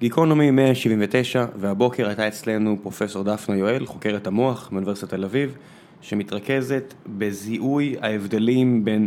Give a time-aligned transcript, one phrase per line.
[0.00, 5.56] גיקונומי 179, והבוקר הייתה אצלנו פרופסור דפנה יואל, חוקרת המוח מאוניברסיטת תל אביב,
[6.00, 9.06] שמתרכזת בזיהוי ההבדלים בין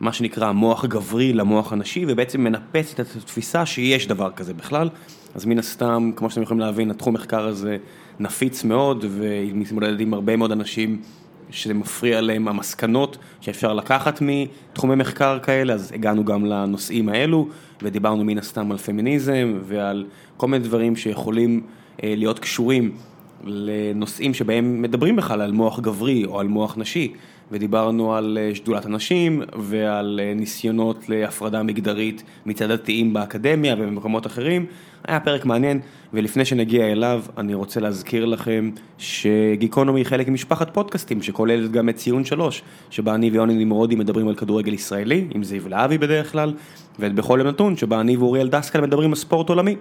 [0.00, 4.88] מה שנקרא מוח גברי למוח הנשי, ובעצם מנפצת את התפיסה שיש דבר כזה בכלל.
[5.34, 7.76] אז מן הסתם, כמו שאתם יכולים להבין, התחום מחקר הזה
[8.20, 11.00] נפיץ מאוד, ומתמודד עם הרבה מאוד אנשים
[11.50, 17.48] שזה מפריע להם המסקנות שאפשר לקחת מתחומי מחקר כאלה, אז הגענו גם לנושאים האלו,
[17.82, 21.62] ודיברנו מן הסתם על פמיניזם ועל כל מיני דברים שיכולים
[22.02, 22.92] להיות קשורים
[23.44, 27.12] לנושאים שבהם מדברים בכלל על מוח גברי או על מוח נשי,
[27.52, 34.66] ודיברנו על שדולת הנשים ועל ניסיונות להפרדה מגדרית מצד דתיים באקדמיה ובמקומות אחרים,
[35.08, 35.80] היה פרק מעניין,
[36.12, 41.96] ולפני שנגיע אליו אני רוצה להזכיר לכם שגיקונומי היא חלק ממשפחת פודקאסטים שכוללת גם את
[41.96, 46.54] ציון שלוש, שבה אני ויוני נמרודי מדברים על כדורגל ישראלי, עם זיו להבי בדרך כלל,
[46.98, 49.76] ואת בכל יום נתון שבה אני ואוריאל דסקל מדברים על ספורט עולמי.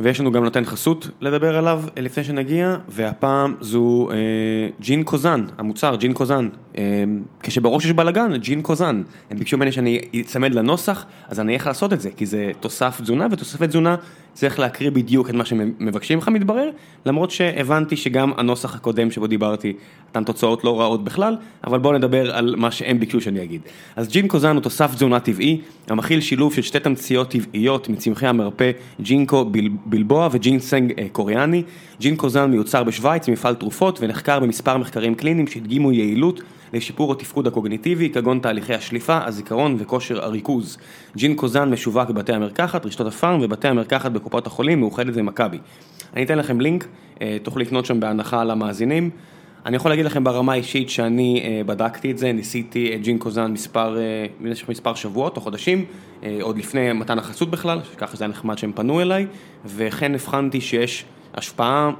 [0.00, 4.16] ויש לנו גם נותן חסות לדבר עליו לפני שנגיע, והפעם זו אה,
[4.80, 6.48] ג'ין קוזן, המוצר ג'ין קוזן.
[6.78, 7.04] אה,
[7.42, 9.02] כשבראש יש בלאגן, ג'ין קוזן.
[9.30, 13.00] הם ביקשו ממני שאני אצמד לנוסח, אז אני איך לעשות את זה, כי זה תוסף
[13.00, 13.96] תזונה, ותוספי תזונה
[14.34, 16.70] צריך להקריא בדיוק את מה שמבקשים לך מתברר,
[17.06, 19.72] למרות שהבנתי שגם הנוסח הקודם שבו דיברתי,
[20.10, 23.60] נתן תוצאות לא רעות בכלל, אבל בואו נדבר על מה שהם ביקשו שאני אגיד.
[23.96, 28.70] אז ג'ין קוזן הוא תוסף תזונה טבעי, המכיל שילוב של שתי תמציות טבעיות מצמחי המרפא
[29.00, 29.50] ג'ינקו
[29.86, 31.62] בלבוע וג'ינסנג קוריאני.
[32.00, 36.40] ג'ין קוזן מיוצר בשוויץ, מפעל תרופות, ונחקר במספר מחקרים קליניים שהדגימו יעילות
[36.72, 40.78] לשיפור התפקוד הקוגניטיבי, כגון תהליכי השליפה, הזיכרון וכושר הריכוז.
[41.16, 45.58] ג'ין קוזן משווק בבתי המרקחת, רשתות הפארם ובתי המרקחת בקופות החולים, מאוחדת ומכבי.
[46.14, 46.86] אני אתן לכם לינק,
[47.42, 49.10] תוכלו לקנות שם בהנחה למאזינים.
[49.66, 53.98] אני יכול להגיד לכם ברמה האישית שאני בדקתי את זה, ניסיתי את ג'ין קוזן מספר,
[54.40, 55.84] במשך מספר שבועות או חודשים,
[56.40, 59.26] עוד לפני מתן החסות בכלל, ככה זה היה נחמד שהם פנו אליי,
[59.64, 61.90] וכן הבחנתי שיש השפעה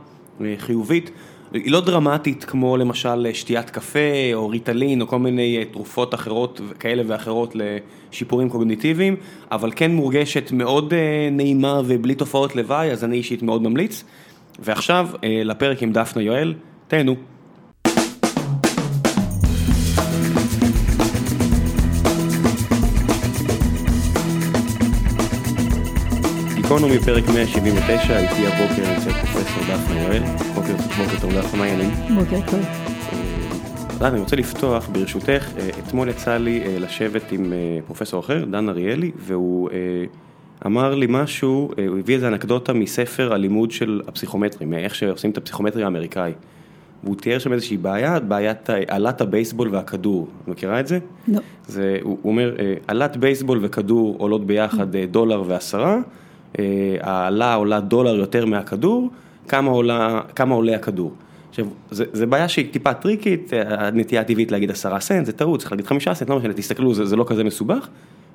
[0.59, 1.11] חיובית.
[1.55, 7.03] היא לא דרמטית כמו למשל שתיית קפה או ריטלין או כל מיני תרופות אחרות כאלה
[7.07, 9.17] ואחרות לשיפורים קוגניטיביים,
[9.51, 10.95] אבל כן מורגשת מאוד
[11.33, 14.05] נעימה ובלי תופעות לוואי, אז אני אישית מאוד ממליץ.
[14.59, 16.55] ועכשיו לפרק עם דפנה יואל,
[16.89, 17.17] תהנו.
[26.73, 30.23] גיקונומי פרק 179, איתי הבוקר נמצאת פרופסור דפנה יואל,
[30.55, 30.75] בוקר
[31.21, 31.91] טוב דפנה, מה העניינים?
[32.15, 32.61] בוקר טוב.
[34.03, 37.53] אני רוצה לפתוח ברשותך, אתמול יצא לי לשבת עם
[37.87, 39.71] פרופסור אחר, דן אריאלי, והוא
[40.67, 45.85] אמר לי משהו, הוא הביא איזה אנקדוטה מספר הלימוד של הפסיכומטרים, איך שעושים את הפסיכומטרי
[45.85, 46.33] האמריקאי.
[47.05, 50.99] והוא תיאר שם איזושהי בעיה, בעיית עלת הבייסבול והכדור, מכירה את זה?
[51.29, 51.41] לא.
[52.03, 52.55] הוא אומר,
[52.89, 55.99] עלת בייסבול וכדור עולות ביחד דולר ועשרה,
[57.01, 59.11] העלה עולה דולר יותר מהכדור,
[59.49, 61.13] כמה עולה הכדור.
[61.51, 65.87] עכשיו, זו בעיה שהיא טיפה טריקית, הנטייה הטבעית להגיד עשרה סנט, זה טעות, צריך להגיד
[65.87, 67.89] חמישה סנט, לא משנה, תסתכלו, זה לא כזה מסובך.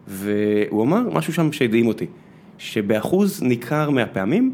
[0.07, 2.06] והוא אמר משהו שם שהדהים אותי,
[2.57, 4.53] שבאחוז ניכר מהפעמים,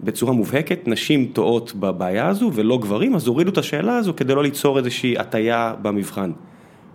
[0.00, 4.42] בצורה מובהקת, נשים טועות בבעיה הזו ולא גברים, אז הורידו את השאלה הזו כדי לא
[4.42, 6.30] ליצור איזושהי הטיה במבחן.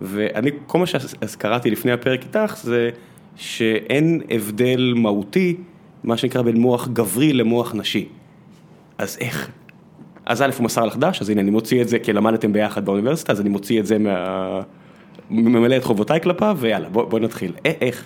[0.00, 2.90] ואני, כל מה שקראתי לפני הפרק איתך, זה
[3.36, 5.56] שאין הבדל מהותי,
[6.04, 8.08] מה שנקרא בין מוח גברי למוח נשי.
[8.98, 9.50] אז איך?
[10.26, 12.84] אז א' הוא מסר לך דש, אז הנה אני מוציא את זה, כי למדתם ביחד
[12.84, 14.60] באוניברסיטה, אז אני מוציא את זה מה...
[15.30, 17.52] ממלא את חובותיי כלפיו, ויאללה, בוא נתחיל.
[17.64, 18.04] איך?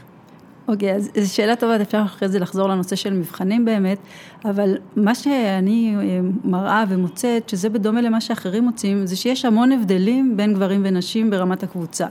[0.68, 3.98] אוקיי, אז זו שאלה טובה, אפשר אחרי זה לחזור לנושא של מבחנים באמת,
[4.44, 5.96] אבל מה שאני
[6.44, 11.62] מראה ומוצאת, שזה בדומה למה שאחרים מוצאים, זה שיש המון הבדלים בין גברים ונשים ברמת
[11.62, 12.06] הקבוצה.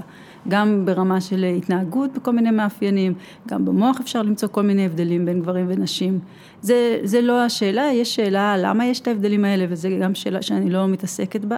[0.47, 3.13] גם ברמה של התנהגות בכל מיני מאפיינים,
[3.47, 6.19] גם במוח אפשר למצוא כל מיני הבדלים בין גברים ונשים.
[6.61, 10.69] זה, זה לא השאלה, יש שאלה למה יש את ההבדלים האלה, וזו גם שאלה שאני
[10.69, 11.55] לא מתעסקת בה.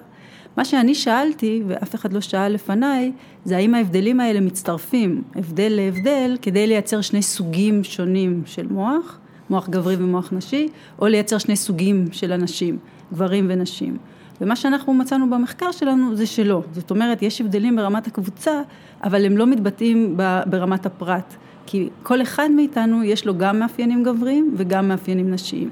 [0.57, 3.11] מה שאני שאלתי, ואף אחד לא שאל לפניי,
[3.45, 9.19] זה האם ההבדלים האלה מצטרפים, הבדל להבדל, כדי לייצר שני סוגים שונים של מוח,
[9.49, 10.67] מוח גברי ומוח נשי,
[10.99, 12.77] או לייצר שני סוגים של אנשים,
[13.13, 13.97] גברים ונשים.
[14.41, 18.61] ומה שאנחנו מצאנו במחקר שלנו זה שלא, זאת אומרת יש הבדלים ברמת הקבוצה,
[19.03, 21.33] אבל הם לא מתבטאים ברמת הפרט,
[21.65, 25.69] כי כל אחד מאיתנו יש לו גם מאפיינים גבריים וגם מאפיינים נשיים.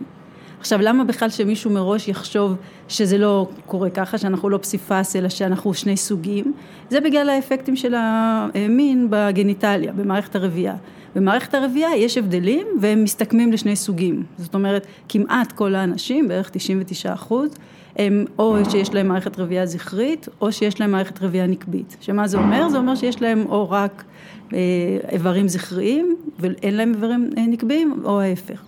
[0.60, 2.56] עכשיו למה בכלל שמישהו מראש יחשוב
[2.88, 6.54] שזה לא קורה ככה, שאנחנו לא פסיפס אלא שאנחנו שני סוגים,
[6.90, 10.76] זה בגלל האפקטים של המין בגניטליה, במערכת הרבייה.
[11.16, 17.14] במערכת הרבייה יש הבדלים והם מסתכמים לשני סוגים, זאת אומרת כמעט כל האנשים, בערך 99
[17.14, 17.50] אחוז,
[17.96, 21.98] הם או שיש להם מערכת רבייה זכרית או שיש להם מערכת רבייה נקבית.
[22.02, 22.70] שמה זה אומר?
[22.70, 24.04] זה אומר שיש להם או רק
[25.12, 28.64] איברים זכריים ואין להם איברים נקביים או ההפך.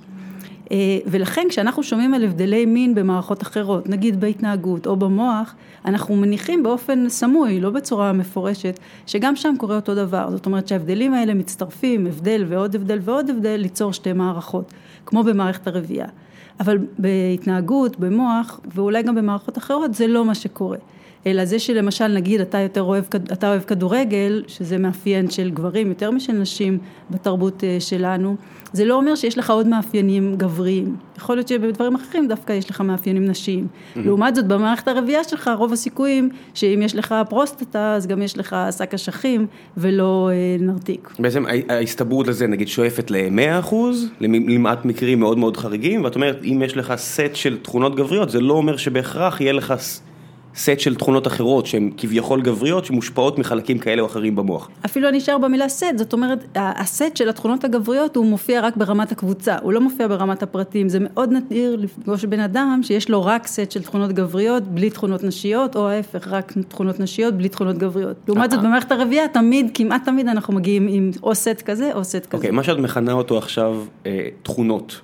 [1.05, 7.09] ולכן כשאנחנו שומעים על הבדלי מין במערכות אחרות, נגיד בהתנהגות או במוח, אנחנו מניחים באופן
[7.09, 10.31] סמוי, לא בצורה מפורשת, שגם שם קורה אותו דבר.
[10.31, 14.73] זאת אומרת שההבדלים האלה מצטרפים, הבדל ועוד הבדל ועוד הבדל, ליצור שתי מערכות,
[15.05, 16.07] כמו במערכת הרבייה.
[16.59, 20.77] אבל בהתנהגות, במוח, ואולי גם במערכות אחרות, זה לא מה שקורה.
[21.25, 26.11] אלא זה שלמשל נגיד אתה יותר אוהב, אתה אוהב כדורגל, שזה מאפיין של גברים יותר
[26.11, 26.77] משל נשים
[27.09, 28.35] בתרבות אה, שלנו,
[28.73, 30.95] זה לא אומר שיש לך עוד מאפיינים גבריים.
[31.17, 33.67] יכול להיות שבדברים אחרים דווקא יש לך מאפיינים נשיים.
[33.67, 33.99] Mm-hmm.
[33.99, 38.55] לעומת זאת במערכת הרבייה שלך רוב הסיכויים שאם יש לך פרוסטטה אז גם יש לך
[38.77, 39.47] שק אשכים
[39.77, 41.09] ולא אה, נרתיק.
[41.19, 43.75] בעצם ההסתברות לזה נגיד שואפת ל-100%
[44.19, 48.41] למעט מקרים מאוד מאוד חריגים ואת אומרת אם יש לך סט של תכונות גבריות זה
[48.41, 49.73] לא אומר שבהכרח יהיה לך
[50.57, 54.69] סט של תכונות אחרות שהן כביכול גבריות שמושפעות מחלקים כאלה או אחרים במוח.
[54.85, 59.11] אפילו אני אשאר במילה סט, זאת אומרת הסט של התכונות הגבריות הוא מופיע רק ברמת
[59.11, 63.47] הקבוצה, הוא לא מופיע ברמת הפרטים, זה מאוד נדיר לפגוש בן אדם שיש לו רק
[63.47, 68.17] סט של תכונות גבריות בלי תכונות נשיות או ההפך רק תכונות נשיות בלי תכונות גבריות.
[68.27, 72.25] לעומת זאת במערכת הרבייה תמיד, כמעט תמיד אנחנו מגיעים עם או סט כזה או סט
[72.25, 72.37] כזה.
[72.37, 75.01] אוקיי, מה שאת מכנה אותו עכשיו אה, תכונות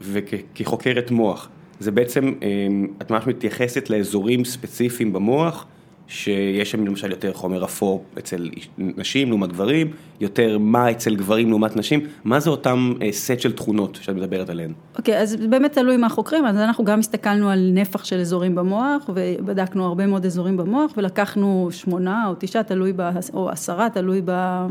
[0.00, 1.48] וכחוקרת מוח.
[1.80, 5.66] זה בעצם, אמ, את ממש מתייחסת לאזורים ספציפיים במוח,
[6.08, 9.90] שיש שם למשל יותר חומר אפור אצל נשים לעומת גברים,
[10.20, 14.50] יותר מה אצל גברים לעומת נשים, מה זה אותם אה, סט של תכונות שאת מדברת
[14.50, 14.72] עליהן?
[14.98, 18.54] אוקיי, okay, אז באמת תלוי מה חוקרים, אז אנחנו גם הסתכלנו על נפח של אזורים
[18.54, 24.20] במוח, ובדקנו הרבה מאוד אזורים במוח, ולקחנו שמונה או תשעה, תלוי, ב, או עשרה, תלוי
[24.24, 24.66] ב, אה,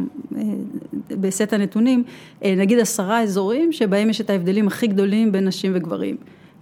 [1.10, 2.04] בסט הנתונים,
[2.44, 6.18] אה, נגיד עשרה אזורים שבהם יש את ההבדלים הכי גדולים בין נשים וגברים.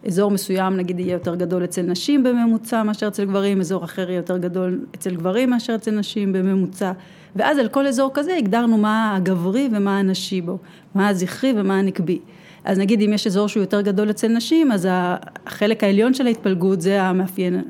[0.08, 4.18] אזור מסוים נגיד יהיה יותר גדול אצל נשים בממוצע מאשר אצל גברים, אזור אחר יהיה
[4.18, 6.92] יותר גדול אצל גברים מאשר אצל נשים בממוצע.
[7.36, 10.58] ואז על כל אזור כזה הגדרנו מה הגברי ומה הנשי בו,
[10.96, 12.20] מה הזכרי ומה הנקבי.
[12.64, 16.82] אז נגיד אם יש אזור שהוא יותר גדול אצל נשים, אז החלק העליון של ההתפלגות
[16.82, 17.62] זה המאפיין,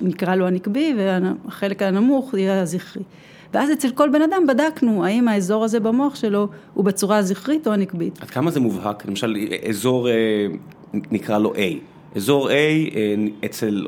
[0.00, 3.02] נקרא לו הנקבי, והחלק הנמוך יהיה הזכרי.
[3.54, 7.72] ואז אצל כל בן אדם בדקנו האם האזור הזה במוח שלו הוא בצורה הזכרית או
[7.72, 8.22] הנקבית.
[8.22, 9.06] עד כמה זה מובהק?
[9.06, 9.36] למשל
[9.68, 10.46] אזור אה,
[10.94, 11.58] נקרא לו A.
[12.16, 13.14] אזור A אה,
[13.44, 13.86] אצל,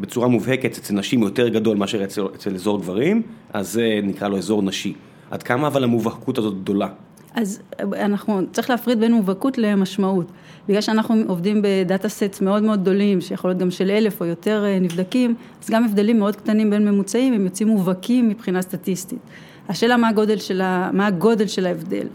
[0.00, 4.38] בצורה מובהקת אצל נשים יותר גדול מאשר אצל, אצל אזור גברים, אז זה נקרא לו
[4.38, 4.94] אזור נשי.
[5.30, 6.88] עד כמה אבל המובהקות הזאת גדולה?
[7.34, 10.26] אז אנחנו, צריך להפריד בין מובהקות למשמעות.
[10.68, 14.64] בגלל שאנחנו עובדים בדאטה סט מאוד מאוד גדולים, שיכול להיות גם של אלף או יותר
[14.66, 19.18] אה, נבדקים, אז גם הבדלים מאוד קטנים בין ממוצעים, הם יוצאים מובהקים מבחינה סטטיסטית.
[19.68, 22.06] השאלה מה הגודל של, ה, מה הגודל של ההבדל.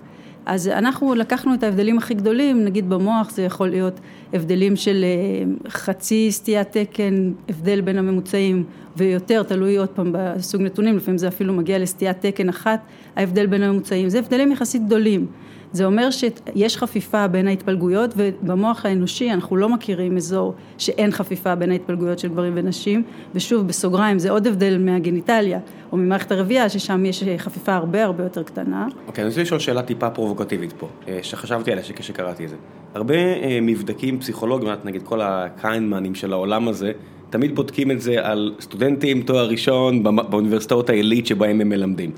[0.50, 4.00] אז אנחנו לקחנו את ההבדלים הכי גדולים, נגיד במוח זה יכול להיות
[4.34, 8.64] הבדלים של אה, חצי סטיית תקן, הבדל בין הממוצעים
[8.98, 12.80] ויותר, תלוי עוד פעם בסוג נתונים, לפעמים זה אפילו מגיע לסטיית תקן אחת,
[13.16, 15.28] ההבדל בין הממוצעים, זה הבדלים יחסית גדולים.
[15.72, 21.72] זה אומר שיש חפיפה בין ההתפלגויות ובמוח האנושי אנחנו לא מכירים אזור שאין חפיפה בין
[21.72, 23.04] ההתפלגויות של גברים ונשים
[23.36, 25.60] ושוב בסוגריים זה עוד הבדל מהגניטליה
[25.92, 28.88] או ממערכת הרבייה ששם יש חפיפה הרבה הרבה יותר קטנה.
[29.08, 32.56] אוקיי, אני רוצה לשאול שאלה טיפה פרובוקטיבית פה, אה, שחשבתי עליה כשקראתי את זה.
[32.94, 36.92] הרבה אה, מבדקים פסיכולוגיים, נגיד כל הקיינמנים של העולם הזה,
[37.30, 42.12] תמיד בודקים את זה על סטודנטים, תואר ראשון, באוניברסיטאות העילית שבהם הם מלמדים.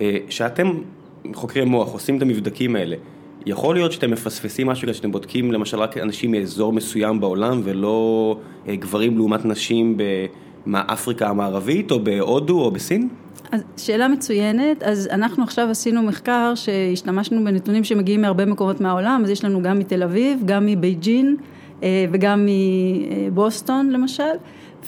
[0.00, 0.70] אה, שאתם
[1.34, 2.96] חוקרי מוח עושים את המבדקים האלה,
[3.46, 8.38] יכול להיות שאתם מפספסים משהו כזה שאתם בודקים למשל רק אנשים מאזור מסוים בעולם ולא
[8.68, 9.96] אה, גברים לעומת נשים
[10.66, 13.08] באפריקה המערבית או בהודו או בסין?
[13.52, 19.30] אז שאלה מצוינת, אז אנחנו עכשיו עשינו מחקר שהשתמשנו בנתונים שמגיעים מהרבה מקומות מהעולם, אז
[19.30, 21.36] יש לנו גם מתל אביב, גם מבייג'ין
[21.82, 22.46] אה, וגם
[23.28, 24.22] מבוסטון למשל,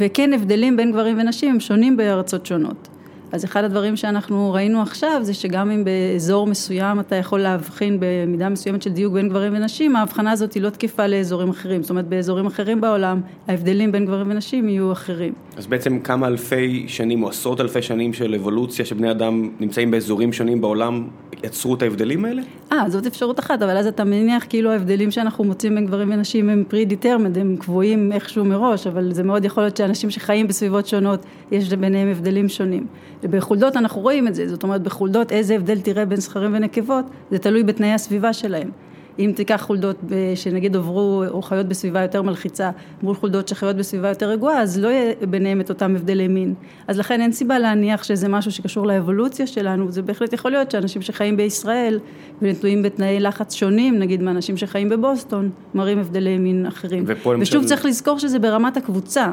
[0.00, 2.88] וכן הבדלים בין גברים ונשים הם שונים בארצות שונות.
[3.32, 8.48] אז אחד הדברים שאנחנו ראינו עכשיו זה שגם אם באזור מסוים אתה יכול להבחין במידה
[8.48, 12.08] מסוימת של דיוק בין גברים ונשים, ההבחנה הזאת היא לא תקפה לאזורים אחרים, זאת אומרת
[12.08, 15.32] באזורים אחרים בעולם ההבדלים בין גברים ונשים יהיו אחרים.
[15.56, 20.32] אז בעצם כמה אלפי שנים או עשרות אלפי שנים של אבולוציה שבני אדם נמצאים באזורים
[20.32, 21.08] שונים בעולם
[21.44, 22.42] יצרו את ההבדלים האלה?
[22.72, 26.48] אה, זאת אפשרות אחת, אבל אז אתה מניח כאילו ההבדלים שאנחנו מוצאים בין גברים ונשים
[26.48, 30.86] הם פרי דיטרמד, הם קבועים איכשהו מראש, אבל זה מאוד יכול להיות שאנשים שחיים בסביבות
[30.86, 31.20] שונות,
[31.50, 32.86] יש ביניהם הבדלים שונים.
[33.22, 37.38] ובחולדות אנחנו רואים את זה, זאת אומרת בחולדות איזה הבדל תראה בין זכרים ונקבות, זה
[37.38, 38.70] תלוי בתנאי הסביבה שלהם.
[39.18, 39.96] אם תיקח חולדות
[40.34, 42.70] שנגיד עברו, או חיות בסביבה יותר מלחיצה,
[43.02, 46.54] מול חולדות שחיות בסביבה יותר רגועה, אז לא יהיה ביניהם את אותם הבדלי מין.
[46.88, 51.02] אז לכן אין סיבה להניח שזה משהו שקשור לאבולוציה שלנו, זה בהחלט יכול להיות שאנשים
[51.02, 51.98] שחיים בישראל
[52.42, 57.04] ונטועים בתנאי לחץ שונים, נגיד מאנשים שחיים בבוסטון, מראים הבדלי מין אחרים.
[57.40, 59.32] ושוב צריך לזכור שזה ברמת הקבוצה.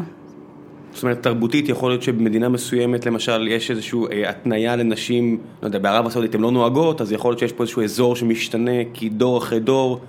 [0.96, 5.80] זאת אומרת, תרבותית יכול להיות שבמדינה מסוימת, למשל, יש איזושהי אה, התניה לנשים, לא יודע,
[5.80, 9.38] בערב הסעודית הן לא נוהגות, אז יכול להיות שיש פה איזשהו אזור שמשתנה, כי דור
[9.38, 10.00] אחרי דור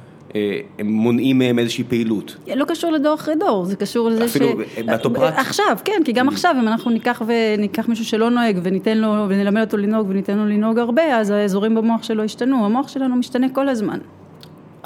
[0.78, 2.36] הם מונעים מהם איזושהי פעילות.
[2.56, 4.36] לא קשור לדור אחרי דור, זה קשור לזה ש...
[4.36, 4.48] אפילו
[4.86, 5.34] באותו פרט?
[5.36, 9.60] עכשיו, כן, כי גם עכשיו אם אנחנו ניקח וניקח מישהו שלא נוהג וניתן לו, ונלמד
[9.60, 13.68] אותו לנהוג וניתן לו לנהוג הרבה, אז האזורים במוח שלו ישתנו, המוח שלנו משתנה כל
[13.68, 13.98] הזמן.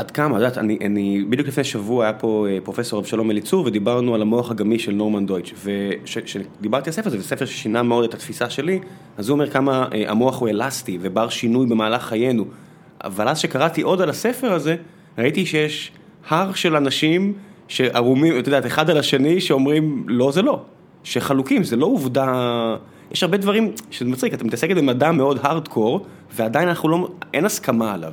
[0.00, 4.14] עד כמה, את יודעת, אני, אני, בדיוק לפני שבוע היה פה פרופסור אבשלום אליצור ודיברנו
[4.14, 8.14] על המוח הגמיש של נורמן דויטש וכשדיברתי על הספר הזה, זה ספר ששינה מאוד את
[8.14, 8.80] התפיסה שלי,
[9.18, 12.44] אז הוא אומר כמה המוח הוא אלסטי ובר שינוי במהלך חיינו,
[13.04, 14.76] אבל אז שקראתי עוד על הספר הזה,
[15.18, 15.92] ראיתי שיש
[16.28, 17.32] הר של אנשים
[17.68, 20.60] שערומים, את יודעת, אחד על השני שאומרים לא זה לא,
[21.04, 22.76] שחלוקים, זה לא עובדה,
[23.12, 27.94] יש הרבה דברים שזה מצחיק, אתה מתעסקת במדע מאוד הארדקור ועדיין אנחנו לא, אין הסכמה
[27.94, 28.12] עליו.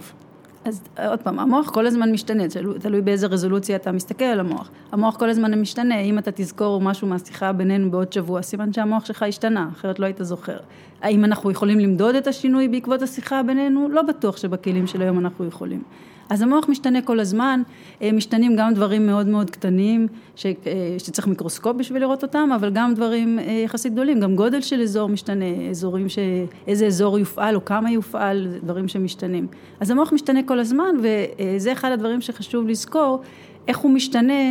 [0.67, 2.43] אז עוד פעם, המוח כל הזמן משתנה,
[2.79, 4.69] תלוי באיזה רזולוציה אתה מסתכל על המוח.
[4.91, 9.23] המוח כל הזמן משתנה, אם אתה תזכור משהו מהשיחה בינינו בעוד שבוע, סימן שהמוח שלך
[9.23, 10.57] השתנה, אחרת לא היית זוכר.
[11.01, 13.89] האם אנחנו יכולים למדוד את השינוי בעקבות השיחה בינינו?
[13.89, 15.83] לא בטוח שבכלים של היום אנחנו יכולים.
[16.29, 17.61] אז המוח משתנה כל הזמן,
[18.01, 20.51] אה, משתנים גם דברים מאוד מאוד קטנים, ש, אה,
[20.97, 25.09] שצריך מיקרוסקופ בשביל לראות אותם, אבל גם דברים אה, יחסית גדולים, גם גודל של אזור
[25.09, 26.19] משתנה, אזורים ש...
[26.67, 29.47] איזה אזור יופעל או כמה יופעל, דברים שמשתנים.
[29.79, 33.21] אז המוח משתנה כל הזמן, וזה אחד הדברים שחשוב לזכור,
[33.67, 34.43] איך הוא משתנה,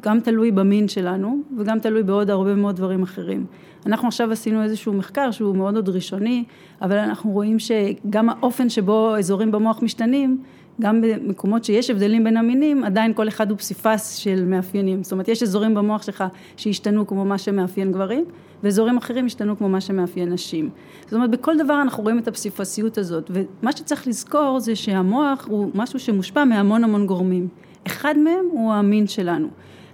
[0.00, 3.46] גם תלוי במין שלנו, וגם תלוי בעוד הרבה מאוד דברים אחרים.
[3.86, 6.44] אנחנו עכשיו עשינו איזשהו מחקר שהוא מאוד עוד ראשוני,
[6.82, 10.42] אבל אנחנו רואים שגם האופן שבו אזורים במוח משתנים,
[10.80, 15.02] גם במקומות שיש הבדלים בין המינים, עדיין כל אחד הוא פסיפס של מאפיינים.
[15.02, 16.24] זאת אומרת, יש אזורים במוח שלך
[16.56, 18.24] שהשתנו כמו מה שמאפיין גברים,
[18.62, 20.70] ואזורים אחרים השתנו כמו מה שמאפיין נשים.
[21.04, 25.70] זאת אומרת, בכל דבר אנחנו רואים את הפסיפסיות הזאת, ומה שצריך לזכור זה שהמוח הוא
[25.74, 27.48] משהו שמושפע מהמון המון גורמים.
[27.86, 29.48] אחד מהם הוא המין שלנו.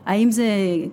[0.06, 0.46] האם זה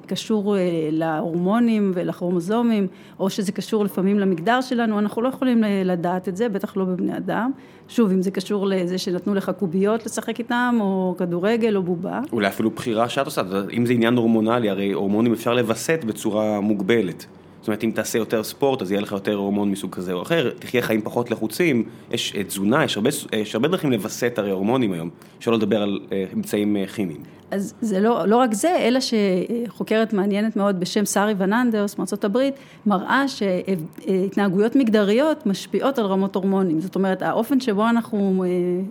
[0.06, 0.62] קשור אה,
[0.92, 2.88] להורמונים ולכרומוזומים,
[3.20, 7.18] או שזה קשור לפעמים למגדר שלנו, אנחנו לא יכולים לדעת את זה, בטח לא בבני
[7.18, 7.52] אדם.
[7.88, 12.20] שוב, אם זה קשור לזה שנתנו לך קוביות לשחק איתם, או כדורגל או בובה.
[12.32, 13.42] אולי אפילו בחירה שאת עושה,
[13.74, 17.26] אם זה עניין הורמונלי, הרי הורמונים אפשר לווסת בצורה מוגבלת.
[17.60, 20.52] זאת אומרת, אם תעשה יותר ספורט, אז יהיה לך יותר הורמון מסוג כזה או אחר,
[20.60, 24.92] תחיה חיים פחות לחוצים, יש אה, תזונה, יש הרבה, יש הרבה דרכים לווסת הרי הורמונים
[24.92, 27.24] היום, שלא לדבר על אה, אמצעים כימיים.
[27.52, 32.54] אז זה לא, לא רק זה, אלא שחוקרת מעניינת מאוד בשם שרי וננדרס מארצות הברית,
[32.86, 36.82] מראה שהתנהגויות מגדריות משפיעות על רמות הורמונים.
[36.82, 38.50] זאת אומרת, האופן שבו אנחנו אה,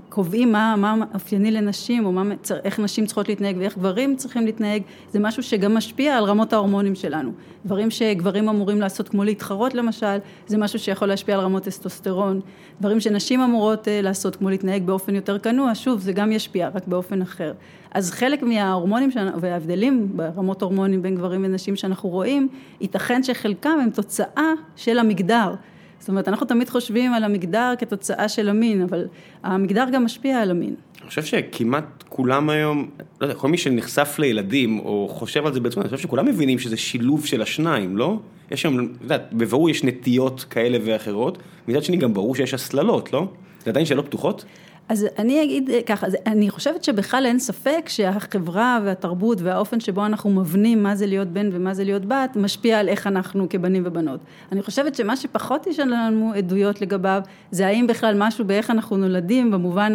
[0.08, 2.22] קובעים מה, מה אופייני לנשים, או מה,
[2.64, 6.94] איך נשים צריכות להתנהג ואיך גברים צריכים להתנהג, זה משהו שגם משפיע על רמות ההורמונים
[6.94, 7.32] שלנו.
[7.66, 12.40] דברים שגברים אמורים לעשות, כמו להתחרות למשל, זה משהו שיכול להשפיע על רמות טסטוסטרון.
[12.80, 16.86] דברים שנשים אמורות אה, לעשות, כמו להתנהג באופן יותר כנוע, שוב, זה גם ישפיע, רק
[16.86, 17.52] באופן אחר.
[17.90, 22.48] אז חלק מההורמונים וההבדלים ברמות הורמונים בין גברים ונשים שאנחנו רואים,
[22.80, 25.54] ייתכן שחלקם הם תוצאה של המגדר.
[25.98, 29.06] זאת אומרת, אנחנו תמיד חושבים על המגדר כתוצאה של המין, אבל
[29.42, 30.74] המגדר גם משפיע על המין.
[31.00, 32.88] אני חושב שכמעט כולם היום,
[33.20, 36.58] לא יודע, כל מי שנחשף לילדים או חושב על זה בעצמו, אני חושב שכולם מבינים
[36.58, 38.18] שזה שילוב של השניים, לא?
[38.50, 43.12] יש שם, אתה יודע, בברור יש נטיות כאלה ואחרות, מצד שני גם ברור שיש הסללות,
[43.12, 43.28] לא?
[43.64, 44.44] זה עדיין שאלות פתוחות?
[44.88, 50.82] אז אני אגיד ככה, אני חושבת שבכלל אין ספק שהחברה והתרבות והאופן שבו אנחנו מבנים
[50.82, 54.20] מה זה להיות בן ומה זה להיות בת, משפיע על איך אנחנו כבנים ובנות.
[54.52, 59.50] אני חושבת שמה שפחות יש לנו עדויות לגביו, זה האם בכלל משהו באיך אנחנו נולדים
[59.50, 59.92] במובן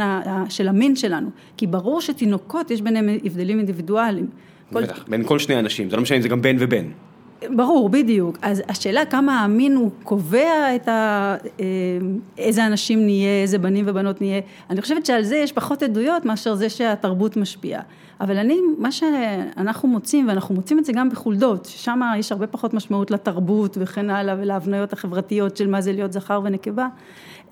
[0.49, 1.29] של המין שלנו.
[1.57, 4.27] כי ברור שתינוקות יש ביניהם הבדלים אינדיבידואליים.
[4.71, 6.85] בטח, בין כל שני אנשים, זה לא משנה אם זה גם בן ובן.
[7.49, 8.37] ברור, בדיוק.
[8.41, 11.35] אז השאלה כמה המין הוא קובע את ה...
[11.59, 11.65] אה,
[12.37, 16.55] איזה אנשים נהיה, איזה בנים ובנות נהיה, אני חושבת שעל זה יש פחות עדויות מאשר
[16.55, 17.81] זה שהתרבות משפיעה.
[18.21, 22.73] אבל אני, מה שאנחנו מוצאים, ואנחנו מוצאים את זה גם בחולדות, ששם יש הרבה פחות
[22.73, 26.87] משמעות לתרבות וכן הלאה, ולהבניות החברתיות של מה זה להיות זכר ונקבה,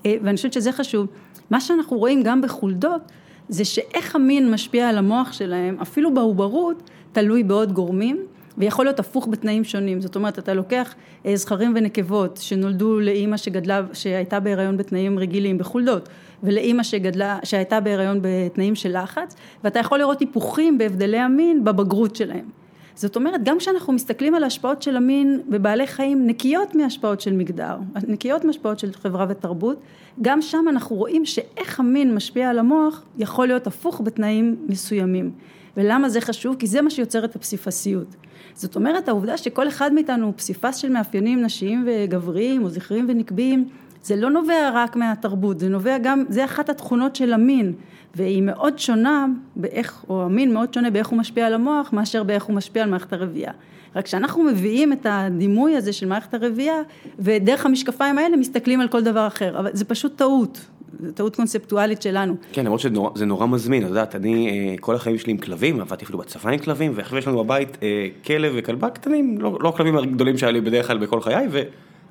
[0.06, 1.06] אה, ואני חושבת שזה חשוב.
[1.50, 3.00] מה שאנחנו רואים גם בחולדות,
[3.48, 8.26] זה שאיך המין משפיע על המוח שלהם, אפילו בעוברות, תלוי בעוד גורמים.
[8.58, 10.94] ויכול להיות הפוך בתנאים שונים, זאת אומרת אתה לוקח
[11.26, 16.08] אה, זכרים ונקבות שנולדו לאימא שגדלה, שהייתה בהיריון בתנאים רגילים, בחולדות,
[16.42, 22.62] ולאימא שגדלה, שהייתה בהיריון בתנאים של לחץ, ואתה יכול לראות היפוכים בהבדלי המין בבגרות שלהם.
[22.94, 27.76] זאת אומרת, גם כשאנחנו מסתכלים על ההשפעות של המין בבעלי חיים נקיות מהשפעות של מגדר,
[28.08, 29.80] נקיות מהשפעות של חברה ותרבות,
[30.22, 35.30] גם שם אנחנו רואים שאיך המין משפיע על המוח יכול להיות הפוך בתנאים מסוימים.
[35.76, 36.56] ולמה זה חשוב?
[36.58, 38.16] כי זה מה שיוצר את הפסיפסיות.
[38.54, 43.68] זאת אומרת, העובדה שכל אחד מאיתנו הוא פסיפס של מאפיינים נשיים וגבריים, או זכריים ונקביים,
[44.02, 47.72] זה לא נובע רק מהתרבות, זה נובע גם, זה אחת התכונות של המין,
[48.14, 49.26] והיא מאוד שונה
[49.56, 52.90] באיך, או המין מאוד שונה באיך הוא משפיע על המוח, מאשר באיך הוא משפיע על
[52.90, 53.52] מערכת הרבייה.
[53.96, 56.74] רק שאנחנו מביאים את הדימוי הזה של מערכת הרבייה,
[57.18, 60.60] ודרך המשקפיים האלה מסתכלים על כל דבר אחר, אבל זה פשוט טעות.
[61.00, 62.36] זו טעות קונספטואלית שלנו.
[62.52, 66.04] כן, למרות שזה נורא מזמין, את יודעת, אני אה, כל החיים שלי עם כלבים, עבדתי
[66.04, 69.96] אפילו בצבא עם כלבים, ועכשיו יש לנו בבית אה, כלב וכלבה קטנים, לא, לא הכלבים
[69.96, 71.48] הגדולים שהיו לי בדרך כלל בכל חיי,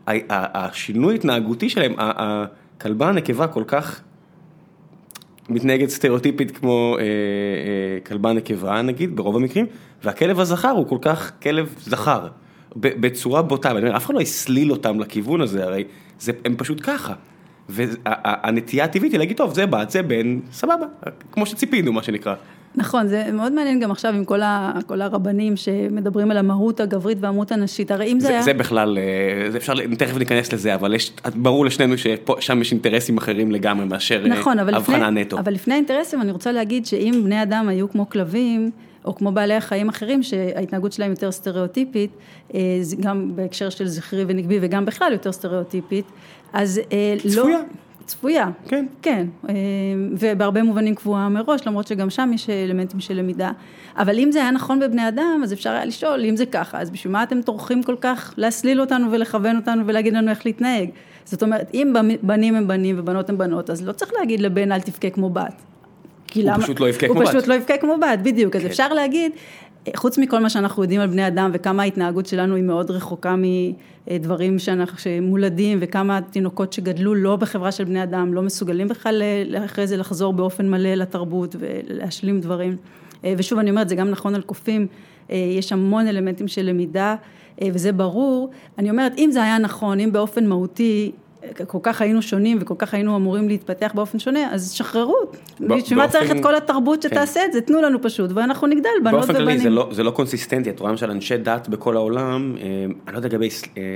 [0.07, 4.01] והשינוי התנהגותי שלהם, הכלבה הנקבה כל כך
[5.49, 9.65] מתנהגת סטריאוטיפית כמו אה, כלבה נקבה נגיד, ברוב המקרים,
[10.03, 12.27] והכלב הזכר הוא כל כך כלב זכר,
[12.75, 15.83] בצורה בוטה, ואני אומר, אף אחד לא הסליל אותם לכיוון הזה, הרי
[16.19, 17.13] זה, הם פשוט ככה.
[17.69, 20.85] והנטייה הטבעית היא להגיד, טוב, זה בת, זה בן, סבבה,
[21.31, 22.35] כמו שציפינו, מה שנקרא.
[22.75, 27.17] נכון, זה מאוד מעניין גם עכשיו עם כל, ה, כל הרבנים שמדברים על המהות הגברית
[27.21, 28.41] והמהות הנשית, הרי אם זה, זה היה...
[28.41, 33.17] זה בכלל, אה, זה אפשר, תכף ניכנס לזה, אבל יש, ברור לשנינו ששם יש אינטרסים
[33.17, 35.39] אחרים לגמרי מאשר נכון, הבחנה נטו.
[35.39, 38.71] אבל לפני האינטרסים אני רוצה להגיד שאם בני אדם היו כמו כלבים,
[39.05, 42.11] או כמו בעלי החיים אחרים שההתנהגות שלהם יותר סטריאוטיפית,
[42.53, 42.59] אה,
[42.99, 46.05] גם בהקשר של זכרי ונגבי וגם בכלל יותר סטריאוטיפית,
[46.53, 47.29] אז אה, לא...
[47.31, 47.59] צפויה.
[48.05, 49.53] צפויה, כן, כן, אה,
[50.11, 53.51] ובהרבה מובנים קבועה מראש, למרות שגם שם יש אלמנטים של למידה,
[53.97, 56.89] אבל אם זה היה נכון בבני אדם, אז אפשר היה לשאול, אם זה ככה, אז
[56.89, 60.89] בשביל מה אתם טורחים כל כך להסליל אותנו ולכוון אותנו ולהגיד לנו איך להתנהג?
[61.25, 64.81] זאת אומרת, אם בנים הם בנים ובנות הם בנות, אז לא צריך להגיד לבן אל
[64.81, 65.70] תבכה כמו בת.
[66.35, 67.21] הוא למה, פשוט לא יבכה כמו בת.
[67.21, 68.55] הוא פשוט לא יבכה כמו בת, בדיוק.
[68.55, 68.67] אז כן.
[68.67, 69.31] אפשר להגיד,
[69.95, 73.35] חוץ מכל מה שאנחנו יודעים על בני אדם וכמה ההתנהגות שלנו היא מאוד רחוקה
[74.07, 79.21] מדברים שאנחנו, שמולדים וכמה תינוקות שגדלו לא בחברה של בני אדם לא מסוגלים בכלל
[79.65, 82.75] אחרי זה לחזור באופן מלא לתרבות ולהשלים דברים.
[83.23, 84.87] ושוב אני אומרת, זה גם נכון על קופים,
[85.29, 87.15] יש המון אלמנטים של למידה
[87.63, 88.49] וזה ברור.
[88.77, 91.11] אני אומרת, אם זה היה נכון, אם באופן מהותי
[91.67, 95.17] כל כך היינו שונים וכל כך היינו אמורים להתפתח באופן שונה, אז שחררו.
[95.59, 97.45] בשביל מה צריך את כל התרבות שתעשה כן.
[97.47, 97.61] את זה?
[97.61, 99.27] תנו לנו פשוט, ואנחנו נגדל, בנות ובנים.
[99.27, 102.85] באופן כללי זה לא, זה לא קונסיסטנטי, את רואה למשל אנשי דת בכל העולם, אה,
[103.07, 103.49] אני לא יודע לגבי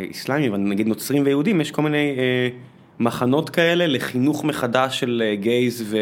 [0.09, 2.49] איסלאמים, אבל נגיד נוצרים ויהודים, יש כל מיני אה,
[2.99, 5.95] מחנות כאלה לחינוך מחדש של אה, גייז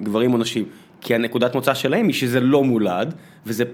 [0.00, 0.64] וגברים או נשים.
[1.00, 3.14] כי הנקודת מוצא שלהם היא שזה לא מולד,
[3.46, 3.64] וזו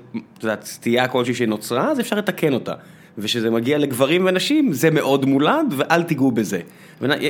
[0.62, 2.74] סטייה כלשהי שנוצרה, אז אפשר לתקן אותה.
[3.18, 6.60] ושזה מגיע לגברים ונשים, זה מאוד מולד, ואל תיגעו בזה.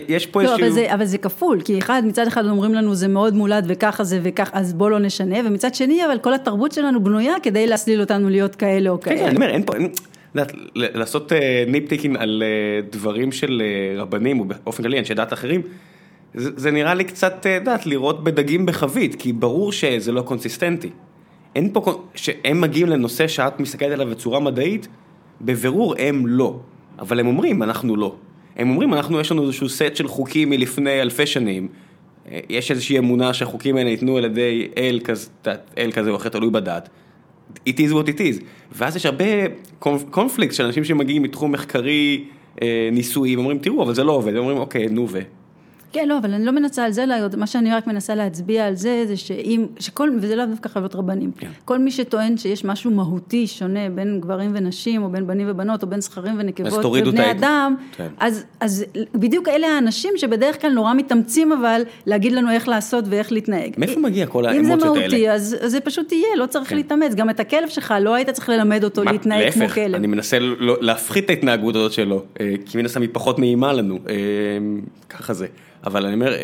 [0.08, 0.66] יש פה לא, איזשהו...
[0.66, 4.04] אבל זה, אבל זה כפול, כי אחד, מצד אחד אומרים לנו זה מאוד מולד וככה
[4.04, 8.00] זה וכך, אז בוא לא נשנה, ומצד שני, אבל כל התרבות שלנו בנויה כדי להסליל
[8.00, 9.16] אותנו להיות כאלה או כאלה.
[9.16, 9.88] כן, כן, אני אומר, אין פה, אין,
[10.34, 11.64] יודעת, לעשות אה,
[12.18, 15.62] על אה, דברים של אה, רבנים, או באופן כללי אנשי דת אחרים,
[16.34, 20.90] זה, זה נראה לי קצת, יודעת, לראות בדגים בחבית, כי ברור שזה לא קונסיסטנטי.
[21.54, 24.88] אין פה, שהם מגיעים לנושא שאת מסתכלת עליו בצורה מדעית,
[25.40, 26.58] בבירור הם לא,
[26.98, 28.14] אבל הם אומרים, אנחנו לא.
[28.56, 31.68] הם אומרים, אנחנו, יש לנו איזשהו סט של חוקים מלפני אלפי שנים,
[32.48, 35.28] יש איזושהי אמונה שהחוקים האלה ניתנו על ידי אל כזה,
[35.78, 36.88] אל כזה או אחר, תלוי בדת.
[37.68, 38.44] It is what it is.
[38.72, 39.24] ואז יש הרבה
[40.10, 42.24] קונפליקט של אנשים שמגיעים מתחום מחקרי,
[42.62, 45.20] אה, ניסויים, אומרים, תראו, אבל זה לא עובד, הם אומרים, אוקיי, נו ו...
[45.96, 47.04] כן, לא, אבל אני לא מנסה על זה,
[47.36, 51.30] מה שאני רק מנסה להצביע על זה, זה שאם, שכל, וזה לאו דווקא חייבות רבנים,
[51.38, 51.48] כן.
[51.64, 55.88] כל מי שטוען שיש משהו מהותי שונה בין גברים ונשים, או בין בנים ובנות, או
[55.88, 58.08] בין זכרים ונקבות ובני אדם, כן.
[58.18, 63.32] אז, אז בדיוק אלה האנשים שבדרך כלל נורא מתאמצים אבל להגיד לנו איך לעשות ואיך
[63.32, 63.74] להתנהג.
[63.78, 64.84] מאיפה מגיע כל האמוציות האלה?
[64.86, 66.76] אם זה מהותי, אז, אז זה פשוט יהיה, לא צריך כן.
[66.76, 67.14] להתאמץ.
[67.14, 69.94] גם את הכלב שלך, לא היית צריך ללמד אותו מה, להתנהג להפך, כמו כלב.
[69.94, 73.72] אני מנסה לא, להפחית את ההתנהגות הזאת שלו, אה, כי מן הסתם היא פחות נעימה
[73.72, 74.14] לנו, אה,
[75.08, 75.46] ככה זה.
[75.84, 76.34] אבל אני אומר,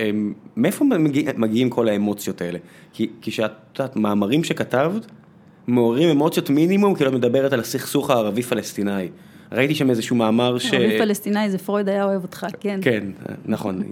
[0.56, 2.58] מאיפה מגיע, מגיעים כל האמוציות האלה?
[2.92, 5.06] כי כשאת יודעת, מאמרים שכתבת,
[5.66, 9.08] מעוררים אמוציות מינימום, כאילו את מדברת על הסכסוך הערבי-פלסטיני.
[9.52, 10.74] ראיתי שם איזשהו מאמר ש...
[10.74, 12.80] ערבי פלסטיני זה פרויד היה אוהב אותך, כן.
[12.82, 13.04] כן,
[13.44, 13.82] נכון,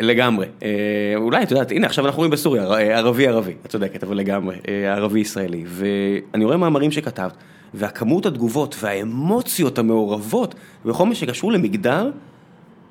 [0.00, 0.46] לגמרי.
[0.62, 0.68] אה,
[1.16, 4.56] אולי, את יודעת, הנה עכשיו אנחנו רואים בסוריה, אה, ערבי ערבי, את צודקת, אבל לגמרי,
[4.68, 5.64] אה, ערבי ישראלי.
[5.66, 7.34] ואני רואה מאמרים שכתבת,
[7.74, 12.10] והכמות התגובות והאמוציות המעורבות, בכל מה שקשור למגדר,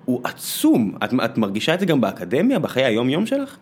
[0.06, 0.96] הוא עצום.
[1.04, 3.58] את, את מרגישה את זה גם באקדמיה, בחיי היום-יום שלך?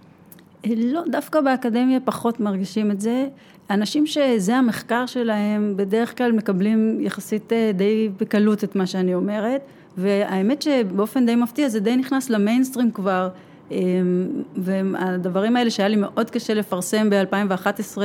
[0.65, 3.27] לא, דווקא באקדמיה פחות מרגישים את זה.
[3.69, 9.62] אנשים שזה המחקר שלהם, בדרך כלל מקבלים יחסית אה, די בקלות את מה שאני אומרת,
[9.97, 13.30] והאמת שבאופן די מפתיע זה די נכנס למיינסטרים כבר.
[13.72, 17.98] אמ, והדברים האלה שהיה לי מאוד קשה לפרסם ב-2011,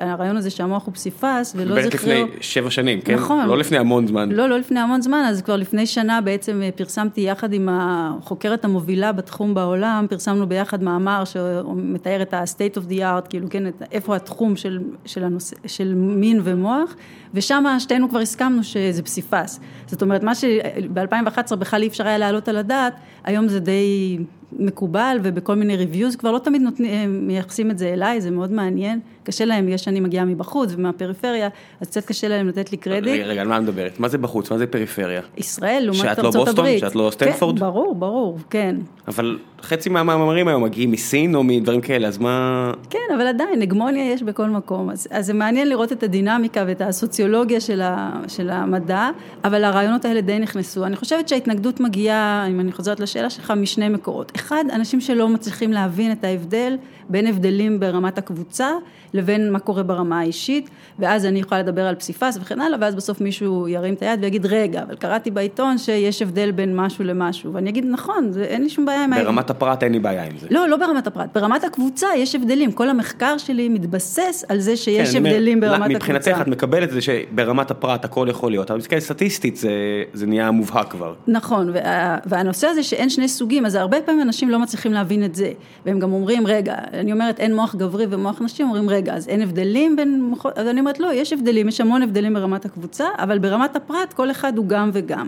[0.00, 1.88] הרעיון הזה שהמוח הוא פסיפס ולא זכרו...
[1.94, 3.14] לפני שבע שנים, כן?
[3.14, 3.48] נכון.
[3.48, 4.28] לא לפני המון זמן.
[4.32, 8.64] לא, לא לפני המון זמן, אז כבר לפני שנה בעצם אה, פרסמתי יחד עם החוקרת
[8.64, 14.16] המובילה בתחום בעולם, פרסמנו ביחד מאמר שמתאר את ה-state of the art, כאילו כן, איפה
[14.16, 16.94] התחום של, של, הנושא, של מין ומוח,
[17.34, 19.60] ושם שתינו כבר הסכמנו שזה פסיפס.
[19.86, 24.18] זאת אומרת, מה שב-2011 בכלל אי אפשר היה להעלות על הדעת, היום זה די...
[24.52, 29.00] מקובל ובכל מיני ריוויוז, כבר לא תמיד נותנים, מייחסים את זה אליי, זה מאוד מעניין.
[29.24, 31.48] קשה להם, בגלל שאני מגיעה מבחוץ ומהפריפריה,
[31.80, 33.26] אז קצת קשה להם לתת לי קרדיט.
[33.26, 34.00] רגע, על מה מדברת?
[34.00, 34.52] מה זה בחוץ?
[34.52, 35.20] מה זה פריפריה?
[35.36, 36.00] ישראל, לעומת ארצות הברית.
[36.00, 36.80] שאת לא בוסטון?
[36.80, 37.54] שאת לא סטנפורד?
[37.54, 38.76] כן, ברור, ברור, כן.
[39.08, 42.72] אבל חצי מהמאמרים היום מגיעים מסין או מדברים כאלה, אז מה...
[42.90, 44.90] כן, אבל עדיין, הגמוניה יש בכל מקום.
[44.90, 49.10] אז, אז זה מעניין לראות את הדינמיקה ואת הסוציולוגיה של, ה, של המדע,
[49.44, 50.84] אבל הרעיונות האלה די נכנסו.
[50.84, 54.32] אני חושבת שההתנגדות מגיעה, אם אני חוזרת לשאלה שלך, משני מקורות.
[54.36, 56.76] אחד, אנשים שלא מצליחים להבין את ההבדל
[57.08, 58.68] בין הבדלים ברמת הקבוצה
[59.14, 63.20] לבין מה קורה ברמה האישית, ואז אני יכולה לדבר על פסיפס וכן הלאה, ואז בסוף
[63.20, 67.70] מישהו ירים את היד ויגיד, רגע, אבל קראתי בעיתון שיש הבדל בין משהו למשהו, ואני
[67.70, 69.10] אגיד, נכון, זה, אין לי שום בעיה עם.
[69.14, 70.46] ברמת הפרט אין לי בעיה עם זה.
[70.50, 75.12] לא, לא ברמת הפרט, ברמת הקבוצה יש הבדלים, כל המחקר שלי מתבסס על זה שיש
[75.12, 75.96] כן, הבדלים ברמת הקבוצה.
[75.96, 79.70] מבחינתך את מקבלת את זה שברמת הפרט הכל יכול להיות, אבל מסתכלת סטטיסטית זה,
[80.12, 81.14] זה נהיה מובהק כבר.
[81.26, 85.34] נכון, וה, והנושא הזה שאין שני סוגים, אז הרבה פעמים אנשים לא מצליחים להבין את
[85.34, 85.52] זה,
[85.86, 89.42] והם גם אומרים, רגע, אני אומרת אין מוח גברי ומוח נשי, אומרים רגע, אז אין
[89.42, 93.76] הבדלים בין אז אני אומרת לא, יש הבדלים, יש המון הבדלים ברמת הקבוצה, אבל ברמת
[93.76, 95.26] הפרט כל אחד הוא גם וגם.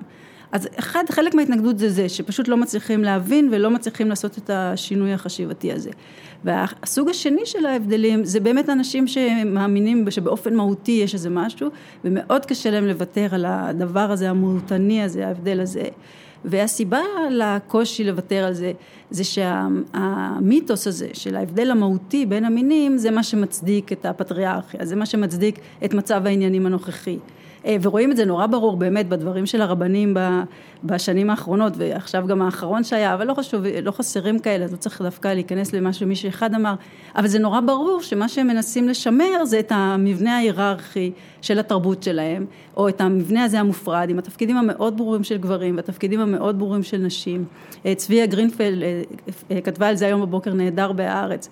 [0.53, 5.13] אז אחד, חלק מההתנגדות זה זה, שפשוט לא מצליחים להבין ולא מצליחים לעשות את השינוי
[5.13, 5.91] החשיבתי הזה.
[6.45, 11.69] והסוג השני של ההבדלים זה באמת אנשים שמאמינים שבאופן מהותי יש איזה משהו,
[12.05, 15.85] ומאוד קשה להם לוותר על הדבר הזה, המהותני הזה, ההבדל הזה.
[16.45, 17.01] והסיבה
[17.31, 18.73] לקושי לוותר על זה,
[19.11, 25.07] זה שהמיתוס הזה של ההבדל המהותי בין המינים, זה מה שמצדיק את הפטריארכיה, זה מה
[25.07, 27.19] שמצדיק את מצב העניינים הנוכחי.
[27.83, 30.17] ורואים את זה נורא ברור באמת בדברים של הרבנים
[30.85, 35.03] בשנים האחרונות ועכשיו גם האחרון שהיה, אבל לא חשוב, לא חסרים כאלה, אז לא צריך
[35.03, 36.75] דווקא להיכנס למה שמישהו אחד אמר,
[37.17, 42.47] אבל זה נורא ברור שמה שהם מנסים לשמר זה את המבנה ההיררכי של התרבות שלהם,
[42.77, 46.99] או את המבנה הזה המופרד עם התפקידים המאוד ברורים של גברים והתפקידים המאוד ברורים של
[46.99, 47.45] נשים.
[47.97, 48.77] צביה גרינפלד
[49.65, 51.49] כתבה על זה היום בבוקר נהדר בהארץ,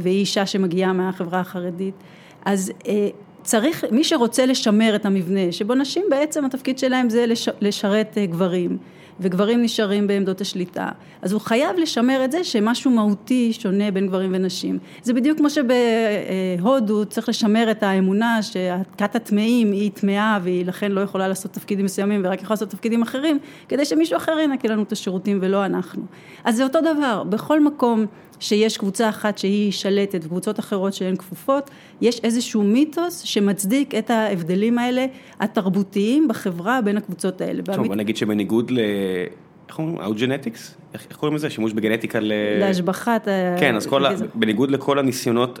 [0.00, 1.94] והיא אישה שמגיעה מהחברה החרדית,
[2.44, 2.72] אז
[3.42, 7.24] צריך, מי שרוצה לשמר את המבנה, שבו נשים בעצם התפקיד שלהם זה
[7.60, 8.78] לשרת גברים,
[9.22, 10.88] וגברים נשארים בעמדות השליטה,
[11.22, 14.78] אז הוא חייב לשמר את זה שמשהו מהותי שונה בין גברים ונשים.
[15.02, 21.00] זה בדיוק כמו שבהודו צריך לשמר את האמונה שהכת הטמאים היא טמאה והיא לכן לא
[21.00, 24.92] יכולה לעשות תפקידים מסוימים ורק יכולה לעשות תפקידים אחרים, כדי שמישהו אחר ינקה לנו את
[24.92, 26.02] השירותים ולא אנחנו.
[26.44, 28.06] אז זה אותו דבר, בכל מקום
[28.40, 34.78] שיש קבוצה אחת שהיא שלטת וקבוצות אחרות שהן כפופות, יש איזשהו מיתוס שמצדיק את ההבדלים
[34.78, 35.06] האלה
[35.40, 37.62] התרבותיים בחברה בין הקבוצות האלה.
[37.62, 38.78] טוב, בוא נגיד שבניגוד ל...
[39.68, 40.00] איך אומרים?
[40.00, 40.74] eugenics?
[40.94, 41.50] איך קוראים לזה?
[41.50, 42.32] שימוש בגנטיקה ל...
[42.60, 43.28] להשבחת...
[43.60, 44.10] כן, אז כל ה...
[44.34, 45.58] בניגוד לכל הניסיונות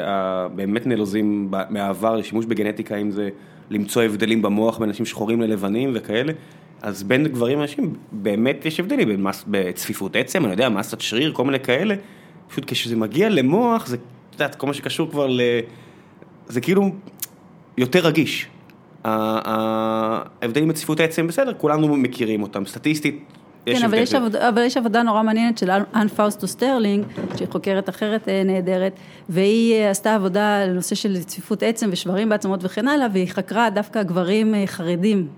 [0.00, 3.28] הבאמת נלוזים מהעבר לשימוש בגנטיקה, אם זה
[3.70, 6.32] למצוא הבדלים במוח בין אנשים שחורים ללבנים וכאלה,
[6.82, 9.26] אז בין גברים ונשים באמת יש הבדלים.
[9.46, 11.94] בצפיפות עצם, אני יודע, מסת שריר, כל מיני כאלה.
[12.48, 15.40] פשוט כשזה מגיע למוח, זה, את יודעת, כל מה שקשור כבר ל...
[16.48, 16.90] זה כאילו
[17.78, 18.46] יותר רגיש.
[19.04, 23.24] ההבדלים בצפיפות העצם, בסדר, כולנו מכירים אותם, סטטיסטית.
[23.66, 27.04] כן, אבל יש, עבודה, אבל יש עבודה נורא מעניינת של אן פאוסטו סטרלינג,
[27.36, 28.92] שהיא חוקרת אחרת נהדרת,
[29.28, 34.54] והיא עשתה עבודה לנושא של צפיפות עצם ושברים בעצמות וכן הלאה, והיא חקרה דווקא גברים
[34.66, 35.28] חרדים.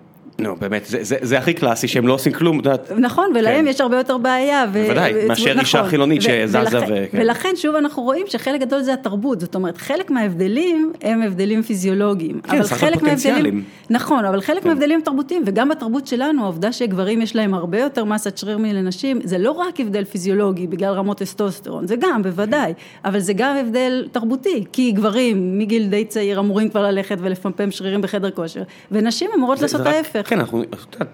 [0.40, 2.92] נו, באמת, זה הכי קלאסי, שהם לא עושים כלום, את יודעת.
[2.98, 4.66] נכון, ולהם יש הרבה יותר בעיה.
[4.66, 7.04] בוודאי, מאשר אישה חילונית שזזה ו...
[7.12, 12.40] ולכן שוב אנחנו רואים שחלק גדול זה התרבות, זאת אומרת, חלק מההבדלים הם הבדלים פיזיולוגיים.
[12.40, 13.64] כן, סך הכל פוטנציאלים.
[13.90, 18.38] נכון, אבל חלק מההבדלים תרבותיים, וגם בתרבות שלנו, העובדה שגברים יש להם הרבה יותר מסת
[18.38, 22.72] שריר מלנשים, זה לא רק הבדל פיזיולוגי בגלל רמות טסטוסטרון, זה גם, בוודאי,
[23.04, 28.02] אבל זה גם הבדל תרבותי, כי גברים מגיל די צעיר אמורים כבר ללכת ולפמפם שרירים
[28.02, 30.29] בחדר כושר, ונשים אמורות לעשות ההפך.
[30.30, 30.62] כן, אנחנו,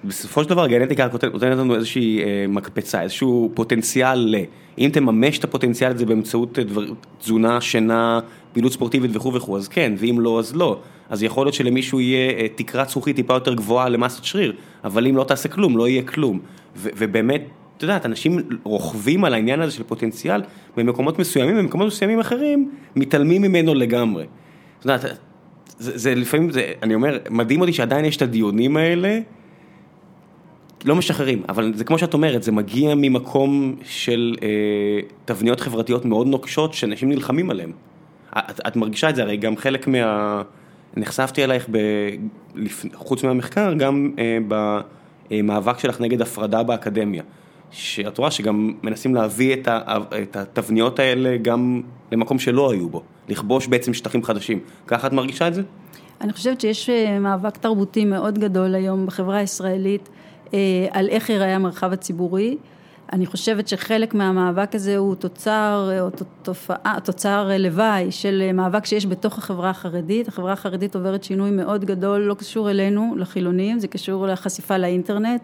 [0.05, 4.37] בסופו של דבר הגנטיקה נותנת לנו איזושהי מקפצה, איזשהו פוטנציאל ל...
[4.79, 6.59] אם תממש את הפוטנציאל הזה באמצעות
[7.18, 8.20] תזונה, שינה,
[8.52, 10.81] פעילות ספורטיבית וכו' וכו', אז כן, ואם לא, אז לא.
[11.11, 14.52] אז יכול להיות שלמישהו יהיה תקרת זכוכית טיפה יותר גבוהה למסת שריר,
[14.85, 16.40] אבל אם לא תעשה כלום, לא יהיה כלום.
[16.76, 17.42] ובאמת,
[17.76, 20.42] את יודעת, אנשים רוכבים על העניין הזה של פוטנציאל
[20.76, 24.24] במקומות מסוימים, במקומות מסוימים אחרים, מתעלמים ממנו לגמרי.
[24.79, 25.05] את יודעת,
[25.79, 29.19] זה, זה לפעמים, זה, אני אומר, מדהים אותי שעדיין יש את הדיונים האלה,
[30.85, 34.49] לא משחררים, אבל זה כמו שאת אומרת, זה מגיע ממקום של אה,
[35.25, 37.73] תבניות חברתיות מאוד נוקשות שאנשים נלחמים עליהן.
[38.39, 40.43] את, את מרגישה את זה, הרי גם חלק מה...
[40.97, 41.79] נחשפתי אלייך, ב,
[42.95, 44.39] חוץ מהמחקר, גם אה,
[45.31, 47.23] במאבק שלך נגד הפרדה באקדמיה.
[47.70, 53.02] שאת רואה שגם מנסים להביא את, ה, את התבניות האלה גם למקום שלא היו בו,
[53.29, 54.61] לכבוש בעצם שטחים חדשים.
[54.87, 55.62] ככה את מרגישה את זה?
[56.20, 60.09] אני חושבת שיש מאבק תרבותי מאוד גדול היום בחברה הישראלית
[60.90, 62.57] על איך ייראה המרחב הציבורי.
[63.12, 66.09] אני חושבת שחלק מהמאבק הזה הוא תוצר, או
[66.42, 70.29] תופעה, תוצר לוואי של מאבק שיש בתוך החברה החרדית.
[70.29, 75.42] החברה החרדית עוברת שינוי מאוד גדול, לא קשור אלינו, לחילונים, זה קשור לחשיפה לאינטרנט.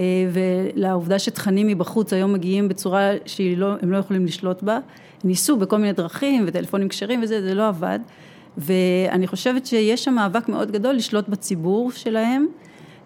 [0.00, 4.78] אה, ולעובדה שתכנים מבחוץ היום מגיעים בצורה שהם לא, לא יכולים לשלוט בה.
[5.24, 7.98] ניסו בכל מיני דרכים וטלפונים כשרים וזה, זה לא עבד.
[8.58, 12.46] ואני חושבת שיש שם מאבק מאוד גדול לשלוט בציבור שלהם.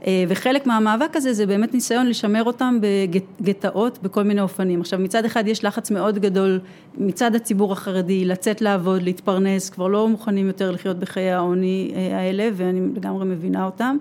[0.07, 4.81] אה, וחלק מהמאבק הזה זה באמת ניסיון לשמר אותם בגטאות בכל מיני אופנים.
[4.81, 6.61] עכשיו מצד אחד יש לחץ מאוד גדול
[6.99, 12.49] מצד הציבור החרדי לצאת לעבוד, להתפרנס, כבר לא מוכנים יותר לחיות בחיי העוני אה, האלה
[12.55, 13.97] ואני לגמרי מבינה אותם.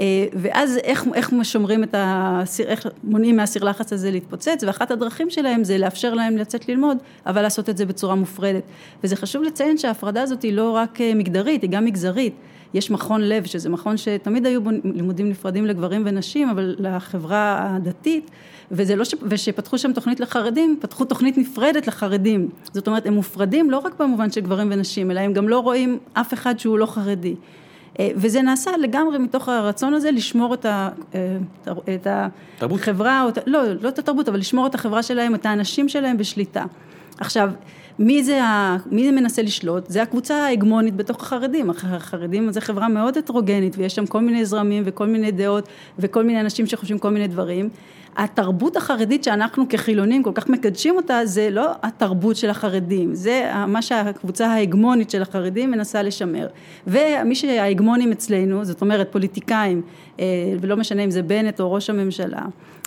[0.00, 5.30] אה, ואז איך, איך משומרים את הסיר, איך מונעים מהסיר לחץ הזה להתפוצץ, ואחת הדרכים
[5.30, 8.62] שלהם זה לאפשר להם לצאת ללמוד, אבל לעשות את זה בצורה מופרדת.
[9.04, 12.34] וזה חשוב לציין שההפרדה הזאת היא לא רק מגדרית, היא גם מגזרית.
[12.74, 18.30] יש מכון לב, שזה מכון שתמיד היו בו לימודים נפרדים לגברים ונשים, אבל לחברה הדתית,
[18.70, 19.14] וזה לא ש...
[19.22, 22.48] ושפתחו שם תוכנית לחרדים, פתחו תוכנית נפרדת לחרדים.
[22.72, 25.98] זאת אומרת, הם מופרדים לא רק במובן של גברים ונשים, אלא הם גם לא רואים
[26.12, 27.34] אף אחד שהוא לא חרדי.
[28.00, 31.36] אה, וזה נעשה לגמרי מתוך הרצון הזה לשמור את, ה, אה,
[31.94, 32.06] את
[32.62, 36.64] החברה, או, לא, לא את התרבות, אבל לשמור את החברה שלהם, את האנשים שלהם בשליטה.
[37.18, 37.50] עכשיו,
[37.98, 39.90] מי זה, ה, מי זה מנסה לשלוט?
[39.90, 41.70] זה הקבוצה ההגמונית בתוך החרדים.
[41.70, 46.40] החרדים זה חברה מאוד הטרוגנית ויש שם כל מיני זרמים וכל מיני דעות וכל מיני
[46.40, 47.68] אנשים שחושבים כל מיני דברים.
[48.16, 53.82] התרבות החרדית שאנחנו כחילונים כל כך מקדשים אותה זה לא התרבות של החרדים, זה מה
[53.82, 56.46] שהקבוצה ההגמונית של החרדים מנסה לשמר.
[56.86, 59.82] ומי שההגמונים אצלנו, זאת אומרת פוליטיקאים,
[60.20, 60.24] אה,
[60.60, 62.42] ולא משנה אם זה בנט או ראש הממשלה,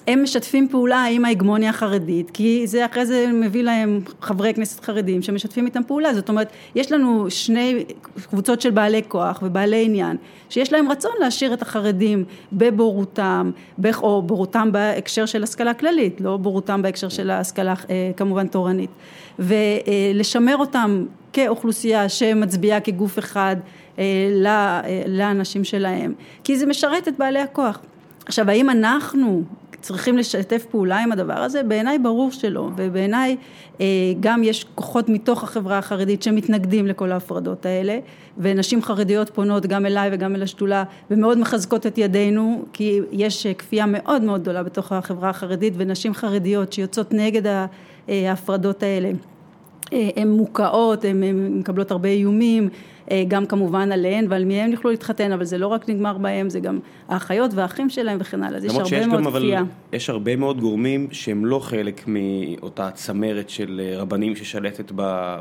[0.07, 5.21] הם משתפים פעולה עם ההגמוניה החרדית, כי זה אחרי זה מביא להם חברי כנסת חרדים
[5.21, 7.85] שמשתפים איתם פעולה, זאת אומרת, יש לנו שני
[8.29, 10.17] קבוצות של בעלי כוח ובעלי עניין,
[10.49, 13.51] שיש להם רצון להשאיר את החרדים בבורותם,
[13.97, 18.89] או בורותם בהקשר של השכלה כללית, לא בורותם בהקשר של ההשכלה אה, כמובן תורנית,
[19.39, 23.55] ולשמר אותם כאוכלוסייה שמצביעה כגוף אחד
[23.99, 24.03] אה,
[25.07, 26.13] לאנשים שלהם,
[26.43, 27.79] כי זה משרת את בעלי הכוח.
[28.25, 29.43] עכשיו, האם אנחנו
[29.85, 31.63] צריכים לשתף פעולה עם הדבר הזה?
[31.63, 33.37] בעיניי ברור שלא, ובעיניי
[33.81, 33.85] אה,
[34.19, 37.99] גם יש כוחות מתוך החברה החרדית שמתנגדים לכל ההפרדות האלה,
[38.37, 43.85] ונשים חרדיות פונות גם אליי וגם אל השדולה ומאוד מחזקות את ידינו, כי יש כפייה
[43.87, 47.65] מאוד מאוד גדולה בתוך החברה החרדית, ונשים חרדיות שיוצאות נגד אה,
[48.09, 49.11] ההפרדות האלה.
[49.93, 51.23] אה, הן מוקעות, הן
[51.59, 52.94] מקבלות הרבה איומים, אה,
[53.27, 56.59] גם כמובן עליהן ועל מי הם יוכלו להתחתן, אבל זה לא רק נגמר בהם, זה
[56.59, 59.63] גם האחיות והאחים שלהם וכן הלאה, אז יש הרבה מאוד כפייה.
[59.93, 64.91] יש הרבה מאוד גורמים שהם לא חלק מאותה צמרת של אה, רבנים ששלטת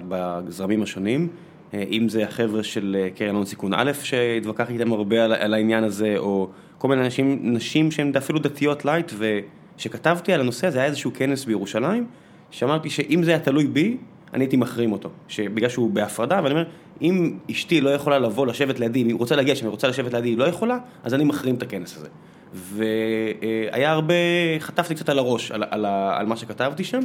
[0.09, 1.29] בזרמים השונים,
[1.74, 6.14] אם זה החבר'ה של קרן הון סיכון א', שהתווכח איתם הרבה על, על העניין הזה,
[6.16, 6.48] או
[6.79, 11.44] כל מיני אנשים, נשים שהן אפילו דתיות לייט, וכשכתבתי על הנושא הזה היה איזשהו כנס
[11.44, 12.07] בירושלים,
[12.50, 13.96] שאמרתי שאם זה היה תלוי בי,
[14.35, 16.64] אני הייתי מחרים אותו, שבגלל שהוא בהפרדה, ואני אומר,
[17.03, 20.14] אם אשתי לא יכולה לבוא לשבת לידי, אם היא רוצה להגיע שם, היא רוצה לשבת
[20.14, 22.09] לידי, היא לא יכולה, אז אני מחרים את הכנס הזה.
[22.55, 24.14] והיה הרבה,
[24.59, 27.01] חטפתי קצת על הראש, על, על, על מה שכתבתי שם,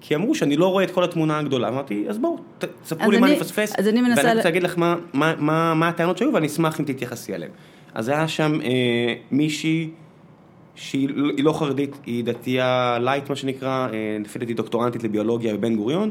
[0.00, 2.38] כי אמרו שאני לא רואה את כל התמונה הגדולה, אמרתי, אז בואו,
[2.82, 6.32] תספרו לי מה אני מפספס, ואני רוצה להגיד לך מה, מה, מה, מה הטענות שהיו,
[6.34, 7.52] ואני אשמח אם תתייחסי אליהן.
[7.94, 9.90] אז היה שם אה, מישהי
[10.74, 11.08] שהיא
[11.44, 16.10] לא חרדית, היא דתייה לייט מה שנקרא, אה, לפי דעתי דוקטורנטית לביולוגיה בבן גוריון,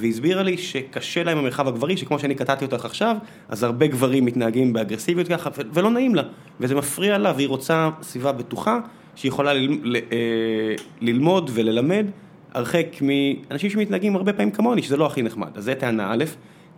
[0.00, 3.16] והסבירה לי שקשה להם במרחב הגברי, שכמו שאני קטעתי אותך עכשיו,
[3.48, 6.22] אז הרבה גברים מתנהגים באגרסיביות ככה, ולא נעים לה,
[6.60, 8.80] וזה מפריע לה, והיא רוצה סביבה בטוחה,
[9.14, 9.56] שהיא יכולה אה,
[11.00, 12.06] ללמוד וללמד,
[12.54, 15.48] הרחק מאנשים שמתנהגים הרבה פעמים כמוני, שזה לא הכי נחמד.
[15.54, 16.24] אז זו טענה א',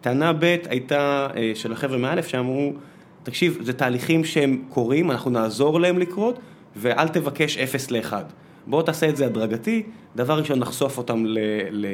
[0.00, 2.72] טענה ב' הייתה אה, של החבר'ה מא', שאמרו,
[3.22, 6.38] תקשיב, זה תהליכים שהם קורים, אנחנו נעזור להם לקרות,
[6.76, 8.24] ואל תבקש אפס לאחד.
[8.66, 9.83] בואו תעשה את זה הדרגתי,
[10.16, 11.38] דבר ראשון נחשוף אותם ל...
[11.70, 11.87] ל,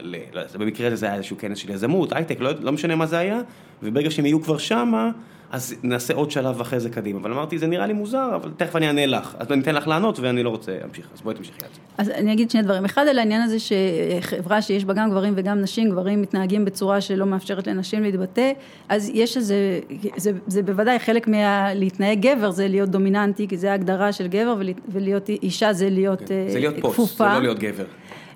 [0.00, 3.06] ל, ל במקרה הזה זה היה איזשהו כנס של יזמות, הייטק, לא, לא משנה מה
[3.06, 3.40] זה היה,
[3.82, 5.10] וברגע שהם יהיו כבר שמה,
[5.52, 7.20] אז נעשה עוד שלב אחרי זה קדימה.
[7.20, 9.36] אבל אמרתי, זה נראה לי מוזר, אבל תכף אני אענה לך.
[9.38, 11.80] אז אני אתן לך לענות ואני לא רוצה להמשיך, אז בואי תמשיכי על זה.
[11.98, 12.84] אז אני אגיד שני דברים.
[12.84, 17.26] אחד, על העניין הזה שחברה שיש בה גם גברים וגם נשים, גברים מתנהגים בצורה שלא
[17.26, 18.52] מאפשרת לנשים להתבטא,
[18.88, 19.80] אז יש איזה,
[20.16, 21.68] זה, זה בוודאי חלק מה...
[22.14, 24.56] גבר, זה להיות דומיננטי, כי זה ההגדרה של גבר,
[24.88, 26.50] ולהיות אישה זה להיות כפופה.
[26.52, 27.84] זה להיות פוסט, זה לא להיות גבר.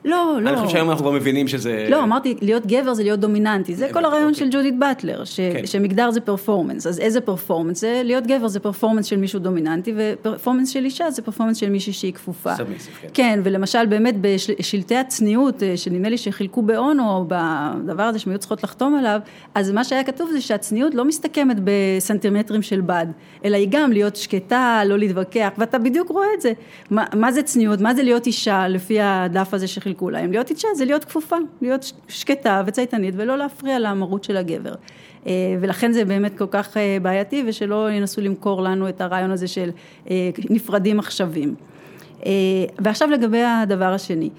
[0.06, 0.48] לא, לא.
[0.48, 1.86] אני חושב שהיום אנחנו כבר מבינים שזה...
[1.90, 5.66] לא, אמרתי, להיות גבר זה להיות דומיננטי, זה כל הרעיון של ג'ודית באטלר, כן.
[5.66, 8.02] שמגדר זה performance, אז איזה performance זה?
[8.04, 11.92] להיות גבר זה performance של מישהו דומיננטי, ו performance של אישה זה performance של מישהי
[11.92, 12.56] שהיא כפופה.
[12.56, 12.64] כן.
[13.14, 18.64] כן, ולמשל באמת בשלטי הצניעות, אה, שנדמה לי שחילקו באונו, בדבר הזה שהן היו צריכות
[18.64, 19.20] לחתום עליו,
[19.54, 23.06] אז מה שהיה כתוב זה שהצניעות לא מסתכמת בסנטימטרים של בד,
[23.44, 26.52] אלא היא גם להיות שקטה, לא להתווכח, ואתה בדיוק רואה את זה.
[26.90, 27.80] מה, מה זה צניעות?
[27.80, 30.32] מה זה להיות אישה, לפי הדף הזה שחילקו להם?
[30.32, 34.74] להיות אישה זה להיות כפופה, להיות שקטה וצייתנית ולא להפריע למרות של הגבר.
[35.26, 39.48] אה, ולכן זה באמת כל כך אה, בעייתי, ושלא ינסו למכור לנו את הרעיון הזה
[39.48, 39.70] של
[40.10, 41.54] אה, נפרדים עכשווים.
[42.78, 44.30] ועכשיו לגבי הדבר השני.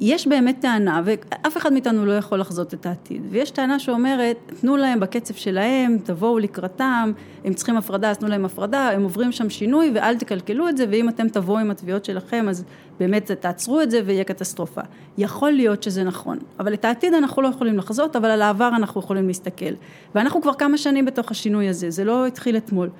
[0.00, 4.76] יש באמת טענה, ואף אחד מאיתנו לא יכול לחזות את העתיד, ויש טענה שאומרת, תנו
[4.76, 7.12] להם בקצב שלהם, תבואו לקראתם,
[7.44, 10.86] הם צריכים הפרדה, אז תנו להם הפרדה, הם עוברים שם שינוי ואל תקלקלו את זה,
[10.90, 12.64] ואם אתם תבואו עם התביעות שלכם, אז
[13.00, 14.80] באמת תעצרו את זה ויהיה קטסטרופה.
[15.18, 19.00] יכול להיות שזה נכון, אבל את העתיד אנחנו לא יכולים לחזות, אבל על העבר אנחנו
[19.00, 19.74] יכולים להסתכל.
[20.14, 22.90] ואנחנו כבר כמה שנים בתוך השינוי הזה, זה לא התחיל אתמול.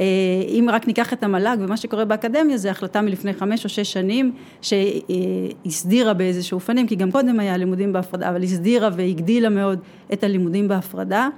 [0.00, 0.06] אה,
[0.48, 4.32] אם רק ניקח את המל"ג ומה שקורה באקדמיה זה החלטה מלפני חמש או שש שנים
[4.60, 9.78] שהסדירה באיזשהו אופנים, כי גם קודם היה לימודים בהפרדה, אבל הסדירה והגדילה מאוד
[10.12, 11.28] את הלימודים בהפרדה.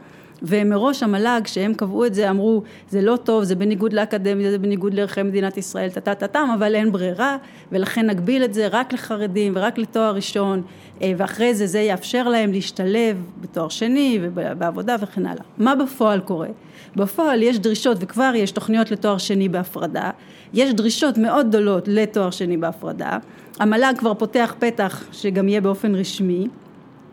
[0.43, 4.95] ומראש המל"ג, שהם קבעו את זה, אמרו, זה לא טוב, זה בניגוד לאקדמיה, זה בניגוד
[4.95, 7.37] לערכי מדינת ישראל, טה-טה-טם, אבל אין ברירה,
[7.73, 10.63] ולכן נגביל את זה רק לחרדים ורק לתואר ראשון,
[11.03, 15.43] אה, ואחרי זה זה יאפשר להם להשתלב בתואר שני ובעבודה וכן הלאה.
[15.59, 16.49] מה בפועל קורה?
[16.97, 20.11] בפועל יש דרישות, וכבר יש תוכניות לתואר שני בהפרדה,
[20.55, 23.19] יש דרישות מאוד גדולות לתואר שני בהפרדה,
[23.59, 26.49] המל"ג כבר פותח פתח שגם יהיה באופן רשמי,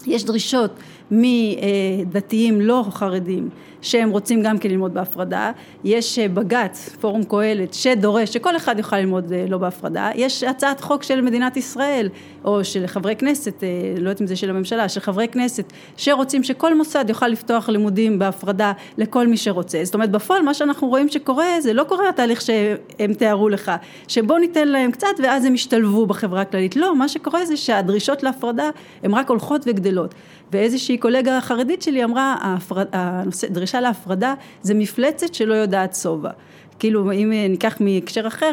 [0.07, 0.71] יש דרישות
[1.11, 3.49] מדתיים לא חרדים
[3.81, 5.51] שהם רוצים גם כן ללמוד בהפרדה,
[5.83, 10.81] יש אה, בג"ץ, פורום קהלת, שדורש שכל אחד יוכל ללמוד אה, לא בהפרדה, יש הצעת
[10.81, 12.09] חוק של מדינת ישראל,
[12.45, 16.43] או של חברי כנסת, אה, לא יודעת אם זה של הממשלה, של חברי כנסת, שרוצים
[16.43, 19.83] שכל מוסד יוכל לפתוח לימודים בהפרדה לכל מי שרוצה.
[19.83, 23.71] זאת אומרת, בפועל מה שאנחנו רואים שקורה, זה לא קורה התהליך שהם תיארו לך,
[24.07, 26.75] שבוא ניתן להם קצת ואז הם ישתלבו בחברה הכללית.
[26.75, 28.69] לא, מה שקורה זה שהדרישות להפרדה
[29.03, 30.15] הן רק הולכות וגדלות.
[30.51, 32.55] ואיזושהי קולגה חרדית שלי אמרה,
[32.91, 36.31] הנושא, דרישה להפרדה זה מפלצת שלא יודעת שובע.
[36.79, 38.51] כאילו אם ניקח מהקשר אחר,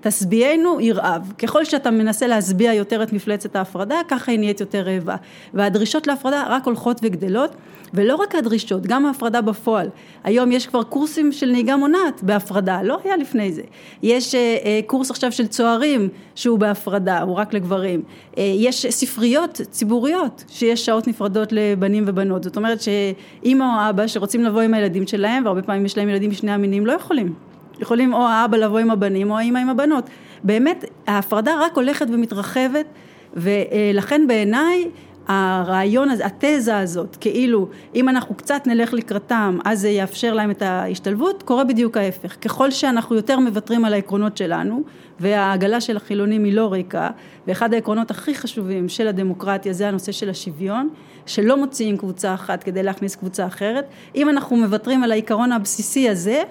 [0.00, 1.32] תשביענו ירעב.
[1.38, 5.16] ככל שאתה מנסה להשביע יותר את מפלצת ההפרדה, ככה היא נהיית יותר רעבה.
[5.54, 7.56] והדרישות להפרדה רק הולכות וגדלות.
[7.94, 9.88] ולא רק הדרישות, גם ההפרדה בפועל.
[10.24, 13.62] היום יש כבר קורסים של נהיגה מונעת בהפרדה, לא היה לפני זה.
[14.02, 18.02] יש אה, אה, קורס עכשיו של צוערים שהוא בהפרדה, הוא רק לגברים.
[18.38, 22.44] אה, יש ספריות ציבוריות שיש שעות נפרדות לבנים ובנות.
[22.44, 26.30] זאת אומרת שאימא או אבא שרוצים לבוא עם הילדים שלהם, והרבה פעמים יש להם ילדים
[26.30, 27.34] משני המינים, לא יכולים.
[27.80, 30.10] יכולים או האבא לבוא עם הבנים או האמא עם הבנות.
[30.44, 32.86] באמת, ההפרדה רק הולכת ומתרחבת,
[33.34, 34.90] ולכן בעיניי
[35.28, 40.62] הרעיון הזה, התזה הזאת, כאילו אם אנחנו קצת נלך לקראתם אז זה יאפשר להם את
[40.62, 42.36] ההשתלבות, קורה בדיוק ההפך.
[42.40, 44.82] ככל שאנחנו יותר מוותרים על העקרונות שלנו,
[45.20, 47.10] והעגלה של החילונים היא לא ריקה,
[47.46, 50.88] ואחד העקרונות הכי חשובים של הדמוקרטיה זה הנושא של השוויון,
[51.26, 53.84] שלא מוציאים קבוצה אחת כדי להכניס קבוצה אחרת.
[54.14, 56.42] אם אנחנו מוותרים על העיקרון הבסיסי הזה,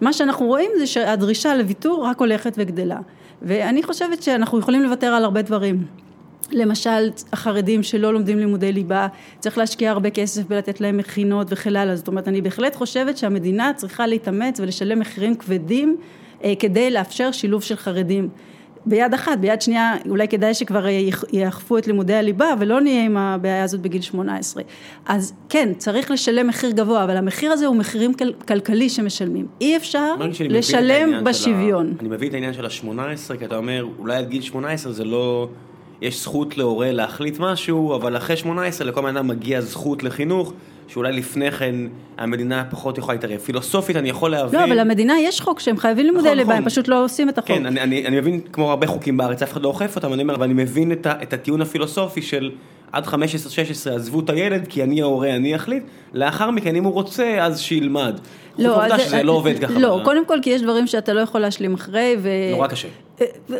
[0.00, 2.98] מה שאנחנו רואים זה שהדרישה לוויתור רק הולכת וגדלה.
[3.42, 5.84] ואני חושבת שאנחנו יכולים לוותר על הרבה דברים.
[6.52, 9.06] למשל החרדים שלא לומדים לימודי ליבה,
[9.38, 13.72] צריך להשקיע הרבה כסף בלתת להם מכינות וכן הלאה, זאת אומרת אני בהחלט חושבת שהמדינה
[13.76, 15.96] צריכה להתאמץ ולשלם מחירים כבדים
[16.44, 18.28] אה, כדי לאפשר שילוב של חרדים.
[18.86, 20.86] ביד אחת, ביד שנייה אולי כדאי שכבר
[21.32, 24.62] יאכפו את לימודי הליבה ולא נהיה עם הבעיה הזאת בגיל 18.
[25.06, 29.46] אז כן, צריך לשלם מחיר גבוה, אבל המחיר הזה הוא מחירים כל, כלכלי שמשלמים.
[29.60, 31.86] אי אפשר לשלם בשוויון.
[31.86, 32.00] ה...
[32.00, 35.48] אני מבין את העניין של ה-18, כי אתה אומר, אולי עד גיל 18 זה לא...
[36.02, 40.52] יש זכות להורה להחליט משהו, אבל אחרי 18 לכל בן אדם מגיע זכות לחינוך,
[40.88, 41.74] שאולי לפני כן
[42.18, 43.38] המדינה פחות יכולה להתערב.
[43.38, 44.60] פילוסופית אני יכול להבין...
[44.60, 46.64] לא, אבל למדינה יש חוק שהם חייבים לימודי ליבה, הם.
[46.64, 47.48] פשוט לא עושים את החוק.
[47.48, 50.22] כן, אני, אני, אני מבין, כמו הרבה חוקים בארץ, אף אחד לא אוכף אותם, אני
[50.22, 52.50] אומר, אבל אני מבין את, ה, את הטיעון הפילוסופי של
[52.92, 53.10] עד 15-16
[53.94, 58.18] עזבו את הילד, כי אני ההורה, אני אחליט, לאחר מכן, אם הוא רוצה, אז שילמד.
[58.58, 59.00] לא, אז...
[59.00, 59.78] שזה לא עובד ככה.
[59.78, 62.28] לא, קודם כל כי יש דברים שאתה לא יכול להשלים אחרי, ו...
[62.50, 62.88] נורא קשה.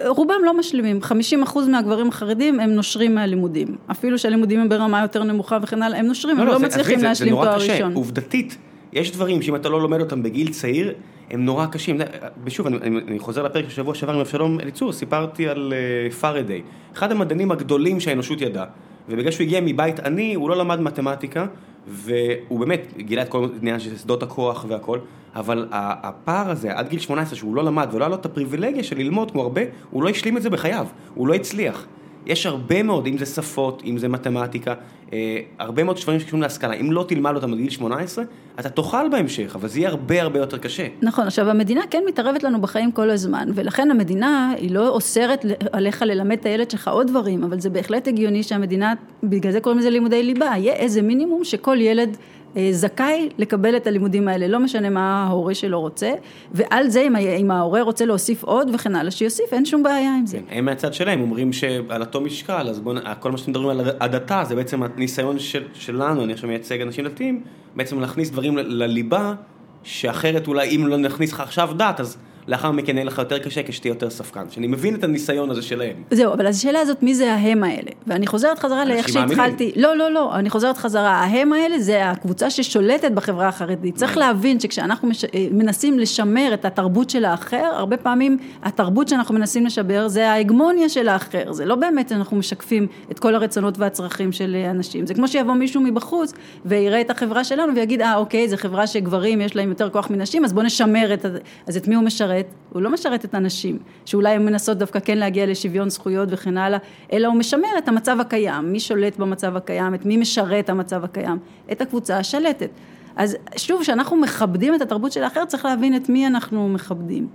[0.07, 1.01] רובם לא משלימים,
[1.45, 6.07] 50% מהגברים החרדים הם נושרים מהלימודים, אפילו שהלימודים הם ברמה יותר נמוכה וכן הלאה, הם
[6.07, 7.67] נושרים, לא, הם לא, לא זה, מצליחים להשלים תואר ראשון.
[7.67, 8.57] זה נורא קשה, עובדתית,
[8.93, 10.93] יש דברים שאם אתה לא לומד אותם בגיל צעיר,
[11.31, 12.01] הם נורא קשים.
[12.45, 15.73] ושוב, אני, אני, אני חוזר לפרק של שבוע שעבר עם אבשלום אליצור, סיפרתי על
[16.11, 16.63] uh, פארדיי,
[16.95, 18.67] אחד המדענים הגדולים שהאנושות ידעה,
[19.09, 21.47] ובגלל שהוא הגיע מבית עני, הוא לא למד מתמטיקה,
[21.89, 24.99] והוא באמת גילה את כל העניין של שדות הכוח והכל,
[25.35, 28.99] אבל הפער הזה עד גיל 18 שהוא לא למד ולא היה לו את הפריבילגיה של
[28.99, 31.87] ללמוד כמו הרבה, הוא לא השלים את זה בחייו, הוא לא הצליח.
[32.29, 34.75] יש הרבה מאוד, אם זה שפות, אם זה מתמטיקה,
[35.13, 36.75] אה, הרבה מאוד דברים שקשורים להשכלה.
[36.75, 38.25] אם לא תלמד אותם בגיל 18,
[38.61, 40.87] אתה תאכל בהמשך, אבל זה יהיה הרבה הרבה יותר קשה.
[41.03, 46.03] נכון, עכשיו המדינה כן מתערבת לנו בחיים כל הזמן, ולכן המדינה היא לא אוסרת עליך
[46.03, 49.91] ללמד את הילד שלך עוד דברים, אבל זה בהחלט הגיוני שהמדינה, בגלל זה קוראים לזה
[49.91, 52.17] לימודי ליבה, יהיה איזה מינימום שכל ילד...
[52.59, 56.13] אה, זכאי לקבל את הלימודים האלה, לא משנה מה ההורה שלו רוצה,
[56.53, 60.27] ועל זה אם, אם ההורה רוצה להוסיף עוד וכן הלאה, שיוסיף, אין שום בעיה עם
[60.27, 60.39] זה.
[60.39, 63.81] כן, הם מהצד שלהם אומרים שעל אותו משקל, אז בואו, כל מה שאתם מדברים על
[64.01, 67.43] הדתה, זה בעצם הניסיון של, שלנו, אני עכשיו מייצג אנשים דתיים,
[67.77, 69.35] בעצם להכניס דברים לליבה,
[69.83, 72.17] שאחרת אולי אם לא נכניס לך עכשיו דת, אז
[72.49, 76.03] לאחר מכן יהיה לך יותר קשה כשתהיה יותר ספקן, שאני מבין את הניסיון הזה שלהם.
[76.11, 77.91] זהו, אבל השאלה הזאת, מי זה ההם האלה?
[78.07, 82.51] ואני חוזרת חזרה לאיך שהתחלתי, לא, לא, לא, אני חוזרת חזרה, ההם האלה זה הקבוצה
[82.51, 83.95] ששולטת בחברה החרדית.
[83.95, 85.25] צריך להבין שכשאנחנו מש...
[85.25, 90.89] אה, מנסים לשמר את התרבות של האחר, הרבה פעמים התרבות שאנחנו מנסים לשבר זה ההגמוניה
[90.89, 95.29] של האחר, זה לא באמת אנחנו משקפים את כל הרצונות והצרכים של אנשים, זה כמו
[95.29, 96.33] שיבוא מישהו מבחוץ
[96.65, 100.45] ויראה את החברה שלנו ויגיד, אה, אוקיי, זו חברה שגברים יש להם יותר כוח מנשים,
[100.45, 101.25] אז בוא נשמר את,
[101.67, 102.38] אז את מי הוא משרת?
[102.39, 106.57] משרת, הוא לא משרת את הנשים, שאולי הן מנסות דווקא כן להגיע לשוויון זכויות וכן
[106.57, 106.79] הלאה,
[107.13, 111.39] אלא הוא משמר את המצב הקיים, מי שולט במצב הקיים, את מי משרת המצב הקיים,
[111.73, 112.71] את הקבוצה השלטת.
[113.17, 117.29] אז שוב, כשאנחנו מכבדים את התרבות של האחר, צריך להבין את מי אנחנו מכבדים.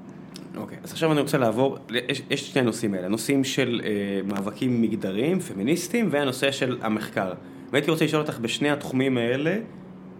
[0.57, 1.77] אוקיי, okay, אז עכשיו אני רוצה לעבור,
[2.09, 3.89] יש, יש שני נושאים האלה, נושאים של אה,
[4.25, 7.33] מאבקים מגדריים, פמיניסטיים, והנושא של המחקר.
[7.71, 9.55] והייתי רוצה לשאול אותך בשני התחומים האלה,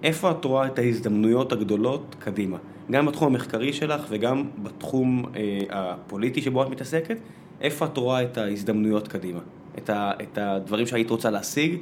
[0.03, 2.57] איפה את רואה את ההזדמנויות הגדולות קדימה?
[2.91, 7.17] גם בתחום המחקרי שלך וגם בתחום אה, הפוליטי שבו את מתעסקת,
[7.61, 9.39] איפה את רואה את ההזדמנויות קדימה?
[9.77, 11.77] את, ה, את הדברים שהיית רוצה להשיג,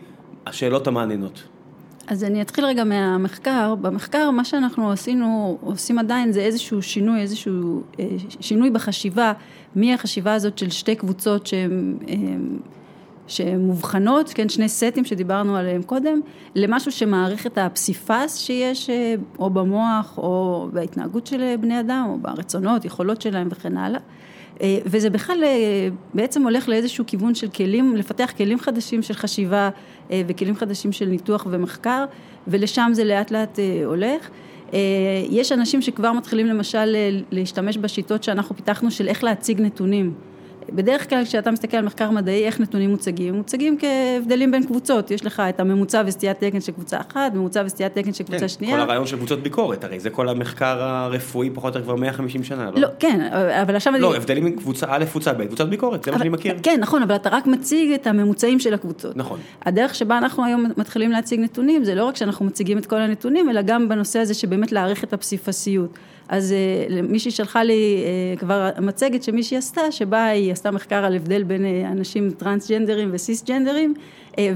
[0.46, 1.44] השאלות המעניינות.
[2.08, 3.76] אז אני אתחיל רגע מהמחקר.
[3.76, 8.06] במחקר מה שאנחנו עשינו, עושים עדיין זה איזשהו שינוי, איזשהו אה,
[8.40, 9.34] שינוי בחשיבה,
[9.76, 11.98] מהחשיבה הזאת של שתי קבוצות שהן...
[12.10, 12.16] אה,
[13.28, 16.22] שמובחנות, כן, שני סטים שדיברנו עליהם קודם,
[16.56, 22.86] למשהו שמעריך את הפסיפס שיש אה, או במוח או בהתנהגות של בני אדם או ברצונות,
[22.86, 24.00] יכולות שלהם וכן הלאה.
[24.62, 25.50] אה, וזה בכלל אה,
[26.14, 29.70] בעצם הולך לאיזשהו כיוון של כלים, לפתח כלים חדשים של חשיבה
[30.28, 32.06] וכלים חדשים של ניתוח ומחקר,
[32.48, 34.30] ולשם זה לאט לאט הולך.
[35.30, 36.96] יש אנשים שכבר מתחילים למשל
[37.32, 40.14] להשתמש בשיטות שאנחנו פיתחנו של איך להציג נתונים.
[40.76, 43.34] בדרך כלל כשאתה מסתכל על מחקר מדעי, איך נתונים מוצגים?
[43.34, 47.94] מוצגים כהבדלים בין קבוצות, יש לך את הממוצע וסטיית תקן של קבוצה אחת, ממוצע וסטיית
[47.94, 48.76] תקן של קבוצה כן, שנייה.
[48.76, 52.44] כל הרעיון של קבוצות ביקורת, הרי זה כל המחקר הרפואי פחות או יותר כבר 150
[52.44, 52.82] שנה, לא?
[52.82, 53.30] לא, כן,
[53.62, 53.94] אבל עכשיו...
[54.00, 54.18] לא, אני...
[54.18, 56.56] הבדלים בין קבוצה א', קבוצה ב', קבוצת ביקורת, זה אבל, מה שאני מכיר.
[56.64, 59.18] כן, נכון, אבל אתה רק מציג את הממוצעים של הקבוצות.
[59.18, 59.40] נכון.
[59.66, 63.50] הדרך שבה אנחנו היום מתחילים להציג נתונים, זה לא רק שאנחנו מציגים את כל הנתונים,
[63.50, 65.98] אלא גם בנושא הזה שבאמת להעריך את הפסיפסיות.
[66.32, 71.16] אז אה, מישהי שלחה לי אה, כבר מצגת שמישהי עשתה, שבה היא עשתה מחקר על
[71.16, 73.94] הבדל בין אה, אנשים טרנסג'נדרים וסיסג'נדרים,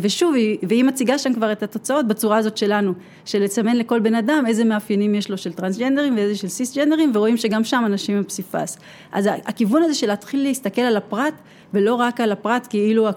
[0.02, 2.94] ושוב, והיא מציגה שם כבר את התוצאות בצורה הזאת שלנו,
[3.26, 7.38] של לסמן לכל בן אדם איזה מאפיינים יש לו של טרנסג'נדרים ואיזה של סיסג'נדרים, ורואים
[7.38, 8.78] שגם שם אנשים הם פסיפס.
[9.12, 11.34] אז הכיוון הזה של להתחיל להסתכל על הפרט,
[11.74, 13.08] ולא רק על הפרט כאילו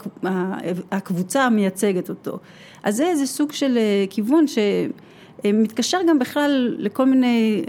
[0.93, 2.39] הקבוצה מייצגת אותו.
[2.83, 3.79] אז זה איזה סוג של
[4.11, 4.45] כיוון
[5.45, 7.63] שמתקשר גם בכלל לכל מיני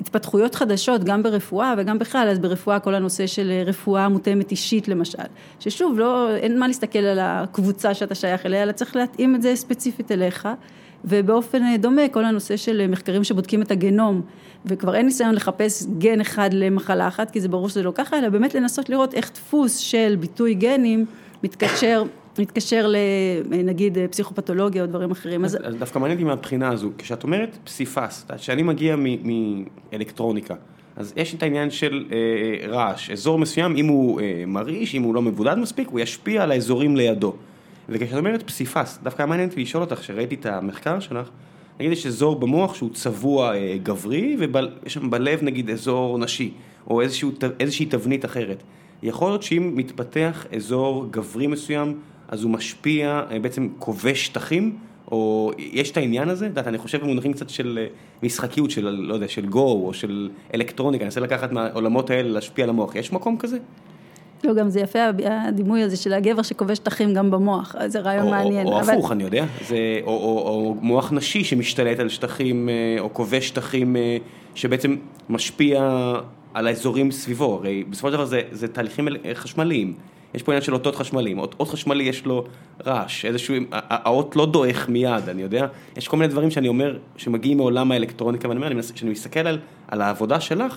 [0.00, 5.18] התפתחויות חדשות גם ברפואה וגם בכלל, אז ברפואה כל הנושא של רפואה מותאמת אישית למשל,
[5.60, 9.56] ששוב לא, אין מה להסתכל על הקבוצה שאתה שייך אליה, אלא צריך להתאים את זה
[9.56, 10.48] ספציפית אליך
[11.04, 14.22] ובאופן דומה כל הנושא של מחקרים שבודקים את הגנום
[14.66, 18.28] וכבר אין ניסיון לחפש גן אחד למחלה אחת כי זה ברור שזה לא ככה, אלא
[18.28, 21.06] באמת לנסות לראות איך דפוס של ביטוי גנים
[21.42, 22.04] מתקשר
[22.40, 22.92] מתקשר
[23.50, 25.44] לנגיד פסיכופתולוגיה או דברים אחרים.
[25.44, 28.96] אז, אז דווקא מעניין אותי מהבחינה הזו, כשאת אומרת פסיפס, כשאני מגיע
[29.92, 30.54] מאלקטרוניקה,
[30.96, 35.14] אז יש את העניין של אה, רעש, אזור מסוים, אם הוא אה, מרעיש, אם הוא
[35.14, 37.34] לא מבודד מספיק, הוא ישפיע על האזורים לידו.
[37.88, 41.28] וכשאת אומרת פסיפס, דווקא מעניין אותי לשאול אותך, כשראיתי את המחקר שלך,
[41.80, 46.52] נגיד יש אזור במוח שהוא צבוע אה, גברי, ויש שם בלב נגיד אזור נשי,
[46.90, 48.62] או איזשהו, איזושהי תבנית אחרת.
[49.02, 51.98] יכול להיות שאם מתפתח אזור גברי מסוים,
[52.30, 54.76] אז הוא משפיע, אה, בעצם כובש שטחים,
[55.10, 56.44] או יש את העניין הזה?
[56.44, 57.86] את יודעת, אני חושב במונחים קצת של אה,
[58.22, 62.64] משחקיות, של, לא יודע, של גו, או של אלקטרוניקה, אני אנסה לקחת מהעולמות האלה, להשפיע
[62.64, 62.94] על המוח.
[62.94, 63.58] יש מקום כזה?
[64.44, 68.30] לא, גם זה יפה הדימוי הזה של הגבר שכובש שטחים גם במוח, זה רעיון או,
[68.30, 68.66] מעניין.
[68.66, 68.92] או אבל...
[68.94, 73.48] הפוך, אני יודע, זה, או, או, או מוח נשי שמשתלט על שטחים, אה, או כובש
[73.48, 73.96] שטחים
[74.54, 74.96] שבעצם
[75.28, 76.12] משפיע
[76.54, 79.94] על האזורים סביבו, הרי בסופו של דבר זה, זה תהליכים חשמליים.
[80.34, 82.44] יש פה עניין של אותות חשמליים, אות חשמלי יש לו
[82.86, 85.66] רעש, איזשהו, האות לא דועך מיד, אני יודע,
[85.96, 89.58] יש כל מיני דברים שאני אומר, שמגיעים מעולם האלקטרוניקה, ואני אומר, כשאני מסתכל על,
[89.88, 90.76] על העבודה שלך,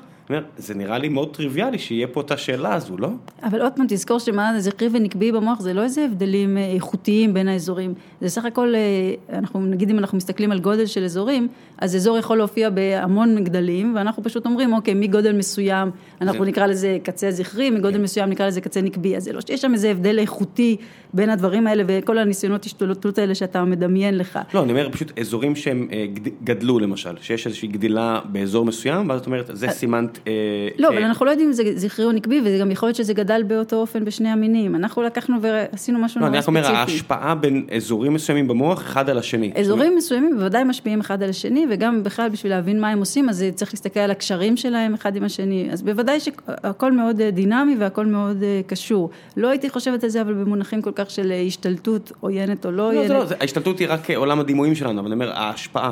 [0.58, 3.10] זה נראה לי מאוד טריוויאלי שיהיה פה את השאלה הזו, לא?
[3.44, 7.34] אבל עוד פעם, תזכור שמה זה זכרי ונקבי במוח, זה לא איזה הבדלים אה, איכותיים
[7.34, 7.94] בין האזורים.
[8.22, 11.48] זה סך הכל, אה, אנחנו, נגיד אם אנחנו מסתכלים על גודל של אזורים,
[11.78, 16.50] אז אזור יכול להופיע בהמון מגדלים, ואנחנו פשוט אומרים, אוקיי, מגודל מסוים, אנחנו זה...
[16.50, 18.02] נקרא לזה קצה זכרי, מגודל כן.
[18.02, 19.18] מסוים נקרא לזה קצה נקבי.
[19.18, 20.78] אז זה לא שיש שם איזה הבדל איכותי
[21.14, 24.40] בין הדברים האלה וכל הניסיונות השתולטות האלה שאתה מדמיין לך.
[24.54, 26.06] לא, אני אומר פשוט אזורים שהם אה,
[26.44, 29.68] גדלו למשל, שיש איזושהי גדילה באזור מסוים, ואז את אומרת, זה
[30.16, 30.80] סימנת...
[30.80, 33.44] לא, אבל אנחנו לא יודעים אם זה זכרי או נקבי, וגם יכול להיות שזה גדל
[33.44, 34.76] באותו אופן בשני המינים.
[34.76, 36.52] אנחנו לקחנו ועשינו משהו נורא ספציפי.
[36.54, 39.52] לא, אני רק אומר, ההשפעה בין אזורים מסוימים במוח, אחד על השני.
[39.56, 43.46] אזורים מסוימים בוודאי משפיעים אחד על השני, וגם בכלל בשביל להבין מה הם עושים, אז
[43.56, 45.68] צריך להסתכל על הקשרים שלהם אחד עם השני.
[45.72, 49.10] אז בוודאי שהכל מאוד דינמי והכל מאוד קשור.
[49.38, 53.10] לא הייתי חושבת על זה, אבל במונחים כל כך של השתלטות עוינת או לא עוינת.
[53.10, 55.92] לא, זה לא, ההשתלטות היא רק עולם הדימויים שלנו, אבל אני אומר, ההשפעה.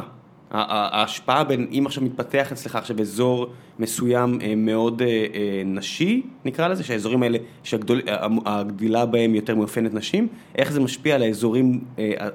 [0.52, 3.48] ההשפעה בין, אם עכשיו מתפתח אצלך עכשיו אזור
[3.80, 10.28] מסוים אה, מאוד אה, אה, נשי, נקרא לזה, שהאזורים האלה, שהגדילה בהם יותר מאופיינת נשים,
[10.56, 11.82] איך זה משפיע על האזורים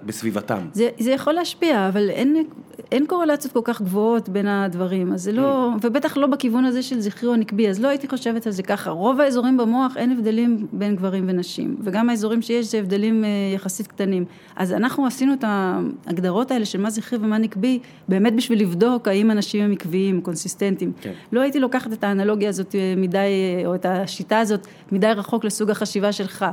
[0.07, 0.69] בסביבתם?
[0.73, 2.45] זה, זה יכול להשפיע, אבל אין,
[2.93, 5.87] אין קורלציות כל כך גבוהות בין הדברים, אז זה לא, mm.
[5.87, 8.91] ובטח לא בכיוון הזה של זכרי או נקבי, אז לא הייתי חושבת על זה ככה.
[8.91, 14.25] רוב האזורים במוח אין הבדלים בין גברים ונשים, וגם האזורים שיש זה הבדלים יחסית קטנים.
[14.57, 17.79] אז אנחנו עשינו את ההגדרות האלה של מה זכרי ומה נקבי,
[18.09, 20.93] באמת בשביל לבדוק האם אנשים הם עקביים, קונסיסטנטיים.
[21.01, 21.13] כן.
[21.33, 23.29] לא הייתי לוקחת את האנלוגיה הזאת מדי,
[23.67, 26.45] או את השיטה הזאת מדי רחוק לסוג החשיבה שלך.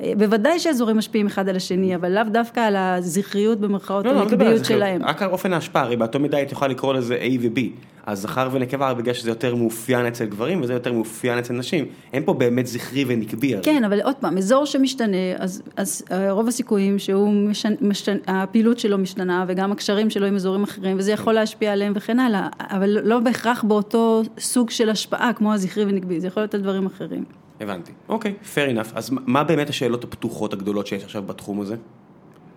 [0.00, 4.64] בוודאי שאזורים משפיעים אחד על השני, אבל לאו דווקא על הזכריות במרכאות, לא, לא הנקביות
[4.64, 5.04] שלהם.
[5.04, 7.60] רק על אופן ההשפעה, הרי באותו מידה היית יכולה לקרוא לזה A ו-B.
[8.06, 11.86] אז זכר ונקבה, בגלל שזה יותר מאופיין אצל גברים וזה יותר מאופיין אצל נשים.
[12.12, 13.54] אין פה באמת זכרי ונקבי.
[13.62, 18.78] כן, אבל עוד פעם, אזור שמשתנה, אז, אז אה, רוב הסיכויים שהוא, משנ, משנ, הפעילות
[18.78, 22.98] שלו משתנה וגם הקשרים שלו עם אזורים אחרים, וזה יכול להשפיע עליהם וכן הלאה, אבל
[23.02, 27.24] לא בהכרח באותו סוג של השפעה כמו הזכרי ונקבי, זה יכול להיות על דברים אחרים.
[27.64, 28.90] הבנתי, אוקיי, fair enough.
[28.94, 31.76] אז מה באמת השאלות הפתוחות הגדולות שיש עכשיו בתחום הזה,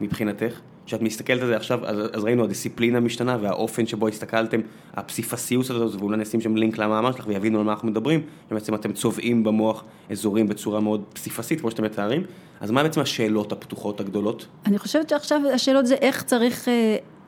[0.02, 0.60] מבחינתך?
[0.86, 4.62] כשאת מסתכלת על זה עכשיו, אז, אז ראינו הדיסציפלינה משתנה והאופן שבו הסתכלתם,
[4.94, 8.94] הפסיפסיות הזאת, ואולי נשים שם לינק למאמר שלך ויבינו על מה אנחנו מדברים, שבעצם אתם
[8.94, 12.24] צובעים במוח אזורים בצורה מאוד פסיפסית, כמו שאתם מתארים,
[12.60, 14.48] אז מה בעצם השאלות הפתוחות הגדולות?
[14.66, 16.68] אני חושבת שעכשיו השאלות זה איך צריך...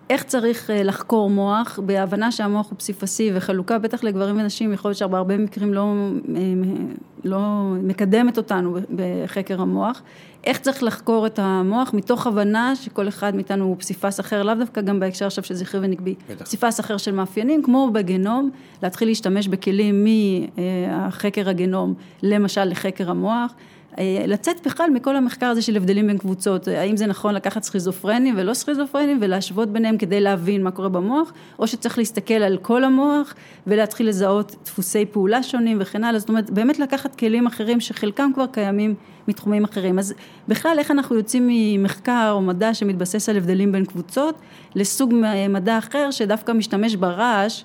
[0.09, 4.89] אה, איך צריך אה, לחקור מוח, בהבנה שהמוח הוא פסיפסי וחלוקה בטח לגברים ונשים, יכול
[4.89, 5.93] להיות שבהרבה מקרים לא,
[6.35, 6.41] אה,
[7.23, 7.39] לא
[7.83, 10.01] מקדמת אותנו בחקר המוח.
[10.43, 14.81] איך צריך לחקור את המוח מתוך הבנה שכל אחד מאיתנו הוא פסיפס אחר, לאו דווקא
[14.81, 18.49] גם בהקשר עכשיו של זכרי ונקבי, פסיפס אחר של מאפיינים, כמו בגנום,
[18.83, 20.05] להתחיל להשתמש בכלים
[20.87, 21.93] מהחקר הגנום,
[22.23, 23.53] למשל לחקר המוח.
[23.99, 28.35] אה, לצאת בכלל מכל המחקר הזה של הבדלים בין קבוצות, האם זה נכון לקחת סכיזופרנים
[28.37, 33.33] ולא סכיזופרנים ולהשוות ביניהם כדי להבין מה קורה במוח, או שצריך להסתכל על כל המוח
[33.67, 38.45] ולהתחיל לזהות דפוסי פעולה שונים וכן הלאה, זאת אומרת באמת לקחת כלים אחרים שחלקם כבר
[38.47, 38.95] קיימים
[39.27, 39.99] מתחומים אחרים.
[39.99, 40.13] אז
[40.47, 44.35] בכלל איך אנחנו יוצאים ממחקר או מדע שמתבסס על הבדלים בין קבוצות
[44.75, 45.13] לסוג
[45.49, 47.63] מדע אחר שדווקא משתמש ברעש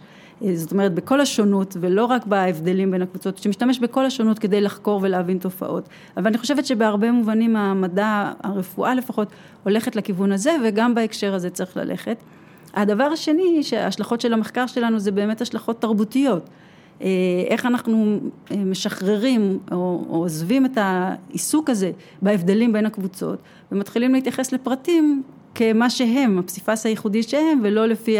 [0.54, 5.38] זאת אומרת בכל השונות ולא רק בהבדלים בין הקבוצות, שמשתמש בכל השונות כדי לחקור ולהבין
[5.38, 5.88] תופעות.
[6.16, 9.28] אבל אני חושבת שבהרבה מובנים המדע, הרפואה לפחות,
[9.62, 12.16] הולכת לכיוון הזה וגם בהקשר הזה צריך ללכת.
[12.74, 16.48] הדבר השני, שההשלכות של המחקר שלנו זה באמת השלכות תרבותיות.
[17.02, 17.08] אה,
[17.46, 18.20] איך אנחנו
[18.50, 21.90] אה, משחררים או עוזבים את העיסוק הזה
[22.22, 23.38] בהבדלים בין הקבוצות
[23.72, 25.22] ומתחילים להתייחס לפרטים
[25.54, 28.18] כמה שהם, הפסיפס הייחודי שהם, ולא לפי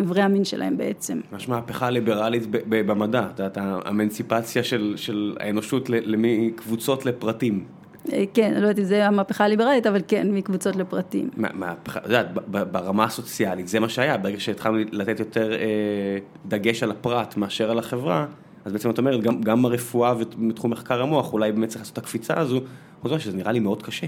[0.00, 1.20] אברי המין שלהם בעצם.
[1.32, 7.64] ממש מהפכה ליברלית במדע, את יודעת, האמנציפציה של, של האנושות מקבוצות לפרטים.
[8.12, 11.30] אה, כן, לא יודעת אם זה המהפכה הליברלית, אבל כן, מקבוצות לפרטים.
[11.36, 15.58] מהפכה, את יודעת, ברמה הסוציאלית, זה מה שהיה, ברגע שהתחלנו לתת יותר אה,
[16.46, 18.26] דגש על הפרט מאשר על החברה,
[18.64, 21.98] אז בעצם את אומרת, גם, גם הרפואה ותחום מחקר המוח, אולי באמת צריך לעשות את
[21.98, 22.60] הקפיצה הזו,
[23.18, 24.06] שזה נראה לי מאוד קשה.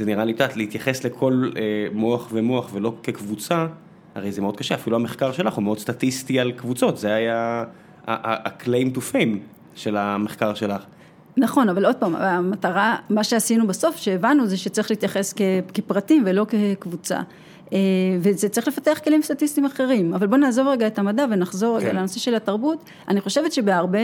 [0.00, 3.66] זה נראה לי, יודעת, להתייחס לכל אה, מוח ומוח ולא כקבוצה,
[4.14, 7.64] הרי זה מאוד קשה, אפילו המחקר שלך הוא מאוד סטטיסטי על קבוצות, זה היה
[8.06, 9.38] ה-claim to fame
[9.74, 10.82] של המחקר שלך.
[11.36, 15.34] נכון, אבל עוד פעם, המטרה, מה שעשינו בסוף, שהבנו זה שצריך להתייחס
[15.74, 17.20] כפרטים ולא כקבוצה.
[17.72, 17.78] אה,
[18.20, 21.96] וזה צריך לפתח כלים סטטיסטיים אחרים, אבל בואו נעזוב רגע את המדע ונחזור רגע כן.
[21.96, 22.84] לנושא של התרבות.
[23.08, 23.98] אני חושבת שבהרבה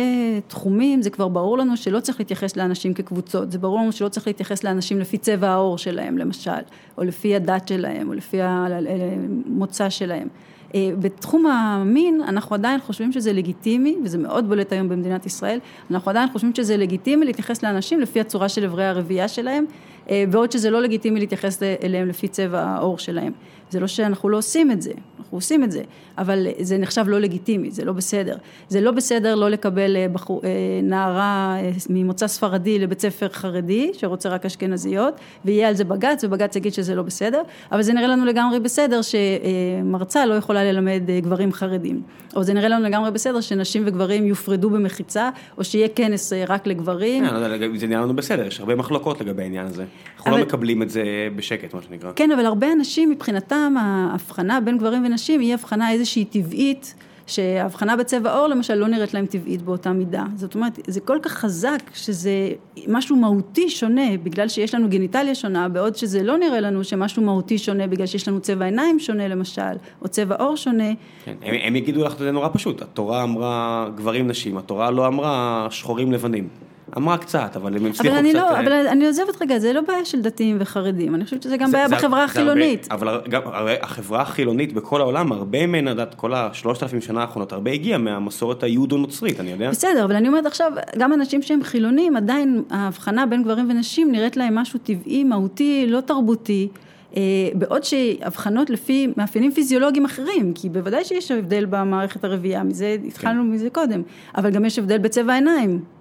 [0.47, 4.27] תחומים זה כבר ברור לנו שלא צריך להתייחס לאנשים כקבוצות, זה ברור לנו שלא צריך
[4.27, 6.51] להתייחס לאנשים לפי צבע העור שלהם למשל,
[6.99, 10.29] או לפי הדת שלהם, או לפי המוצא שלהם.
[10.75, 15.59] אה, בתחום המין אנחנו עדיין חושבים שזה לגיטימי, וזה מאוד בולט היום במדינת ישראל,
[15.91, 19.65] אנחנו עדיין חושבים שזה לגיטימי להתייחס לאנשים לפי הצורה של אברי הרבייה שלהם,
[20.11, 23.33] אה, בעוד שזה לא לגיטימי להתייחס אליהם לפי צבע העור שלהם.
[23.71, 25.83] זה לא שאנחנו לא עושים את זה, אנחנו עושים את זה,
[26.19, 28.37] אבל זה נחשב לא לגיטימי, זה לא בסדר.
[28.69, 30.51] זה לא בסדר לא לקבל אה, בחור, אה,
[30.83, 35.15] נערה אה, ממוצא ספרדי לבית ספר חרדי, שרוצה רק אשכנזיות,
[35.45, 37.43] ויהיה על זה בג"ץ, ובג"ץ יגיד שזה לא בסדר,
[37.73, 42.03] אבל זה נראה לנו לגמרי בסדר שמרצה לא יכולה ללמד גברים חרדים.
[42.37, 47.27] או זה נראה לנו לגמרי בסדר שנשים וגברים יופרדו במחיצה, או שיהיה כנס רק לגברים.
[47.27, 49.85] כן, זה נראה לנו בסדר, יש הרבה מחלוקות לגבי העניין הזה.
[50.27, 52.13] אנחנו לא מקבלים את זה בשקט, מה שנקרא.
[52.17, 56.95] כן, אבל הרבה אנשים מבחינתם, ההבחנה בין גברים ונשים היא הבחנה איזושהי טבעית,
[57.27, 60.25] שהבחנה בצבע עור למשל לא נראית להם טבעית באותה מידה.
[60.35, 62.51] זאת אומרת, זה כל כך חזק שזה
[62.89, 67.59] משהו מהותי שונה, בגלל שיש לנו גניטליה שונה, בעוד שזה לא נראה לנו שמשהו מהותי
[67.59, 69.63] שונה, בגלל שיש לנו צבע עיניים שונה למשל,
[70.03, 70.93] או צבע עור שונה.
[71.25, 75.67] כן, הם, הם יגידו לך, זה נורא פשוט, התורה אמרה גברים נשים, התורה לא אמרה
[75.71, 76.49] שחורים לבנים.
[76.97, 78.35] אמרה קצת, אבל הם הצליחו קצת...
[78.35, 81.73] לא, אבל אני עוזבת רגע, זה לא בעיה של דתיים וחרדים, אני חושבת שזה גם
[81.73, 82.89] בעיה בחברה החילונית.
[82.91, 83.43] אבל גם
[83.83, 88.63] החברה החילונית בכל העולם, הרבה ממנה, יודעת, כל השלושת אלפים שנה האחרונות, הרבה הגיע מהמסורת
[88.63, 89.71] היהודו-נוצרית, אני יודע.
[89.71, 94.37] בסדר, אבל אני אומרת עכשיו, גם אנשים שהם חילונים, עדיין ההבחנה בין גברים ונשים נראית
[94.37, 96.69] להם משהו טבעי, מהותי, לא תרבותי.
[97.17, 97.23] אה,
[97.55, 103.51] בעוד שהבחנות לפי מאפיינים פיזיולוגיים אחרים, כי בוודאי שיש הבדל במערכת הרבייה, מזה התחלנו כן.
[103.51, 104.03] מזה קודם,
[104.37, 105.96] אבל גם יש הבדל בצבע העיניים, אה,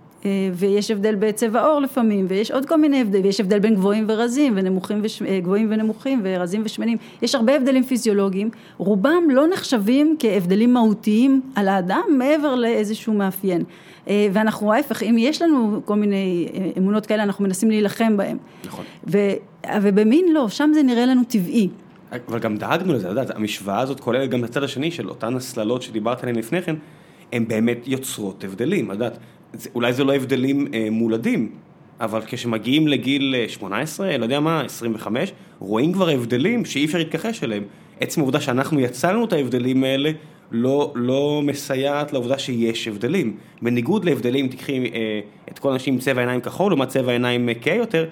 [0.53, 4.53] ויש הבדל בצבע עור לפעמים, ויש עוד כל מיני הבדלים, ויש הבדל בין גבוהים ורזים,
[4.55, 5.21] ונמוכים וש...
[5.21, 11.67] אה, גבוהים ונמוכים, ורזים ושמנים, יש הרבה הבדלים פיזיולוגיים, רובם לא נחשבים כהבדלים מהותיים על
[11.67, 13.63] האדם מעבר לאיזשהו מאפיין.
[14.07, 16.47] אה, ואנחנו ההפך, אם יש לנו כל מיני
[16.77, 18.37] אמונות כאלה, אנחנו מנסים להילחם בהם.
[18.65, 18.85] נכון.
[19.07, 19.17] ו...
[19.81, 21.69] ובמין לא, שם זה נראה לנו טבעי.
[22.27, 25.81] אבל גם דאגנו לזה, אתה יודע, המשוואה הזאת כוללת גם לצד השני של אותן הסללות
[25.81, 26.75] שדיברת עליהן לפני כן,
[27.33, 29.17] הן באמת יוצרות הבדלים, את יודעת.
[29.75, 31.51] אולי זה לא הבדלים אה, מולדים,
[31.99, 37.43] אבל כשמגיעים לגיל 18, אה, לא יודע מה, 25, רואים כבר הבדלים שאי אפשר להתכחש
[37.43, 37.63] אליהם.
[37.99, 40.11] עצם העובדה שאנחנו יצרנו את ההבדלים האלה,
[40.51, 43.37] לא, לא מסייעת לעובדה שיש הבדלים.
[43.61, 45.19] בניגוד להבדלים, תקחי אה,
[45.51, 48.05] את כל האנשים עם צבע עיניים כחול לעומת צבע עיניים כהה יותר,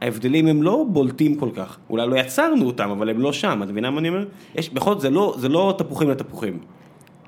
[0.00, 1.78] ההבדלים הם לא בולטים כל כך.
[1.90, 4.24] אולי לא יצרנו אותם, אבל הם לא שם, את מבינה מה אני אומר?
[4.54, 6.58] יש, בכל זאת, זה לא, זה לא תפוחים לתפוחים.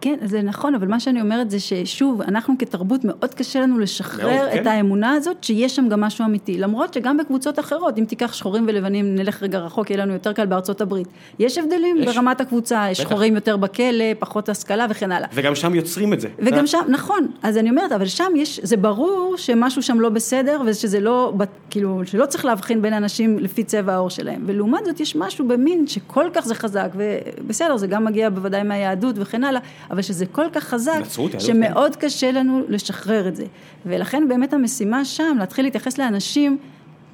[0.00, 4.36] כן, זה נכון, אבל מה שאני אומרת זה ששוב, אנחנו כתרבות מאוד קשה לנו לשחרר
[4.36, 4.66] מאוד, את כן.
[4.66, 6.58] האמונה הזאת שיש שם גם משהו אמיתי.
[6.58, 10.46] למרות שגם בקבוצות אחרות, אם תיקח שחורים ולבנים, נלך רגע רחוק, יהיה לנו יותר קל
[10.46, 11.08] בארצות הברית.
[11.38, 12.16] יש הבדלים יש.
[12.16, 12.98] ברמת הקבוצה, יש.
[12.98, 15.28] שחורים יותר בכלא, פחות השכלה וכן הלאה.
[15.34, 16.28] וגם שם יוצרים את זה.
[16.38, 20.60] וגם שם, נכון, אז אני אומרת, אבל שם יש, זה ברור שמשהו שם לא בסדר,
[20.66, 21.32] ושזה לא,
[21.70, 24.42] כאילו, שלא צריך להבחין בין אנשים לפי צבע העור שלהם.
[24.46, 29.14] ולעומת זאת יש משהו במין שכל כך זה חזק, ובסדר, זה גם מגיע בוודאי מהיהדות
[29.18, 29.60] וכן הלאה.
[29.90, 31.00] אבל שזה כל כך חזק,
[31.38, 33.44] שמאוד קשה לנו לשחרר את זה.
[33.86, 36.58] ולכן באמת המשימה שם, להתחיל להתייחס לאנשים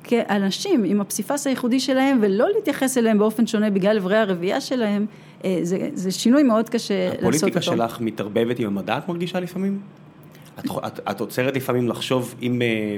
[0.04, 5.06] כאנשים עם הפסיפס הייחודי שלהם, ולא להתייחס אליהם באופן שונה בגלל אברי הרבייה שלהם,
[5.44, 7.28] אה, זה, זה שינוי מאוד קשה לעשות אותו.
[7.28, 9.80] הפוליטיקה שלך מתערבבת עם המדע, את מרגישה לפעמים?
[10.58, 12.96] את, את, את עוצרת לפעמים לחשוב אם, אה,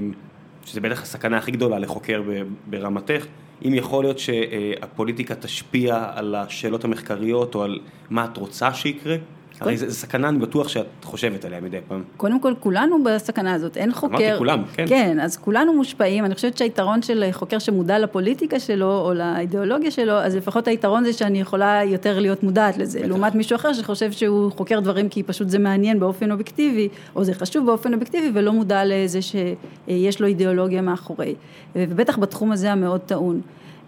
[0.64, 2.22] שזה בטח הסכנה הכי גדולה לחוקר
[2.66, 3.26] ברמתך,
[3.64, 7.78] אם יכול להיות שהפוליטיקה תשפיע על השאלות המחקריות או על
[8.10, 9.16] מה את רוצה שיקרה?
[9.61, 12.02] הרי זו סכנה, אני בטוח שאת חושבת עליה מדי פעם.
[12.16, 14.16] קודם כל, כולנו בסכנה הזאת, אין חוקר...
[14.16, 14.84] אמרתי כולם, כן.
[14.88, 20.12] כן, אז כולנו מושפעים, אני חושבת שהיתרון של חוקר שמודע לפוליטיקה שלו, או לאידיאולוגיה שלו,
[20.12, 23.09] אז לפחות היתרון זה שאני יכולה יותר להיות מודעת לזה, בטח.
[23.09, 27.34] לעומת מישהו אחר שחושב שהוא חוקר דברים כי פשוט זה מעניין באופן אובייקטיבי, או זה
[27.34, 31.34] חשוב באופן אובייקטיבי, ולא מודע לזה שיש לו אידיאולוגיה מאחורי.
[31.76, 33.40] ובטח בתחום הזה המאוד טעון.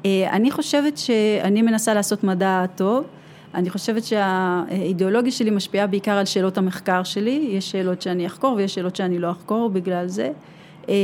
[0.05, 3.05] אה, אני חושבת שאני מנסה לעשות מדע טוב.
[3.55, 8.75] אני חושבת שהאידיאולוגיה שלי משפיעה בעיקר על שאלות המחקר שלי, יש שאלות שאני אחקור ויש
[8.75, 10.31] שאלות שאני לא אחקור בגלל זה.
[10.89, 10.95] אה,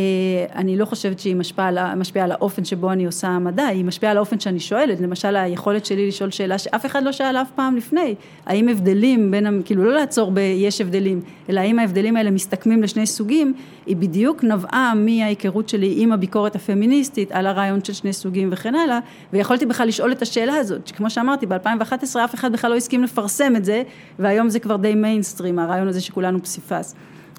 [0.55, 4.12] אני לא חושבת שהיא משפיעה על, משפיעה על האופן שבו אני עושה מדע, היא משפיעה
[4.12, 7.76] על האופן שאני שואלת, למשל היכולת שלי לשאול שאלה שאף אחד לא שאל אף פעם
[7.76, 8.14] לפני,
[8.47, 13.55] האם הבדלים בין, כאילו לא לעצור ביש הבדלים, אלא האם ההבדלים האלה מסתכמים לשני סוגים,
[13.87, 18.99] היא בדיוק נבעה מההיכרות שלי עם הביקורת הפמיניסטית על הרעיון של שני סוגים וכן הלאה,
[19.32, 23.57] ויכולתי בכלל לשאול את השאלה הזאת, שכמו שאמרתי ב-2011 אף אחד בכלל לא הסכים לפרסם
[23.57, 23.82] את זה,
[24.18, 26.95] והיום זה כבר די מיינסטרים, הרעיון הזה שכולנו פסיפס.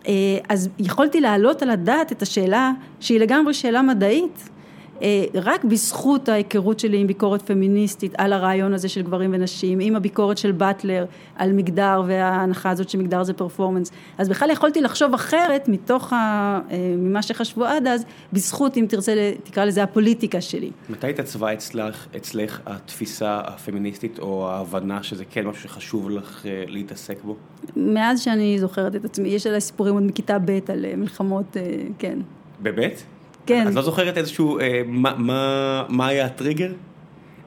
[0.08, 0.14] אה,
[0.50, 4.50] אז יכולתי להעלות על הדעת את השאלה שהיא לגמרי שאלה מדעית,
[5.34, 10.38] רק בזכות ההיכרות שלי עם ביקורת פמיניסטית על הרעיון הזה של גברים ונשים, עם הביקורת
[10.38, 16.14] של באטלר על מגדר וההנחה הזאת שמגדר זה פרפורמנס, אז בכלל יכולתי לחשוב אחרת מתוך,
[16.14, 16.16] ה,
[16.72, 20.72] אה, ממה שחשבו עד אז, בזכות אם תרצה, תקרא לזה הפוליטיקה שלי.
[20.90, 27.18] מתי התעצבה אצלך, אצלך התפיסה הפמיניסטית או ההבנה שזה כן משהו שחשוב לך אה, להתעסק
[27.24, 27.36] בו?
[27.76, 31.58] מאז שאני זוכרת את עצמי, יש עליי סיפורים עוד מכיתה ב' על מלחמות,
[32.00, 32.20] כן.
[32.60, 33.04] באמת?
[33.46, 33.68] כן.
[33.68, 36.72] את לא זוכרת איזשהו, אה, מה, מה, מה היה הטריגר?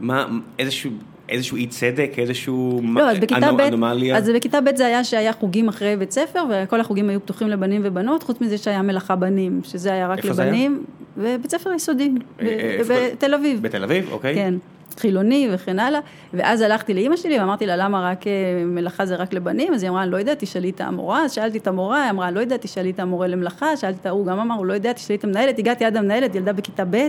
[0.00, 0.26] מה,
[0.58, 0.90] איזשהו,
[1.28, 4.16] איזשהו אי צדק, איזשהו לא, אז בכיתה ב', אנומליה?
[4.16, 7.80] אז בכיתה ב' זה היה שהיה חוגים אחרי בית ספר, וכל החוגים היו פתוחים לבנים
[7.84, 10.50] ובנות, חוץ מזה שהיה מלאכה בנים, שזה היה רק איפה זה היה?
[10.50, 10.84] לבנים,
[11.16, 13.10] בבית ספר יסודי, אה, אה?
[13.12, 13.62] בתל אביב.
[13.62, 14.34] בתל אביב, אוקיי.
[14.34, 14.54] כן,
[14.98, 16.00] חילוני וכן הלאה,
[16.34, 18.32] ואז הלכתי לאימא שלי ואמרתי לה, למה רק אה,
[18.66, 19.74] מלאכה זה רק לבנים?
[19.74, 22.30] אז היא אמרה, אני לא יודעת, תשאלי את המורה, אז שאלתי את המורה, היא אמרה,
[22.30, 25.16] לא יודעת, תשאלי את המורה למלאכה, שאלתי את ההוא, גם אמר, הוא לא יודע, תשאלי
[25.16, 27.06] את המנהלת, הגעתי עד המנהלת, ילדה בכיתה ב',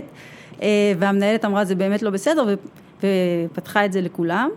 [0.62, 2.54] אה, והמנהלת אמרה, זה באמת לא בסדר,
[2.98, 4.50] ופתחה את זה לכולם,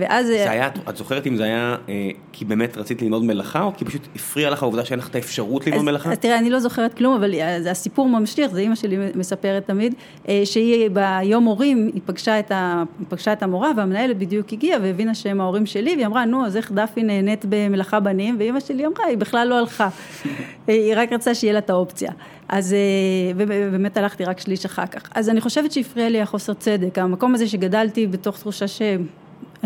[0.00, 0.26] ואז...
[0.26, 3.84] זה היה, את זוכרת אם זה היה אה, כי באמת רצית ללמוד מלאכה, או כי
[3.84, 6.12] פשוט הפריע לך העובדה שאין לך את האפשרות ללמוד אז, מלאכה?
[6.12, 9.94] אז תראה, אני לא זוכרת כלום, אבל זה הסיפור ממשיך, זה אימא שלי מספרת תמיד,
[10.28, 15.14] אה, שהיא ביום הורים, היא פגשה את, ה, פגשה את המורה, והמנהלת בדיוק הגיעה והבינה
[15.14, 18.36] שהם ההורים שלי, והיא אמרה, נו, אז איך דפי נהנית במלאכה בנים?
[18.38, 19.88] ואימא שלי אמרה, היא בכלל לא הלכה,
[20.66, 22.12] היא רק רצתה שיהיה לה את האופציה.
[22.48, 25.02] אז אה, ובאמת הלכתי רק שליש אחר כך.
[25.14, 28.82] אז אני חושבת שהפריע לי החוסר צדק, המקום הזה שגדלתי בתוך תחושה ש...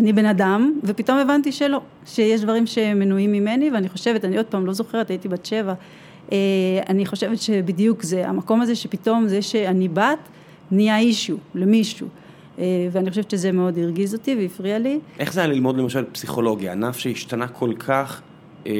[0.01, 4.65] אני בן אדם, ופתאום הבנתי שלא, שיש דברים שמנועים ממני, ואני חושבת, אני עוד פעם
[4.65, 5.73] לא זוכרת, הייתי בת שבע,
[6.31, 6.37] אה,
[6.89, 10.19] אני חושבת שבדיוק זה, המקום הזה שפתאום זה שאני בת,
[10.71, 12.07] נהיה אישו למישהו,
[12.59, 14.99] אה, ואני חושבת שזה מאוד הרגיז אותי והפריע לי.
[15.19, 18.21] איך זה היה ללמוד למשל פסיכולוגיה, ענף שהשתנה כל כך
[18.67, 18.71] אה,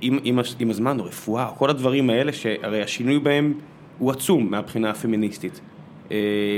[0.00, 3.54] עם, עם, עם הזמן, או רפואה, או כל הדברים האלה, שהרי השינוי בהם
[3.98, 5.60] הוא עצום מהבחינה הפמיניסטית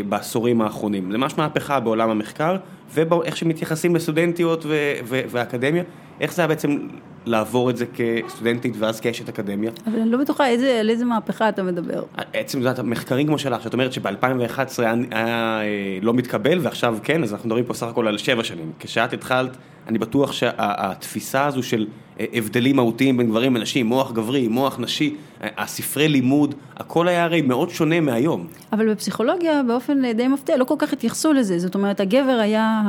[0.08, 1.12] בעשורים האחרונים.
[1.12, 2.56] זה ממש מהפכה בעולם המחקר,
[2.94, 5.82] ואיך שמתייחסים לסטודנטיות ו, ו, ואקדמיה,
[6.20, 6.78] איך זה היה בעצם
[7.26, 9.70] לעבור את זה כסטודנטית ואז כאשת אקדמיה?
[9.86, 12.02] אבל אני לא בטוחה איזה, על איזה מהפכה אתה מדבר.
[12.32, 16.98] עצם, את יודעת, מחקרים כמו שלך, שאת אומרת שב-2011 היה, היה אה, לא מתקבל ועכשיו
[17.02, 18.72] כן, אז אנחנו מדברים פה סך הכל על שבע שנים.
[18.78, 19.56] כשאת התחלת,
[19.88, 21.86] אני בטוח שהתפיסה הזו של
[22.20, 27.24] אה, הבדלים מהותיים בין גברים ונשים, מוח גברי, מוח נשי, אה, הספרי לימוד, הכל היה
[27.24, 28.46] הרי מאוד שונה מהיום.
[28.72, 32.82] אבל בפסיכולוגיה באופן די מפתיע לא כל כך התייחסו לזה, זאת אומרת הגבר היה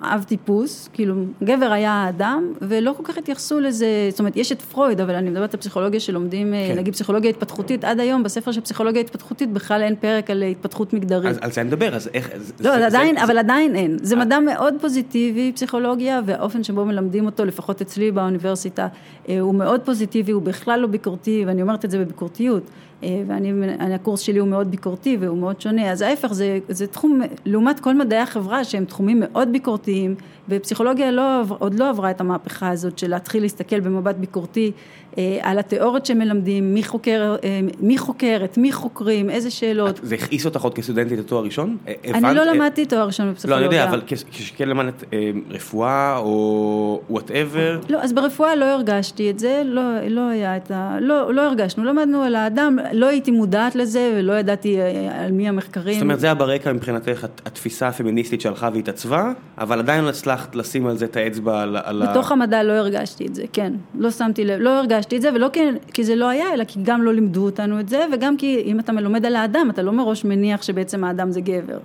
[0.00, 4.62] האב טיפוס, כאילו גבר היה האדם ולא כל כך התייחסו לזה, זאת אומרת יש את
[4.62, 6.78] פרויד אבל אני מדברת על פסיכולוגיה שלומדים, כן.
[6.78, 11.30] נגיד פסיכולוגיה התפתחותית, עד היום בספר של פסיכולוגיה התפתחותית בכלל אין פרק על התפתחות מגדרית.
[11.30, 12.30] אז על זה אני מדבר, אז איך...
[12.36, 13.96] זה- לא, זה- זה עדיין, זה- אבל עדיין אין.
[14.02, 14.24] זה אה.
[14.24, 18.88] מדע מאוד פוזיטיבי, פסיכולוגיה, והאופן שבו מלמדים אותו, לפחות אצלי באוניברסיטה,
[19.28, 22.62] אה, הוא מאוד פוזיטיבי, הוא בכלל לא ביקורתי, ואני אומרת את זה בביקורתיות.
[23.02, 26.86] אה, ואני, אני- הקורס שלי הוא מאוד ביקורתי והוא מאוד שונה, אז ההפך, זה, זה
[26.86, 30.14] תחום, לעומת כל מדעי החברה שהם תחומים מאוד ביקורתיים,
[30.48, 31.22] ופסיכולוגיה לא,
[31.58, 34.72] עוד לא עברה את המהפכה הזאת של להתחיל להסתכל במבט ביקורתי
[35.18, 40.00] אה, על התיאוריות שמלמדים, מי חוקר, אה, מי חוקרת, מי חוקרים, איזה שאלות.
[40.02, 41.76] זה הכעיס אותך עוד כסטודנטית לתואר ראשון?
[41.86, 43.66] אני הבנת- לא למדתי תואר ראשון לא, בפסיכולוגיה.
[43.68, 49.30] אני יודע, אבל כש- כשכן למדת אה, רפואה או whatever, לא, אז ברפואה לא הרגשתי
[49.30, 50.96] את זה, לא, לא היה את ה...
[51.00, 55.48] לא, לא הרגשנו, למדנו על האדם, לא הייתי מודעת לזה ולא ידעתי אה, על מי
[55.48, 55.94] המחקרים.
[55.94, 60.54] זאת אומרת, זה היה ברקע מבחינתך, הת- התפיסה הפמיניסטית שהלכה והתעצבה, אבל עדיין לא הצלחת
[60.56, 62.10] לשים על זה את האצבע על ה...
[62.10, 63.72] בתוך המדע לא הרגשתי את זה, כן.
[63.98, 65.60] לא שמתי לב, לא הרגשתי את זה, ולא כי,
[65.92, 68.80] כי זה לא היה, אלא כי גם לא לימדו אותנו את זה, וגם כי אם
[68.80, 71.78] אתה לומד על האדם, אתה לא מראש מניח שבעצם האדם זה גבר.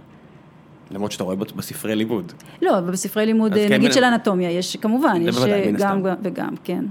[0.91, 2.33] למרות שאתה רואה בספרי לימוד.
[2.61, 6.01] לא, אבל בספרי לימוד, אה, כן, נגיד מן- של אנטומיה, יש כמובן, יש אה, גם.
[6.23, 6.85] וגם, כן.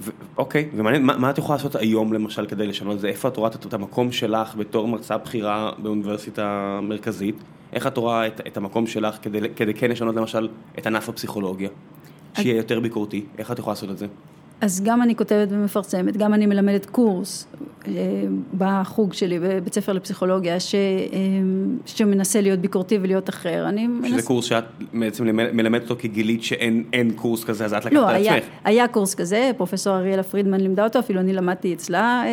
[0.00, 3.08] ו- אוקיי, ומעניין, מה, מה את יכולה לעשות היום למשל כדי לשנות את זה?
[3.08, 7.34] איפה את רואה את את המקום שלך בתור מרצה בכירה באוניברסיטה מרכזית?
[7.72, 11.68] איך את רואה את, את המקום שלך כדי, כדי כן לשנות למשל את ענף הפסיכולוגיה?
[12.34, 14.06] שיהיה יותר ביקורתי, איך את יכולה לעשות את זה?
[14.60, 17.46] אז גם אני כותבת ומפרסמת, גם אני מלמדת קורס
[17.88, 17.92] אה,
[18.58, 20.78] בחוג שלי, בבית ספר לפסיכולוגיה, ש, אה,
[21.86, 23.68] שמנסה להיות ביקורתי ולהיות אחר.
[23.68, 24.26] אני שזה מנס...
[24.26, 27.92] קורס שאת בעצם למד- מלמדת אותו כי גילית שאין אין קורס כזה, אז את לקחת
[27.92, 28.48] לא, על היה, עצמך.
[28.64, 32.30] היה קורס כזה, פרופסור אריאלה פרידמן לימדה אותו, אפילו אני למדתי אצלה, אה,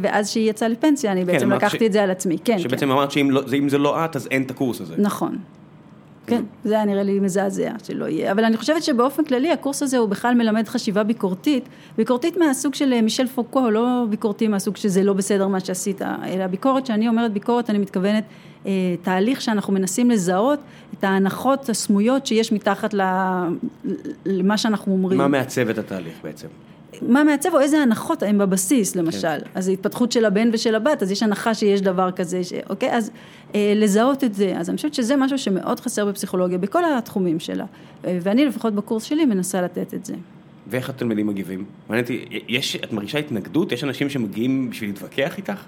[0.00, 2.36] ואז שהיא יצאה לפנסיה, אני בעצם אמרת לקחתי ש- את זה על עצמי.
[2.44, 4.96] כן, שבעצם אמרת שאם לא, זה- לא את, אז אין את הקורס הזה.
[4.96, 5.02] כן.
[5.02, 5.36] נכון.
[6.26, 9.98] כן, זה היה נראה לי מזעזע שלא יהיה, אבל אני חושבת שבאופן כללי הקורס הזה
[9.98, 15.02] הוא בכלל מלמד חשיבה ביקורתית, ביקורתית מהסוג של אה, מישל פוקו, לא ביקורתי מהסוג שזה
[15.02, 18.24] לא בסדר מה שעשית, אלא ביקורת, שאני אומרת ביקורת, אני מתכוונת
[18.66, 18.72] אה,
[19.02, 20.58] תהליך שאנחנו מנסים לזהות
[20.98, 22.94] את ההנחות הסמויות שיש מתחת
[24.24, 25.18] למה שאנחנו אומרים.
[25.18, 26.48] מה מעצב את התהליך בעצם?
[27.02, 29.50] מה מעצב או איזה הנחות הם בבסיס למשל, כן.
[29.54, 32.52] אז ההתפתחות של הבן ושל הבת, אז יש הנחה שיש דבר כזה, ש...
[32.70, 33.10] אוקיי, אז
[33.54, 37.64] אה, לזהות את זה, אז אני חושבת שזה משהו שמאוד חסר בפסיכולוגיה, בכל התחומים שלה,
[38.04, 40.14] אה, ואני לפחות בקורס שלי מנסה לתת את זה.
[40.66, 41.64] ואיך התלמידים מגיבים?
[41.88, 43.72] מעניין אותי, יש, את מרגישה התנגדות?
[43.72, 45.64] יש אנשים שמגיעים בשביל להתווכח איתך?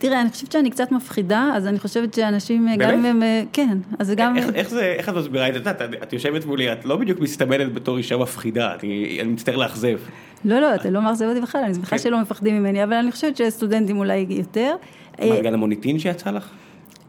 [0.00, 2.98] תראה, אני חושבת שאני קצת מפחידה, אז אני חושבת שאנשים, אה, גם באמת?
[2.98, 5.70] אם הם, אה, כן, אז גם, איך, איך זה, איך את מסבירה את זה?
[6.02, 9.98] את, יושבת מולי, את לא בדיוק מסתמנת בתור אישה מפחידה, אני, אני מצטער לאכזב.
[10.44, 11.98] לא, לא, אתה לא מאכזב אותי בכלל, אני שמחה כן.
[11.98, 14.74] שלא מפחדים ממני, אבל אני חושבת שסטודנטים אולי יותר.
[15.18, 16.48] מה, אה, המוניטין שיצא לך?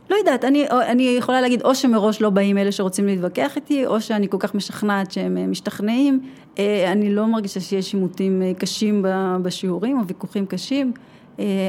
[0.09, 4.01] לא יודעת, אני, אני יכולה להגיד או שמראש לא באים אלה שרוצים להתווכח איתי, או
[4.01, 6.21] שאני כל כך משכנעת שהם משתכנעים.
[6.87, 9.05] אני לא מרגישה שיש עימותים קשים
[9.41, 10.93] בשיעורים או ויכוחים קשים.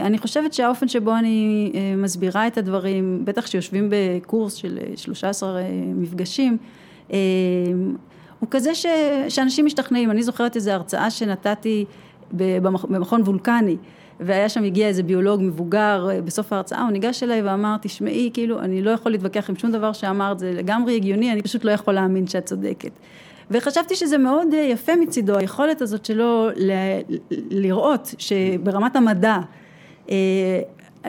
[0.03, 5.63] אני חושבת שהאופן שבו אני מסבירה את הדברים, בטח שיושבים בקורס של 13
[5.95, 6.57] מפגשים,
[8.41, 8.87] הוא כזה ש,
[9.29, 10.11] שאנשים משתכנעים.
[10.11, 11.85] אני זוכרת איזו הרצאה שנתתי
[12.33, 13.77] במכון וולקני.
[14.21, 18.61] והיה שם, הגיע איזה ביולוג מבוגר אה, בסוף ההרצאה, הוא ניגש אליי ואמר, תשמעי, כאילו,
[18.61, 21.95] אני לא יכול להתווכח עם שום דבר שאמרת, זה לגמרי הגיוני, אני פשוט לא יכול
[21.95, 22.91] להאמין שאת צודקת.
[23.53, 27.01] וחשבתי שזה מאוד אה, יפה מצידו, היכולת הזאת שלו ל-
[27.51, 29.39] לראות שברמת המדע
[30.11, 30.61] אה,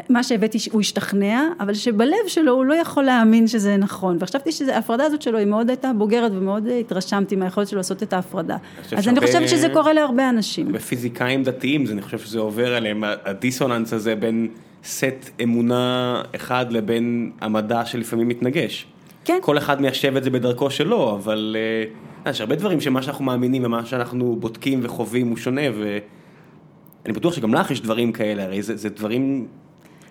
[0.09, 4.17] מה שהבאתי הוא השתכנע, אבל שבלב שלו הוא לא יכול להאמין שזה נכון.
[4.19, 8.57] וחשבתי שההפרדה הזאת שלו היא מאוד הייתה בוגרת ומאוד התרשמתי מהיכולת שלו לעשות את ההפרדה.
[8.91, 10.71] אז אני חושבת שזה קורה להרבה אנשים.
[10.71, 14.47] בפיזיקאים דתיים, אני חושב שזה עובר עליהם, הדיסוננס הזה בין
[14.83, 18.85] סט אמונה אחד לבין המדע שלפעמים מתנגש.
[19.25, 19.37] כן.
[19.41, 21.91] כל אחד מיישב את זה בדרכו שלו, אבל אה,
[22.29, 27.53] יש הרבה דברים שמה שאנחנו מאמינים ומה שאנחנו בודקים וחווים הוא שונה, ואני בטוח שגם
[27.53, 29.47] לך יש דברים כאלה, הרי זה, זה דברים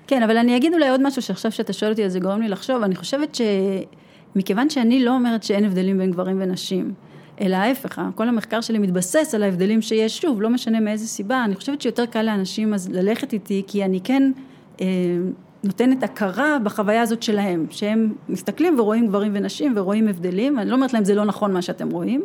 [0.07, 2.49] כן, אבל אני אגיד אולי עוד משהו שעכשיו שאתה שואל אותי, אז זה גורם לי
[2.49, 3.39] לחשוב, אני חושבת
[4.35, 6.95] שמכיוון שאני לא אומרת שאין הבדלים בין גברים ונשים,
[7.41, 11.55] אלא ההפך, כל המחקר שלי מתבסס על ההבדלים שיש, שוב, לא משנה מאיזה סיבה, אני
[11.55, 14.33] חושבת שיותר קל לאנשים אז ללכת איתי, כי אני כן
[14.81, 14.87] אה,
[15.65, 20.93] נותנת הכרה בחוויה הזאת שלהם, שהם מסתכלים ורואים גברים ונשים ורואים הבדלים, אני לא אומרת
[20.93, 22.23] להם זה לא נכון מה שאתם רואים,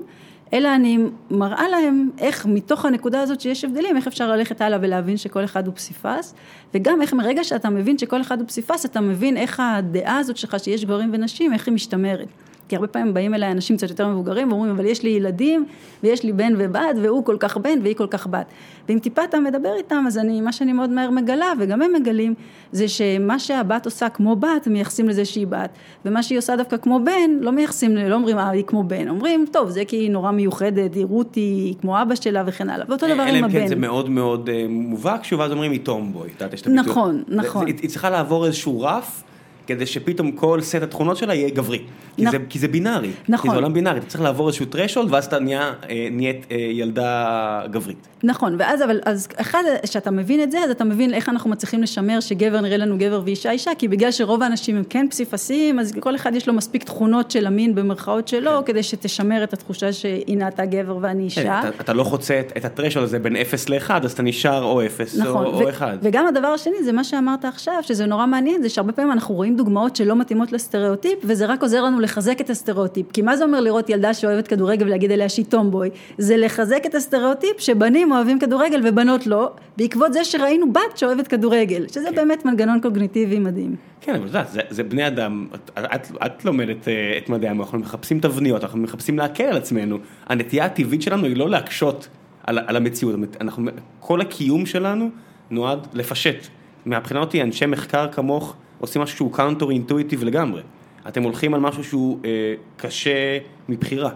[0.53, 0.97] אלא אני
[1.31, 5.67] מראה להם איך מתוך הנקודה הזאת שיש הבדלים, איך אפשר ללכת הלאה ולהבין שכל אחד
[5.67, 6.35] הוא פסיפס,
[6.73, 10.59] וגם איך מרגע שאתה מבין שכל אחד הוא פסיפס, אתה מבין איך הדעה הזאת שלך
[10.59, 12.27] שיש גברים ונשים, איך היא משתמרת.
[12.67, 15.65] כי הרבה פעמים באים אליי אנשים קצת יותר מבוגרים ואומרים, אבל יש לי ילדים,
[16.03, 18.45] ויש לי בן ובת, והוא כל כך בן והיא כל כך בת.
[18.89, 22.33] ואם טיפה אתה מדבר איתם, אז אני, מה שאני מאוד מהר מגלה, וגם הם מגלים,
[22.71, 25.69] זה שמה שהבת עושה כמו בת, מייחסים לזה שהיא בת,
[26.05, 29.45] ומה שהיא עושה דווקא כמו בן, לא מייחסים, לא אומרים, אה, היא כמו בן, אומרים,
[29.51, 33.05] טוב, זה כי היא נורא מיוחדת, היא רותי, היא כמו אבא שלה וכן הלאה, ואותו
[33.05, 33.35] דבר עם הבן.
[33.35, 36.29] אלא אם כן זה מאוד מאוד אה, מובהק, שוב, אז אומרים, היא טומבוי,
[36.67, 37.67] נכון, נכון.
[37.67, 39.23] היא צריכה לעבור איזשהו רף.
[39.67, 41.83] כדי שפתאום כל סט התכונות שלה יהיה גברי.
[42.17, 42.31] כי, נכ...
[42.31, 43.11] זה, כי זה בינארי.
[43.29, 43.49] נכון.
[43.49, 46.57] כי זה עולם בינארי, אתה צריך לעבור איזשהו threshold ואז אתה נהיה, אה, נהיית אה,
[46.57, 48.07] ילדה גברית.
[48.23, 51.83] נכון, ואז אבל, אז אחד, כשאתה מבין את זה, אז אתה מבין איך אנחנו מצליחים
[51.83, 55.93] לשמר שגבר נראה לנו גבר ואישה אישה, כי בגלל שרוב האנשים הם כן פסיפסים, אז
[55.99, 58.65] כל אחד יש לו מספיק תכונות של המין במרכאות שלו, כן.
[58.65, 61.61] כדי שתשמר את התחושה שהנה אתה גבר ואני אישה.
[61.61, 64.63] כן, אתה, אתה לא חוצה את ה threshold הזה בין 0 ל-1, אז אתה נשאר
[64.63, 65.97] או 0 נכון, או, או 1.
[66.01, 69.55] וגם הדבר השני זה מה שאמרת עכשיו, שזה נורא מעניין, זה שהרבה פעמים אנחנו רואים
[69.55, 73.11] דוגמאות שלא מתאימות לסטריאוטיפ, וזה רק עוזר לנו לחזק את הסטריאוטיפ.
[73.11, 75.89] כי מה זה אומר לראות ילדה שאוהבת כדורגל ולהגיד עליה שהיא tomboy?
[76.17, 81.87] זה לחזק את הסטריאוטיפ שבנים אוהבים כדורגל ובנות לא, בעקבות זה שראינו בת שאוהבת כדורגל,
[81.87, 82.15] שזה כן.
[82.15, 83.75] באמת מנגנון קוגניטיבי מדהים.
[84.01, 87.67] כן, אבל זה, זה, זה בני אדם, את, את, את לומדת אה, את מדעי המוח,
[87.67, 89.97] אנחנו מחפשים תבניות, אנחנו מחפשים להקל על עצמנו.
[90.25, 92.07] הנטייה הטבעית שלנו היא לא להקשות
[92.43, 95.09] על, על המציאות, אנחנו, כל הקיום שלנו
[95.49, 96.47] נועד לפשט.
[96.85, 100.61] מבחינתי, אנשי מחקר כמוך עושים משהו שהוא counter intuitive לגמרי.
[101.07, 102.29] אתם הולכים על משהו שהוא אה,
[102.77, 103.37] קשה
[103.69, 104.09] מבחירה.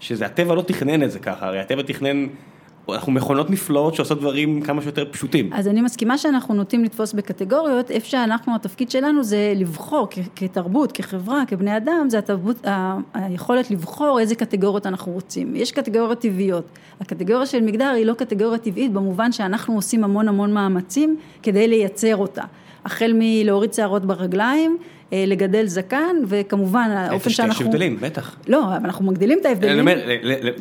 [0.00, 2.26] שזה הטבע לא תכנן את זה ככה, הרי הטבע תכנן
[2.88, 5.52] אנחנו מכונות נפלאות שעושות דברים כמה שיותר פשוטים.
[5.52, 11.42] אז אני מסכימה שאנחנו נוטים לתפוס בקטגוריות, איפה שאנחנו, התפקיד שלנו זה לבחור כתרבות, כחברה,
[11.46, 12.66] כבני אדם, זה התרבות,
[13.14, 15.56] היכולת לבחור איזה קטגוריות אנחנו רוצים.
[15.56, 16.64] יש קטגוריות טבעיות.
[17.00, 22.16] הקטגוריה של מגדר היא לא קטגוריה טבעית במובן שאנחנו עושים המון המון מאמצים כדי לייצר
[22.16, 22.42] אותה.
[22.84, 24.78] החל מלהוריד שערות ברגליים,
[25.12, 27.60] לגדל זקן, וכמובן האופן שאנחנו...
[27.64, 28.36] יש הבדלים, בטח.
[28.48, 29.72] לא, אבל אנחנו מגדילים את ההבדלים.
[29.72, 30.06] אני אומר,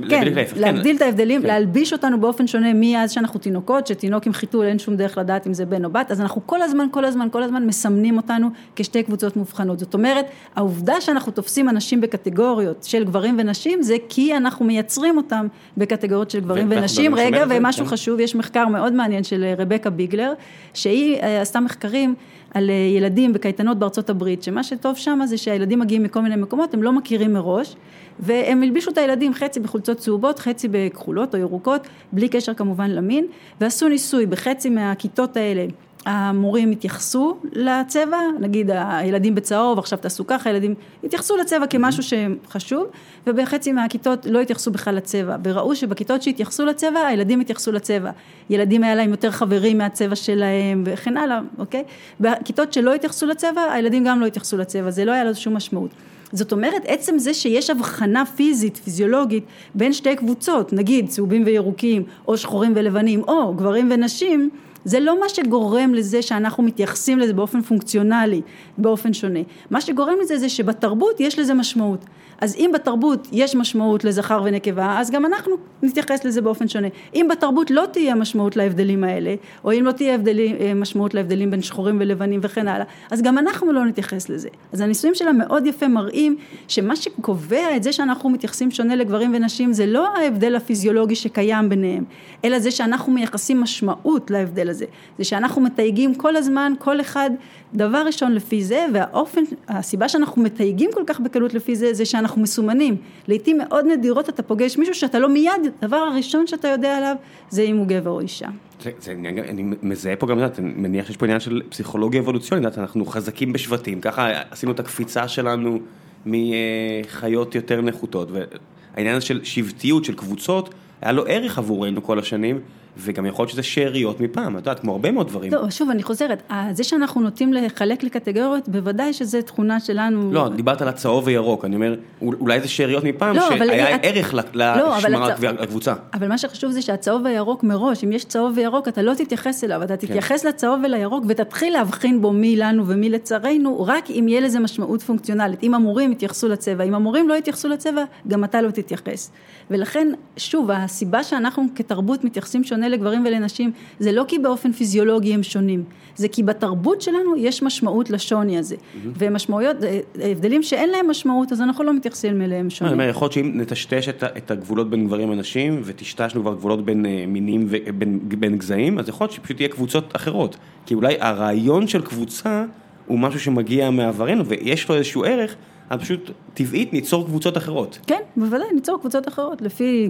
[0.09, 1.47] כן, כן, להגדיל את ההבדלים, כן.
[1.47, 5.53] להלביש אותנו באופן שונה מאז שאנחנו תינוקות, שתינוק עם חיתול אין שום דרך לדעת אם
[5.53, 9.03] זה בן או בת, אז אנחנו כל הזמן, כל הזמן, כל הזמן מסמנים אותנו כשתי
[9.03, 9.79] קבוצות מובחנות.
[9.79, 10.25] זאת אומרת,
[10.55, 15.47] העובדה שאנחנו תופסים אנשים בקטגוריות של גברים ונשים, זה כי אנחנו מייצרים אותם
[15.77, 17.15] בקטגוריות של גברים ונשים.
[17.15, 20.33] רגע, ומשהו חשוב, יש מחקר מאוד מעניין של אה, רבקה ביגלר,
[20.73, 22.15] שהיא אה, עשתה מחקרים
[22.53, 26.73] על אה, ילדים בקייטנות בארצות הברית, שמה שטוב שם זה שהילדים מגיעים מכל מיני מקומות,
[26.73, 27.75] הם לא מכירים מראש,
[28.19, 33.25] והם הלבישו את הילדים חצי בחולצות צהובות, חצי בכחולות או ירוקות, בלי קשר כמובן למין,
[33.61, 35.65] ועשו ניסוי בחצי מהכיתות האלה.
[36.05, 40.73] המורים התייחסו לצבע, נגיד הילדים בצהוב, עכשיו תעשו ככה, הילדים
[41.03, 42.85] התייחסו לצבע כמשהו שחשוב,
[43.27, 48.11] ובחצי מהכיתות לא התייחסו בכלל לצבע, וראו שבכיתות שהתייחסו לצבע, הילדים התייחסו לצבע.
[48.49, 51.83] ילדים היה להם יותר חברים מהצבע שלהם, וכן הלאה, אוקיי?
[52.19, 55.91] בכיתות שלא התייחסו לצבע, הילדים גם לא התייחסו לצבע, זה לא היה לזה שום משמעות.
[56.31, 59.43] זאת אומרת, עצם זה שיש הבחנה פיזית, פיזיולוגית,
[59.75, 64.49] בין שתי קבוצות, נגיד צהובים וירוקים, או שחורים ולבנים, או גברים ונשים,
[64.85, 68.41] זה לא מה שגורם לזה שאנחנו מתייחסים לזה באופן פונקציונלי,
[68.77, 69.39] באופן שונה.
[69.69, 72.05] מה שגורם לזה זה שבתרבות יש לזה משמעות.
[72.41, 76.87] אז אם בתרבות יש משמעות לזכר ונקבה, אז גם אנחנו נתייחס לזה באופן שונה.
[77.15, 81.51] אם בתרבות לא תהיה משמעות להבדלים האלה, או אם לא תהיה הבדלים, אה, משמעות להבדלים
[81.51, 84.49] בין שחורים ולבנים וכן הלאה, אז גם אנחנו לא נתייחס לזה.
[84.73, 89.73] אז הניסויים שלה מאוד יפה מראים שמה שקובע את זה שאנחנו מתייחסים שונה לגברים ונשים
[89.73, 92.03] זה לא ההבדל הפיזיולוגי שקיים ביניהם,
[92.45, 94.85] אלא זה שאנחנו מייחסים משמעות להבדל הזה.
[95.17, 97.29] זה שאנחנו מתייגים כל הזמן, כל אחד
[97.73, 102.41] דבר ראשון לפי זה, והאופן, הסיבה שאנחנו מתייגים כל כך בקלות לפי זה, זה שאנחנו
[102.41, 102.95] מסומנים.
[103.27, 105.51] לעיתים מאוד נדירות אתה פוגש מישהו שאתה לא מיד,
[105.81, 107.15] הדבר הראשון שאתה יודע עליו,
[107.49, 108.47] זה אם הוא גבר או אישה.
[108.83, 112.77] זה, זה, אני, אני מזהה פה גם, אני מניח שיש פה עניין של פסיכולוגיה אבולוציונית,
[112.77, 115.79] אנחנו חזקים בשבטים, ככה עשינו את הקפיצה שלנו
[116.25, 122.59] מחיות יותר נחותות, והעניין הזה של שבטיות, של קבוצות, היה לו ערך עבורנו כל השנים.
[122.97, 125.53] וגם יכול להיות שזה שאריות מפעם, את יודעת, כמו הרבה מאוד דברים.
[125.53, 130.33] לא, שוב, אני חוזרת, זה שאנחנו נוטים לחלק לקטגוריות, בוודאי שזו תכונה שלנו.
[130.33, 133.99] לא, דיברת על הצהוב וירוק, אני אומר, אולי זה שאריות מפעם, לא, שהיה את...
[134.03, 135.43] ערך לא, לשמרת הצ...
[135.59, 135.93] הקבוצה.
[136.13, 139.83] אבל מה שחשוב זה שהצהוב והירוק מראש, אם יש צהוב וירוק, אתה לא תתייחס אליו,
[139.83, 140.07] אתה כן.
[140.07, 140.47] תתייחס כן.
[140.47, 145.63] לצהוב ולירוק, ותתחיל להבחין בו מי לנו ומי לצרינו, רק אם יהיה לזה משמעות פונקציונלית.
[145.63, 149.31] אם המורים יתייחסו לצבע, אם המורים לא יתייחסו לצבע, גם אתה לא תתייחס.
[149.71, 155.43] ולכן, שוב, הסיבה שאנחנו כתרבות מתייחסים שונה לגברים ולנשים, זה לא כי באופן פיזיולוגי הם
[155.43, 155.83] שונים,
[156.15, 158.75] זה כי בתרבות שלנו יש משמעות לשוני הזה.
[158.75, 159.07] Mm-hmm.
[159.17, 159.99] ומשמעויות, אה,
[160.31, 162.93] הבדלים שאין להם משמעות, אז אנחנו לא מתייחסים אליהם שונים.
[162.93, 167.05] אני אומר, יכול להיות שאם נטשטש את הגבולות בין גברים ונשים, וטשטשנו כבר גבולות בין
[167.05, 170.57] אה, מינים ובין גזעים, אז יכול להיות שפשוט יהיה קבוצות אחרות.
[170.85, 172.65] כי אולי הרעיון של קבוצה
[173.07, 175.55] הוא משהו שמגיע מעברנו, ויש לו איזשהו ערך.
[175.91, 177.99] אז פשוט טבעית ניצור קבוצות אחרות.
[178.07, 180.09] כן, בוודאי, ניצור קבוצות אחרות, לפי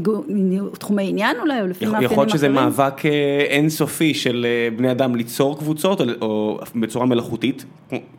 [0.79, 2.11] תחומי עניין אולי, או לפי מאפיינים אחרים.
[2.11, 7.65] יכול להיות שזה מאבק אה, אינסופי של אה, בני אדם ליצור קבוצות, או בצורה מלאכותית,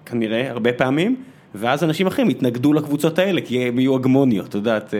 [0.06, 1.16] כנראה, הרבה פעמים.
[1.54, 4.94] ואז אנשים אחרים יתנגדו לקבוצות האלה, כי הם יהיו הגמוניות, את יודעת.
[4.94, 4.98] אה.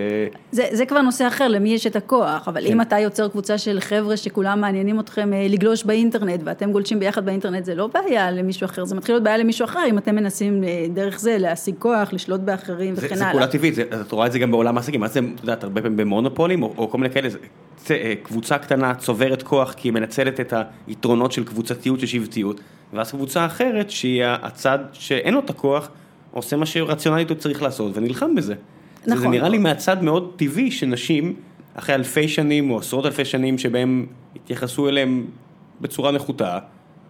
[0.53, 2.73] זה, זה כבר נושא אחר, למי יש את הכוח, אבל כן.
[2.73, 7.25] אם אתה יוצר קבוצה של חבר'ה שכולם מעניינים אתכם אה, לגלוש באינטרנט, ואתם גולשים ביחד
[7.25, 10.65] באינטרנט, זה לא בעיה למישהו אחר, זה מתחיל להיות בעיה למישהו אחר, אם אתם מנסים
[10.65, 13.19] אה, דרך זה להשיג כוח, לשלוט באחרים וכן הלאה.
[13.19, 16.63] זה פעולה טבעית, את רואה את זה גם בעולם העסקים, את יודעת, הרבה פעמים במונופולים,
[16.63, 17.29] או, או כל מיני כאלה,
[17.87, 20.55] זה, קבוצה קטנה צוברת כוח, כי היא מנצלת את
[20.87, 22.61] היתרונות של קבוצתיות, של שבטיות,
[22.93, 25.89] ואז קבוצה אחרת, שהיא הצד שאין לו את הכוח,
[26.33, 28.55] עושה מה שרציונלית הוא צריך לעשות ונלחם בזה.
[29.07, 29.23] נכון.
[29.23, 31.35] זה נראה לי מהצד מאוד טבעי שנשים,
[31.75, 34.07] אחרי אלפי שנים או עשרות אלפי שנים שבהם
[34.37, 35.27] התייחסו אליהם
[35.81, 36.59] בצורה נחותה,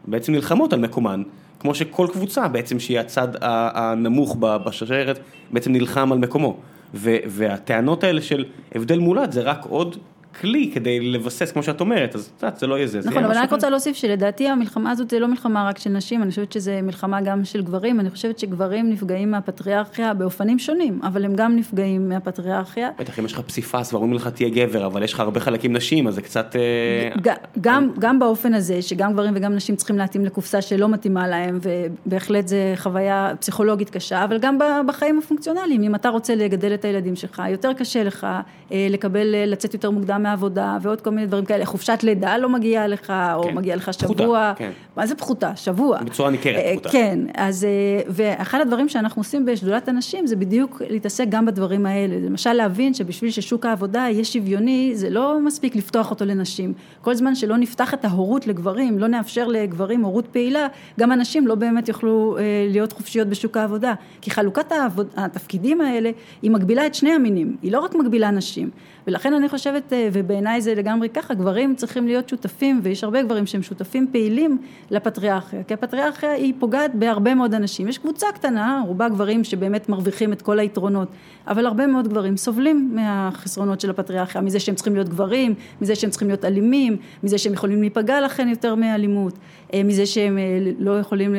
[0.06, 1.22] בעצם נלחמות על מקומן.
[1.60, 5.18] כמו שכל קבוצה בעצם שהיא הצד הנמוך בשרשרת
[5.50, 6.56] בעצם נלחם על מקומו.
[6.94, 8.44] והטענות האלה של
[8.74, 9.96] הבדל מולד זה רק עוד
[10.40, 12.98] כלי כדי לבסס, כמו שאת אומרת, אז את יודעת, זה לא יהיה זה.
[13.04, 16.22] נכון, אבל אני רק רוצה להוסיף שלדעתי המלחמה הזאת זה לא מלחמה רק של נשים,
[16.22, 21.24] אני חושבת שזה מלחמה גם של גברים, אני חושבת שגברים נפגעים מהפטריארכיה באופנים שונים, אבל
[21.24, 22.90] הם גם נפגעים מהפטריארכיה.
[22.98, 26.08] בטח, אם יש לך פסיפס ואומרים לך תהיה גבר, אבל יש לך הרבה חלקים נשים,
[26.08, 26.56] אז זה קצת...
[26.56, 31.58] אה, גם, גם באופן הזה, שגם גברים וגם נשים צריכים להתאים לקופסה שלא מתאימה להם,
[31.62, 37.16] ובהחלט זה חוויה פסיכולוגית קשה, אבל גם בחיים הפונקציונליים, אם אתה רוצה לגדל את הילדים
[37.16, 38.26] שלך, יותר קשה לך
[38.72, 42.48] אה, לקבל, אה, לצאת יותר מוקדם מעבודה ועוד כל מיני דברים כאלה, חופשת לידה לא
[42.48, 43.32] מגיעה לך, כן.
[43.34, 44.70] או מגיע לך שבוע, פחותה, כן.
[44.96, 45.56] מה זה פחותה?
[45.56, 45.98] שבוע.
[46.02, 46.88] בצורה ניכרת אה, פחותה.
[46.88, 52.16] כן, אז, אה, ואחד הדברים שאנחנו עושים בשדולת הנשים זה בדיוק להתעסק גם בדברים האלה,
[52.26, 57.34] למשל להבין שבשביל ששוק העבודה יהיה שוויוני, זה לא מספיק לפתוח אותו לנשים, כל זמן
[57.34, 60.66] שלא נפתח את ההורות לגברים, לא נאפשר לגברים הורות פעילה,
[61.00, 66.10] גם הנשים לא באמת יוכלו אה, להיות חופשיות בשוק העבודה, כי חלוקת העבוד, התפקידים האלה
[66.42, 68.70] היא מגבילה את שני המינים, היא לא רק מגבילה נשים,
[69.06, 73.62] ולכן אני חושבת, ובעיניי זה לגמרי ככה, גברים צריכים להיות שותפים, ויש הרבה גברים שהם
[73.62, 74.58] שותפים פעילים
[74.90, 77.88] לפטריארכיה, כי הפטריארכיה היא פוגעת בהרבה מאוד אנשים.
[77.88, 81.08] יש קבוצה קטנה, רובה גברים שבאמת מרוויחים את כל היתרונות,
[81.46, 86.10] אבל הרבה מאוד גברים סובלים מהחסרונות של הפטריארכיה, מזה שהם צריכים להיות גברים, מזה שהם
[86.10, 89.38] צריכים להיות אלימים, מזה שהם יכולים להיפגע לכן יותר מאלימות, אה,
[89.84, 90.42] מזה שהם אה,
[90.78, 91.34] לא יכולים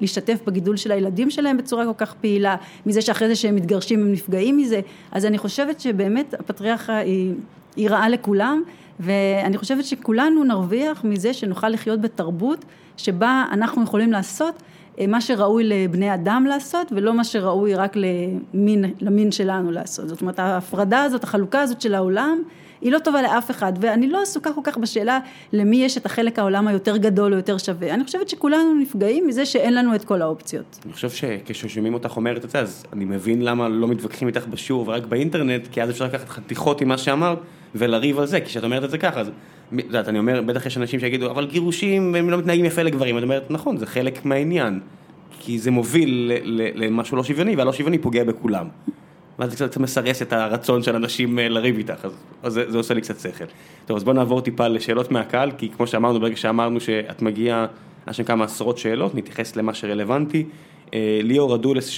[0.00, 4.12] להשתתף בגידול של הילדים שלהם בצורה כל כך פעילה, מזה שאחרי זה שהם מתגרשים הם
[4.12, 4.80] נפגעים מזה,
[5.12, 7.34] אז אני חושבת שבאמת הפטריארכיה היא,
[7.76, 8.62] היא רעה לכולם,
[9.00, 12.64] ואני חושבת שכולנו נרוויח מזה שנוכל לחיות בתרבות
[12.96, 14.62] שבה אנחנו יכולים לעשות
[14.98, 20.08] אה, מה שראוי לבני אדם לעשות ולא מה שראוי רק למין, למין שלנו לעשות.
[20.08, 22.42] זאת אומרת ההפרדה הזאת, החלוקה הזאת של העולם
[22.80, 25.18] היא לא טובה לאף אחד, ואני לא עסוקה כל כך בשאלה
[25.52, 29.46] למי יש את החלק העולם היותר גדול או יותר שווה, אני חושבת שכולנו נפגעים מזה
[29.46, 30.78] שאין לנו את כל האופציות.
[30.84, 34.88] אני חושב שכששומעים אותך אומרת את זה, אז אני מבין למה לא מתווכחים איתך בשיעור
[34.88, 37.38] ורק באינטרנט, כי אז אפשר לקחת חתיכות עם מה שאמרת
[37.74, 39.28] ולריב על זה, כי כשאת אומרת את זה ככה, אז,
[39.74, 43.18] את יודעת, אני אומר, בטח יש אנשים שיגידו, אבל גירושים, הם לא מתנהגים יפה לגברים,
[43.18, 44.80] את אומרת, נכון, זה חלק מהעניין.
[45.40, 46.32] כי זה מוביל
[46.74, 48.68] למשהו לא שוויוני, והלא שוויוני פוגע בכולם.
[49.40, 52.12] ואז זה קצת מסרס את הרצון של אנשים אה, לריב איתך, אז,
[52.42, 53.44] אז זה, זה עושה לי קצת שכל.
[53.86, 57.66] טוב, אז בוא נעבור טיפה לשאלות מהקהל, כי כמו שאמרנו, ברגע שאמרנו שאת מגיעה,
[58.10, 60.44] יש שם כמה עשרות שאלות, נתייחס למה שרלוונטי.
[60.94, 61.88] אה, ליאור אדולס,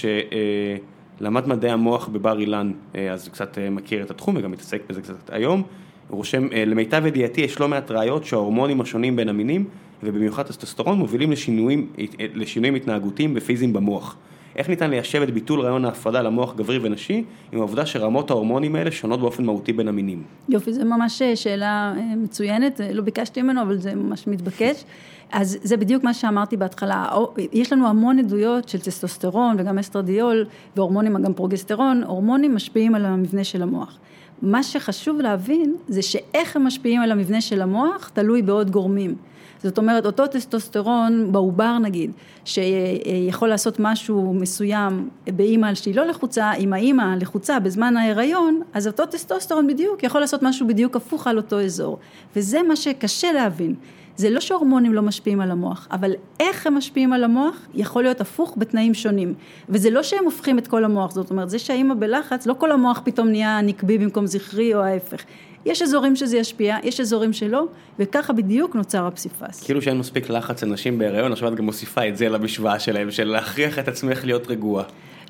[1.19, 5.29] שלמד מדעי המוח בבר אילן, אה, אז קצת מכיר את התחום וגם מתעסק בזה קצת
[5.29, 5.63] היום.
[6.07, 9.65] הוא רושם, למיטב ידיעתי יש לא מעט ראיות שההורמונים השונים בין המינים
[10.03, 11.87] ובמיוחד טסטוסטרון מובילים לשינויים,
[12.19, 14.15] לשינויים התנהגותיים ופיזיים במוח.
[14.55, 18.91] איך ניתן ליישב את ביטול רעיון ההפרדה למוח גברי ונשי עם העובדה שרמות ההורמונים האלה
[18.91, 20.23] שונות באופן מהותי בין המינים?
[20.49, 24.83] יופי, זו ממש אה, שאלה אה, מצוינת, לא ביקשתי ממנו אבל זה ממש מתבקש.
[25.31, 27.09] אז זה בדיוק מה שאמרתי בהתחלה,
[27.51, 30.45] יש לנו המון עדויות של טסטוסטרון וגם אסטרדיול
[30.75, 33.99] והורמונים, גם פרוגסטרון, הורמונים משפיעים על המבנה של המוח.
[34.41, 39.15] מה שחשוב להבין זה שאיך הם משפיעים על המבנה של המוח תלוי בעוד גורמים.
[39.63, 42.11] זאת אומרת, אותו טסטוסטרון בעובר נגיד,
[42.45, 49.05] שיכול לעשות משהו מסוים באימא שהיא לא לחוצה, אם האימא לחוצה בזמן ההיריון, אז אותו
[49.05, 51.97] טסטוסטרון בדיוק יכול לעשות משהו בדיוק הפוך על אותו אזור.
[52.35, 53.75] וזה מה שקשה להבין.
[54.15, 58.21] זה לא שהורמונים לא משפיעים על המוח, אבל איך הם משפיעים על המוח יכול להיות
[58.21, 59.33] הפוך בתנאים שונים.
[59.69, 63.01] וזה לא שהם הופכים את כל המוח, זאת אומרת, זה שהאימא בלחץ, לא כל המוח
[63.03, 65.23] פתאום נהיה נקבי במקום זכרי או ההפך.
[65.65, 67.65] יש אזורים שזה ישפיע, יש אזורים שלא,
[67.99, 69.63] וככה בדיוק נוצר הפסיפס.
[69.63, 73.27] כאילו שאין מספיק לחץ לנשים בהיריון, עכשיו את גם מוסיפה את זה למשוואה שלהם, של
[73.27, 74.83] להכריח את עצמך להיות רגועה.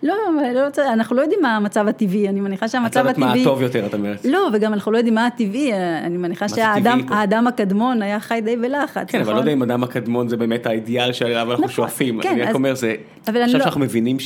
[0.04, 0.16] לא,
[0.54, 0.62] לא,
[0.94, 3.12] אנחנו לא יודעים מה המצב הטבעי, אני מניחה שהמצב הטבעי...
[3.12, 4.26] את יודעת מה הטוב יותר, את אומרת.
[4.26, 5.74] לא, וגם אנחנו לא יודעים מה הטבעי,
[6.04, 9.38] אני מניחה שהאדם הקדמון היה חי די בלחץ, כן, אבל לא נכון?
[9.38, 12.22] יודע אם אדם הקדמון זה באמת האידיאל שעליו אנחנו נכון, שואפים.
[12.22, 12.96] כן, אני רק אומר, זה...
[13.26, 14.20] עכשיו לא- שאנחנו מבינים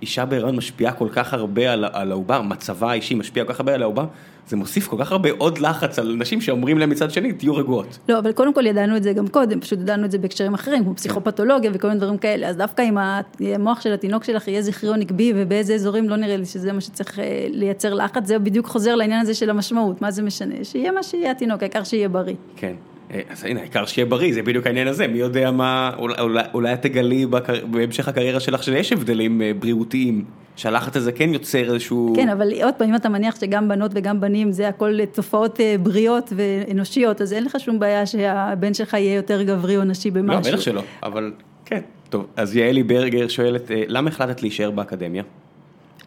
[0.00, 3.82] שאישה בהיריון משפיעה כל כך הרבה על העובר, מצבה האישי משפיע כל כך הרבה על
[3.82, 4.06] העובר,
[4.48, 7.98] זה מוסיף כל כך הרבה עוד לחץ על אנשים שאומרים להם מצד שני, תהיו רגועות.
[8.08, 10.84] לא, אבל קודם כל ידענו את זה גם קודם, פשוט ידענו את זה בהקשרים אחרים,
[10.84, 14.90] כמו פסיכופתולוגיה וכל מיני דברים כאלה, אז דווקא אם המוח של התינוק שלך יהיה זכרי
[14.90, 18.66] או נקבי ובאיזה אזורים, לא נראה לי שזה מה שצריך אה, לייצר לחץ, זה בדיוק
[18.66, 22.34] חוזר לעניין הזה של המשמעות, מה זה משנה, שיהיה מה שיהיה התינוק, העיקר שיהיה בריא.
[22.56, 22.74] כן.
[23.10, 26.72] אה, אז הנה, העיקר שיהיה בריא, זה בדיוק העניין הזה, מי יודע מה, אולי, אולי
[26.74, 27.26] את תגלי
[27.70, 30.24] בהמשך הקריירה שלך שיש הבדלים אה, בריאותיים,
[30.56, 32.12] שהלחץ הזה כן יוצר איזשהו...
[32.16, 35.76] כן, אבל עוד פעם, אם אתה מניח שגם בנות וגם בנים זה הכל תופעות אה,
[35.82, 40.42] בריאות ואנושיות, אז אין לך שום בעיה שהבן שלך יהיה יותר גברי או נשי במשהו.
[40.42, 41.32] לא, בטח שלא, אבל
[41.64, 41.80] כן.
[42.08, 45.22] טוב, אז יעלי ברגר שואלת, למה החלטת להישאר באקדמיה?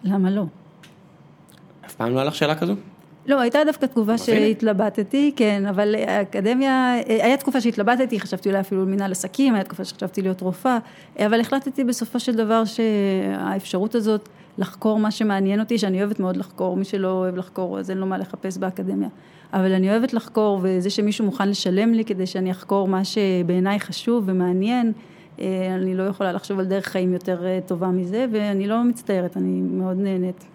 [0.04, 0.44] למה לא?
[1.86, 2.76] אף פעם לא היה לך שאלה כזו?
[3.26, 9.12] לא, הייתה דווקא תקופה שהתלבטתי, כן, אבל האקדמיה, היה תקופה שהתלבטתי, חשבתי אולי אפילו מנהל
[9.12, 10.78] עסקים, היה תקופה שחשבתי להיות רופאה,
[11.20, 16.78] אבל החלטתי בסופו של דבר שהאפשרות הזאת לחקור מה שמעניין אותי, שאני אוהבת מאוד לחקור,
[16.78, 19.10] מי שלא אוהב לחקור אז אין לו מה לחפש באקדמיה,
[19.54, 24.24] אבל אני אוהבת לחקור, וזה שמישהו מוכן לשלם לי כדי שאני אחקור מה שבעיניי חשוב
[24.28, 24.92] ומעניין,
[25.40, 29.38] אה, אני לא יכולה לחשוב על דרך חיים יותר אה, טובה מזה, ואני לא מצטערת,
[29.38, 30.46] אני מאוד נהנית.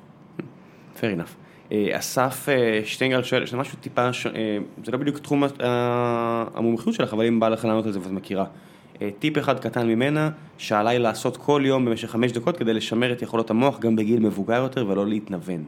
[0.96, 1.45] Fair enough.
[1.72, 4.10] אה, אסף אה, שטיינגל שואל, זה משהו טיפה, אה,
[4.84, 5.42] זה לא בדיוק תחום
[6.54, 8.44] המומחיות שלך, אבל אם בא לך לענות על זה ואת מכירה.
[9.18, 13.50] טיפ אחד קטן ממנה, שעליי לעשות כל יום במשך חמש דקות כדי לשמר את יכולות
[13.50, 15.64] המוח גם בגיל מבוגר יותר ולא להתנוון.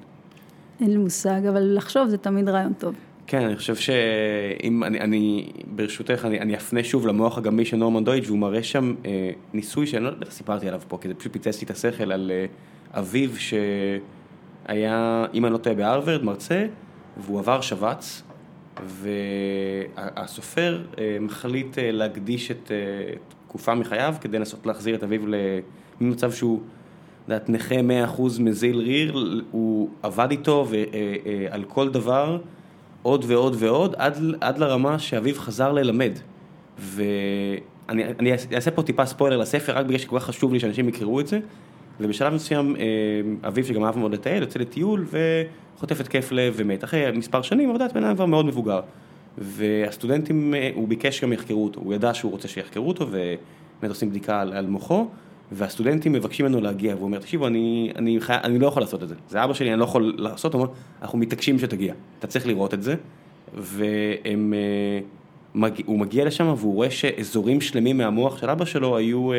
[0.80, 2.94] אין לי מושג, אבל לחשוב זה תמיד רעיון טוב.
[3.26, 8.04] כן, אני חושב שאם אני, אני ברשותך, אני, אני אפנה שוב למוח הגמיש של נורמן
[8.04, 11.32] דויץ' והוא מראה שם אה, ניסוי שאני לא יודע, סיפרתי עליו פה, כי זה פשוט
[11.32, 12.46] פיצץ לי את השכל על אה,
[13.00, 13.54] אביו ש...
[14.68, 16.66] היה, אם אני לא טועה, בהרווארד, מרצה,
[17.16, 18.22] והוא עבר שבץ,
[18.86, 22.76] והסופר אה, מחליט אה, להקדיש את אה,
[23.48, 25.20] תקופה מחייו כדי לנסות להחזיר את אביו
[26.00, 26.60] למצב שהוא,
[27.28, 27.74] יודעת, נכה
[28.16, 30.68] 100% מזיל ריר, הוא עבד איתו
[31.50, 32.38] ועל כל דבר,
[33.02, 36.12] עוד ועוד ועוד, עד, עד לרמה שאביו חזר ללמד.
[36.78, 41.26] ואני אעשה פה טיפה ספוילר לספר, רק בגלל שכל כך חשוב לי שאנשים יכירו את
[41.26, 41.40] זה.
[42.00, 42.84] ובשלב מסוים אה,
[43.48, 45.06] אביו שגם אהב מאוד לטייל, יוצא לטיול
[45.76, 46.84] וחוטף התקף לב ומת.
[46.84, 48.80] אחרי מספר שנים עבודת בן אדם כבר מאוד מבוגר.
[49.38, 54.10] והסטודנטים, אה, הוא ביקש שגם יחקרו אותו, הוא ידע שהוא רוצה שיחקרו אותו ובאמת עושים
[54.10, 55.08] בדיקה על, על מוחו.
[55.52, 58.34] והסטודנטים מבקשים ממנו להגיע, והוא אומר, תקשיבו, אני, אני, חי...
[58.44, 59.14] אני לא יכול לעשות את זה.
[59.28, 60.72] זה אבא שלי, אני לא יכול לעשות, הוא אומר,
[61.02, 61.94] אנחנו מתעקשים שתגיע.
[62.18, 62.94] אתה צריך לראות את זה.
[63.54, 65.00] והם, אה,
[65.88, 69.30] מגיע לשם והוא רואה שאזורים שלמים מהמוח של אבא שלו היו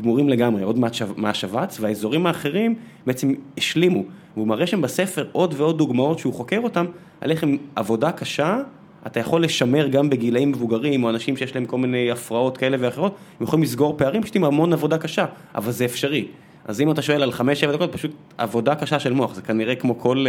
[0.00, 0.78] גמורים לגמרי, עוד
[1.16, 2.74] מהשבץ, והאזורים האחרים
[3.06, 4.02] בעצם השלימו.
[4.36, 6.86] והוא מראה שם בספר עוד ועוד דוגמאות שהוא חוקר אותם,
[7.20, 8.58] על איך עם עבודה קשה,
[9.06, 13.14] אתה יכול לשמר גם בגילאים מבוגרים, או אנשים שיש להם כל מיני הפרעות כאלה ואחרות,
[13.40, 16.24] הם יכולים לסגור פערים פשוט עם המון עבודה קשה, אבל זה אפשרי.
[16.64, 19.98] אז אם אתה שואל על 5-7 דקות, פשוט עבודה קשה של מוח, זה כנראה כמו
[19.98, 20.26] כל...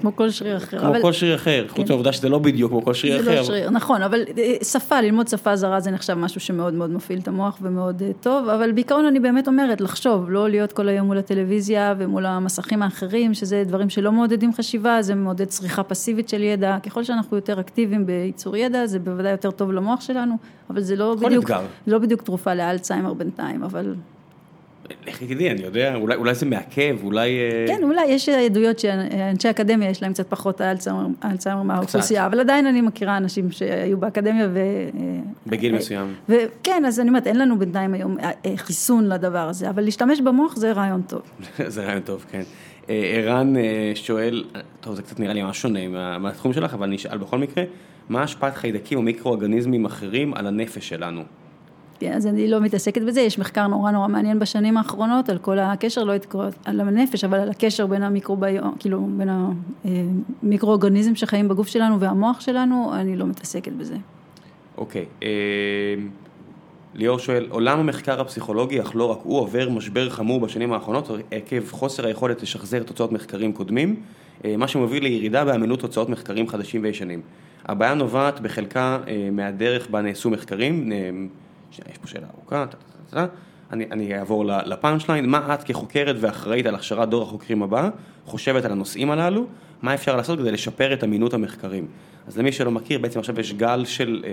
[0.00, 0.78] כמו כל שריר אחר.
[0.78, 1.02] כמו אבל...
[1.02, 1.74] כל שריר אחר, כן.
[1.74, 3.30] חוץ מהעובדה שזה לא בדיוק כמו כל שריר זה אחר.
[3.30, 6.90] זה לא שריר, נכון, אבל אה, שפה, ללמוד שפה זרה זה נחשב משהו שמאוד מאוד
[6.90, 10.88] מפעיל את המוח ומאוד אה, טוב, אבל בעיקרון אני באמת אומרת, לחשוב, לא להיות כל
[10.88, 16.28] היום מול הטלוויזיה ומול המסכים האחרים, שזה דברים שלא מעודדים חשיבה, זה מעודד צריכה פסיבית
[16.28, 20.34] של ידע, ככל שאנחנו יותר אקטיביים בייצור ידע, זה בוודאי יותר טוב למוח שלנו,
[20.70, 21.50] אבל זה לא בדיוק,
[21.86, 23.94] לא בדיוק תרופה לאלצהיימר בינתיים, אבל...
[25.06, 27.38] לכי תדעי, אני יודע, אולי, אולי זה מעכב, אולי...
[27.38, 30.60] אה, כן, אולי יש עדויות שאנשי אקדמיה יש להם קצת פחות
[31.24, 34.60] אלצהיימר מהאוכלוסייה, אבל עדיין אני מכירה אנשים שהיו באקדמיה ו...
[35.46, 36.14] בגיל מסוים.
[36.28, 40.20] וכן, אז אני אומרת, אין לנו בינתיים היום אה, אה, חיסון לדבר הזה, אבל להשתמש
[40.20, 41.22] במוח זה רעיון טוב.
[41.66, 42.42] זה רעיון טוב, כן.
[42.88, 43.54] ערן
[43.94, 44.44] שואל,
[44.80, 45.88] טוב, זה קצת נראה לי ממש שונה
[46.18, 47.64] מהתחום שלך, אבל אני אשאל בכל מקרה,
[48.08, 51.22] מה השפעת חיידקים או מיקרוארגניזמים אחרים על הנפש שלנו?
[52.02, 55.58] כן, אז אני לא מתעסקת בזה, יש מחקר נורא נורא מעניין בשנים האחרונות על כל
[55.58, 56.12] הקשר, לא
[56.64, 59.28] על הנפש, אבל על הקשר בין המיקרוביום, כאילו בין
[60.42, 63.96] המיקרואורגניזם שחיים בגוף שלנו והמוח שלנו, אני לא מתעסקת בזה.
[64.78, 65.28] אוקיי, אה,
[66.94, 71.70] ליאור שואל, עולם המחקר הפסיכולוגי, אך לא רק הוא, עובר משבר חמור בשנים האחרונות עקב
[71.70, 73.96] חוסר היכולת לשחזר תוצאות מחקרים קודמים,
[74.44, 77.20] אה, מה שמוביל לירידה באמינות תוצאות מחקרים חדשים וישנים.
[77.64, 80.92] הבעיה נובעת בחלקה אה, מהדרך בה נעשו מחקרים,
[81.90, 82.64] יש פה שאלה ארוכה,
[83.72, 87.90] אני, אני אעבור לפאנצ' ליין, מה את כחוקרת ואחראית על הכשרת דור החוקרים הבא,
[88.26, 89.46] חושבת על הנושאים הללו,
[89.82, 91.86] מה אפשר לעשות כדי לשפר את אמינות המחקרים.
[92.26, 94.30] אז למי שלא מכיר, בעצם עכשיו יש גל של אה,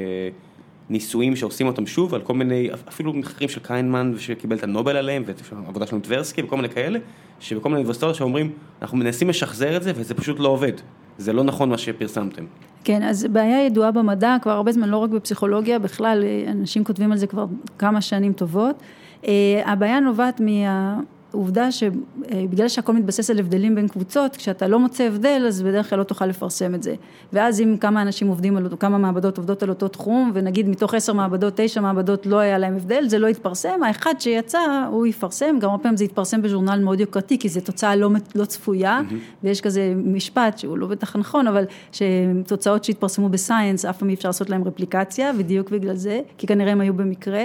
[0.90, 5.24] ניסויים שעושים אותם שוב, על כל מיני, אפילו מחקרים של קיינמן, שקיבל את הנובל עליהם,
[5.66, 6.99] ועבודה של טברסקי וכל מיני כאלה,
[7.40, 8.52] שבכל מיני אוניברסיטאות שאומרים,
[8.82, 10.74] אנחנו מנסים לשחזר את זה וזה פשוט לא עובד.
[11.19, 12.43] זה לא נכון מה שפרסמתם.
[12.83, 17.17] כן, אז בעיה ידועה במדע כבר הרבה זמן, לא רק בפסיכולוגיה, בכלל אנשים כותבים על
[17.17, 17.45] זה כבר
[17.77, 18.75] כמה שנים טובות.
[19.27, 20.99] אה, הבעיה נובעת מה...
[21.31, 25.99] עובדה שבגלל שהכל מתבסס על הבדלים בין קבוצות, כשאתה לא מוצא הבדל אז בדרך כלל
[25.99, 26.95] לא תוכל לפרסם את זה.
[27.34, 30.93] ואז אם כמה אנשים עובדים על אותו, כמה מעבדות עובדות על אותו תחום, ונגיד מתוך
[30.93, 34.60] עשר מעבדות, תשע מעבדות לא היה להם הבדל, זה לא יתפרסם, האחד שיצא
[34.91, 38.45] הוא יפרסם, גם הרבה פעמים זה יתפרסם בז'ורנל מאוד יוקרתי, כי זו תוצאה לא, לא
[38.45, 39.43] צפויה, mm-hmm.
[39.43, 44.30] ויש כזה משפט שהוא לא בטח נכון, אבל שתוצאות שהתפרסמו בסייאנס, אף פעם אי אפשר
[44.30, 47.43] לעשות להם רפליקציה, בדיוק בגלל זה, כי כנראה הם היו במקרה.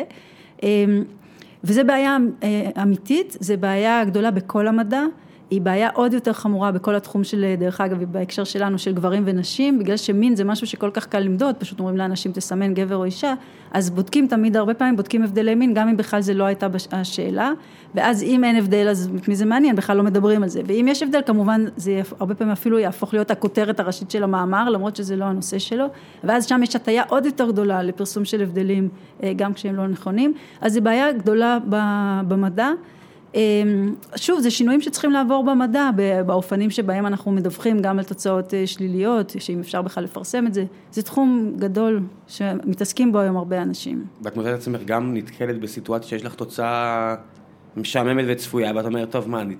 [1.64, 5.02] וזה בעיה אה, אמיתית, זה בעיה גדולה בכל המדע,
[5.50, 9.78] היא בעיה עוד יותר חמורה בכל התחום של, דרך אגב, בהקשר שלנו, של גברים ונשים,
[9.78, 13.34] בגלל שמין זה משהו שכל כך קל למדוד, פשוט אומרים לאנשים תסמן גבר או אישה,
[13.72, 17.52] אז בודקים תמיד, הרבה פעמים בודקים הבדלי מין, גם אם בכלל זה לא הייתה השאלה,
[17.94, 20.86] ואז אם אין הבדל, אז את מי זה מעניין, בכלל לא מדברים על זה, ואם
[20.88, 25.16] יש הבדל, כמובן, זה הרבה פעמים אפילו יהפוך להיות הכותרת הראשית של המאמר, למרות שזה
[25.16, 25.86] לא הנושא שלו,
[26.24, 28.88] ואז שם יש הטיה עוד יותר גדולה לפרסום של הבדלים,
[29.22, 31.58] אה, גם כשהם לא נכונים, אז זו בעיה גדולה
[32.28, 32.70] במדע.
[33.34, 35.90] אמ, שוב, זה שינויים שצריכים לעבור במדע,
[36.26, 40.64] באופנים שבהם אנחנו מדווחים גם על תוצאות אה, שליליות, שאם אפשר בכלל לפרסם את זה.
[40.92, 44.04] זה תחום גדול שמתעסקים בו היום הרבה אנשים.
[44.22, 47.14] ואת מוצאת את עצמך גם נתקלת בסיטואציה שיש לך תוצאה
[47.76, 49.56] משעממת וצפויה, ואת אומרת, טוב, מה, אני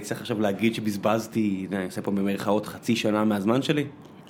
[0.00, 3.84] צריך עכשיו להגיד שבזבזתי, אני עושה פה במרכאות חצי שנה מהזמן שלי?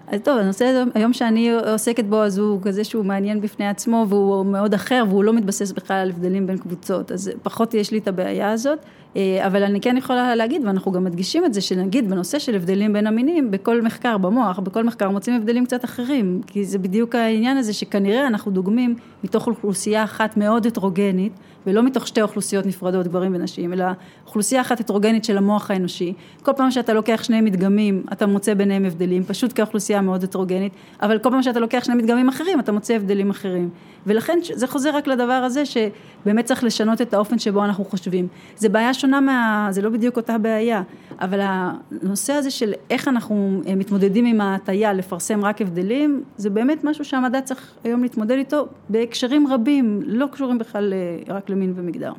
[0.07, 4.47] אז טוב, הנושא היום שאני עוסקת בו, אז הוא כזה שהוא מעניין בפני עצמו, והוא
[4.47, 8.09] מאוד אחר, והוא לא מתבסס בכלל על הבדלים בין קבוצות, אז פחות יש לי את
[8.09, 8.79] הבעיה הזאת,
[9.17, 12.93] אה, אבל אני כן יכולה להגיד, ואנחנו גם מדגישים את זה, שנגיד בנושא של הבדלים
[12.93, 17.57] בין המינים, בכל מחקר במוח, בכל מחקר מוצאים הבדלים קצת אחרים, כי זה בדיוק העניין
[17.57, 18.95] הזה, שכנראה אנחנו דוגמים
[19.25, 21.33] מתוך אוכלוסייה אחת מאוד הטרוגנית,
[21.67, 23.85] ולא מתוך שתי אוכלוסיות נפרדות, גברים ונשים, אלא
[24.27, 26.13] אוכלוסייה אחת הטרוגנית של המוח האנושי.
[26.43, 30.73] כל פעם שאתה לוקח שני מדגמים, אתה מוצא ביניהם הבדלים, פשוט כאוכלוסייה מאוד הטרוגנית,
[31.03, 33.71] אבל כל פעם שאתה לוקח שני מדגמים אחרים, אתה מוצא הבדלים אחרים.
[34.07, 38.29] ולכן זה חוזר רק לדבר הזה, שבאמת צריך לשנות את האופן שבו אנחנו חושבים.
[38.57, 39.69] זה בעיה שונה מה...
[39.71, 40.83] זה לא בדיוק אותה בעיה,
[41.21, 47.05] אבל הנושא הזה של איך אנחנו מתמודדים עם ההטייה לפרסם רק הבדלים, זה באמת משהו
[47.05, 52.13] שהמדע צריך היום להתמודד איתו בהקשרים רבים, לא קשורים בכלל אה, רק למין ומגדר.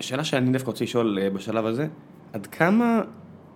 [0.00, 1.86] שאלה שאני דווקא רוצה לשאול אה, בשלב הזה,
[2.32, 3.00] עד כמה,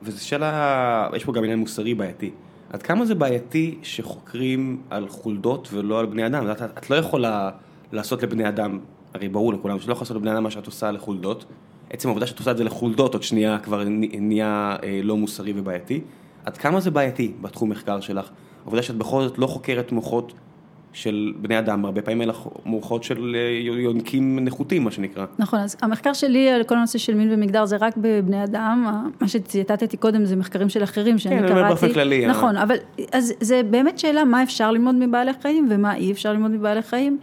[0.03, 2.31] וזו שאלה, יש פה גם עניין מוסרי בעייתי,
[2.73, 6.51] עד כמה זה בעייתי שחוקרים על חולדות ולא על בני אדם?
[6.51, 7.51] את, את לא יכולה
[7.93, 8.79] לעשות לבני אדם,
[9.15, 11.45] הרי ברור לכולם שאת לא יכולה לעשות לבני אדם מה שאת עושה לחולדות,
[11.91, 13.85] עצם העובדה שאת עושה את זה לחולדות עוד שנייה כבר
[14.21, 16.01] נהיה אה, לא מוסרי ובעייתי,
[16.45, 18.31] עד כמה זה בעייתי בתחום מחקר שלך?
[18.63, 20.33] העובדה שאת בכל זאת לא חוקרת מוחות
[20.95, 22.33] של בני אדם, הרבה פעמים אלה
[22.65, 25.27] מוחות של יונקים נחותים, מה שנקרא.
[25.39, 29.29] נכון, אז המחקר שלי על כל הנושא של מין ומגדר זה רק בבני אדם, מה
[29.29, 31.49] שציטטתי קודם זה מחקרים של אחרים שאני קראתי.
[31.49, 32.27] כן, אני אומר באופן כללי.
[32.27, 32.77] נכון, אבל
[33.13, 37.19] אז זה באמת שאלה מה אפשר ללמוד מבעלי חיים ומה אי אפשר ללמוד מבעלי חיים.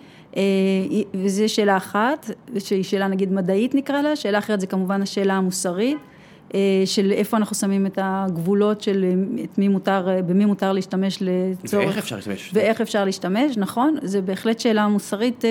[1.14, 5.98] וזו שאלה אחת, שהיא שאלה נגיד מדעית נקרא לה, שאלה אחרת זה כמובן השאלה המוסרית.
[6.86, 9.06] של איפה אנחנו שמים את הגבולות של
[9.44, 11.86] את מי מותר, במי מותר להשתמש לצורך.
[11.86, 12.52] ואיך אפשר להשתמש.
[12.54, 15.44] ואיך אפשר להשתמש, נכון, זה בהחלט שאלה מוסרית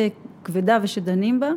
[0.44, 1.50] כבדה ושדנים בה,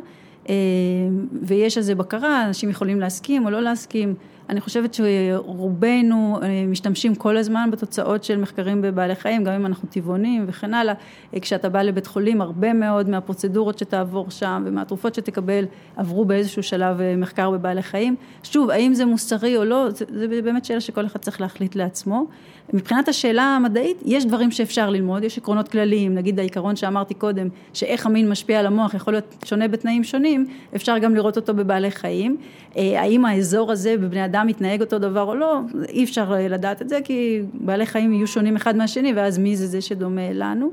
[1.42, 4.14] ויש על זה בקרה, אנשים יכולים להסכים או לא להסכים.
[4.48, 6.38] אני חושבת שרובנו
[6.68, 10.94] משתמשים כל הזמן בתוצאות של מחקרים בבעלי חיים, גם אם אנחנו טבעונים וכן הלאה.
[11.40, 15.64] כשאתה בא לבית חולים, הרבה מאוד מהפרוצדורות שתעבור שם ומהתרופות שתקבל,
[15.96, 18.16] עברו באיזשהו שלב מחקר בבעלי חיים.
[18.42, 22.26] שוב, האם זה מוסרי או לא, זה באמת שאלה שכל אחד צריך להחליט לעצמו.
[22.72, 28.06] מבחינת השאלה המדעית, יש דברים שאפשר ללמוד, יש עקרונות כלליים, נגיד העיקרון שאמרתי קודם, שאיך
[28.06, 30.46] המין משפיע על המוח יכול להיות שונה בתנאים שונים,
[30.76, 32.36] אפשר גם לראות אותו בבעלי חיים.
[32.76, 36.98] האם האזור הזה בבני אדם מתנהג אותו דבר או לא, אי אפשר לדעת את זה,
[37.04, 40.70] כי בעלי חיים יהיו שונים אחד מהשני, ואז מי זה זה שדומה לנו.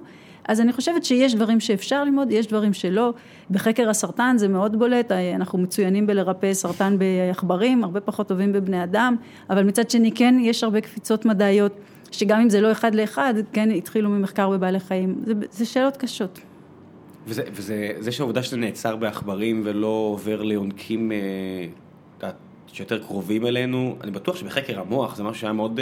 [0.48, 3.14] אז אני חושבת שיש דברים שאפשר ללמוד, יש דברים שלא.
[3.52, 9.16] בחקר הסרטן זה מאוד בולט, אנחנו מצוינים בלרפא סרטן בעכברים, הרבה פחות טובים בבני אדם,
[9.50, 11.74] אבל מצד שני כן יש הרבה קפיצות מדעיות,
[12.12, 16.40] שגם אם זה לא אחד לאחד, כן התחילו ממחקר בבעלי חיים, זה, זה שאלות קשות.
[17.28, 21.12] וזה, וזה, זה שהעובדה שזה נעצר בעכברים ולא עובר ליונקים,
[22.74, 25.80] שיותר קרובים אלינו, אני בטוח שבחקר המוח זה משהו שהיה מאוד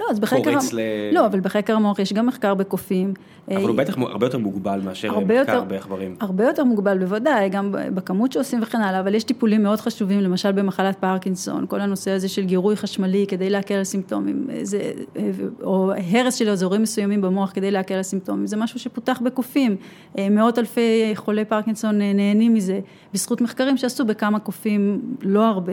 [0.00, 0.80] לא, אז בחקר, פורץ ל...
[1.12, 3.14] לא, אבל בחקר המוח יש גם מחקר בקופים.
[3.48, 6.16] אבל הוא בטח הרבה יותר מוגבל מאשר מחקר בעכברים.
[6.20, 10.52] הרבה יותר מוגבל בוודאי, גם בכמות שעושים וכן הלאה, אבל יש טיפולים מאוד חשובים, למשל
[10.52, 14.92] במחלת פרקינסון, כל הנושא הזה של גירוי חשמלי כדי להקל על סימפטומים, זה,
[15.62, 19.76] או הרס של אזורים מסוימים במוח כדי להקל על סימפטומים, זה משהו שפותח בקופים,
[20.30, 22.80] מאות אלפי חולי פרקינסון נהנים מזה,
[23.14, 25.72] בזכות מחקרים שעשו בכמה קופים, לא הרבה.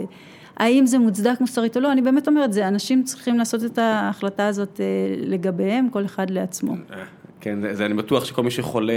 [0.61, 4.47] האם זה מוצדק מוסרית או לא, אני באמת אומרת, זה אנשים צריכים לעשות את ההחלטה
[4.47, 4.81] הזאת
[5.17, 6.75] לגביהם, כל אחד לעצמו.
[7.39, 8.93] כן, זה אני בטוח שכל מי שחולה,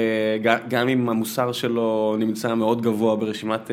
[0.68, 3.70] גם אם המוסר שלו נמצא מאוד גבוה ברשימת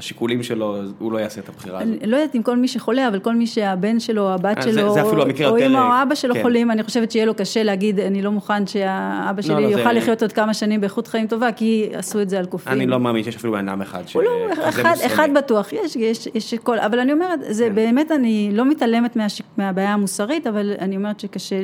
[0.00, 1.98] השיקולים שלו, הוא לא יעשה את הבחירה הזאת.
[2.02, 5.00] אני לא יודעת אם כל מי שחולה, אבל כל מי שהבן שלו, הבת שלו, זה
[5.00, 5.58] המקרה או.
[5.58, 9.42] אמא או אבא שלו חולים, אני חושבת שיהיה לו קשה להגיד, אני לא מוכן שהאבא
[9.42, 12.72] שלי יוכל לחיות עוד כמה שנים באיכות חיים טובה, כי עשו את זה על קופים.
[12.72, 14.22] אני לא מאמין שיש אפילו בן אדם אחד שזה
[14.66, 15.06] מוסרי.
[15.06, 15.68] אחד בטוח,
[16.34, 19.16] יש כל, אבל אני אומרת, זה באמת, אני לא מתעלמת
[19.56, 21.56] מהבעיה המוסרית, אבל אני אומרת שקשה...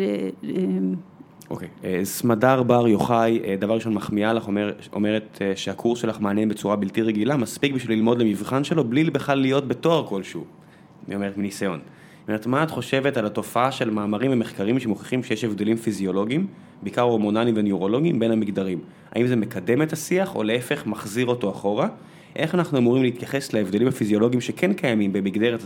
[1.51, 1.69] אוקיי,
[2.05, 4.49] סמדר בר יוחאי, דבר ראשון מחמיאה לך,
[4.93, 9.69] אומרת שהקורס שלך מעניין בצורה בלתי רגילה, מספיק בשביל ללמוד למבחן שלו, בלי בכלל להיות
[9.69, 10.45] בתואר כלשהו,
[11.07, 11.79] היא אומרת מניסיון.
[11.79, 16.47] היא אומרת, מה את חושבת על התופעה של מאמרים ומחקרים שמוכיחים שיש הבדלים פיזיולוגיים,
[16.83, 18.79] בעיקר הורמונליים וניורולוגיים, בין המגדרים?
[19.13, 21.89] האם זה מקדם את השיח, או להפך מחזיר אותו אחורה?
[22.37, 25.63] איך אנחנו אמורים להתייחס להבדלים הפיזיולוגיים שכן קיימים במגדרת,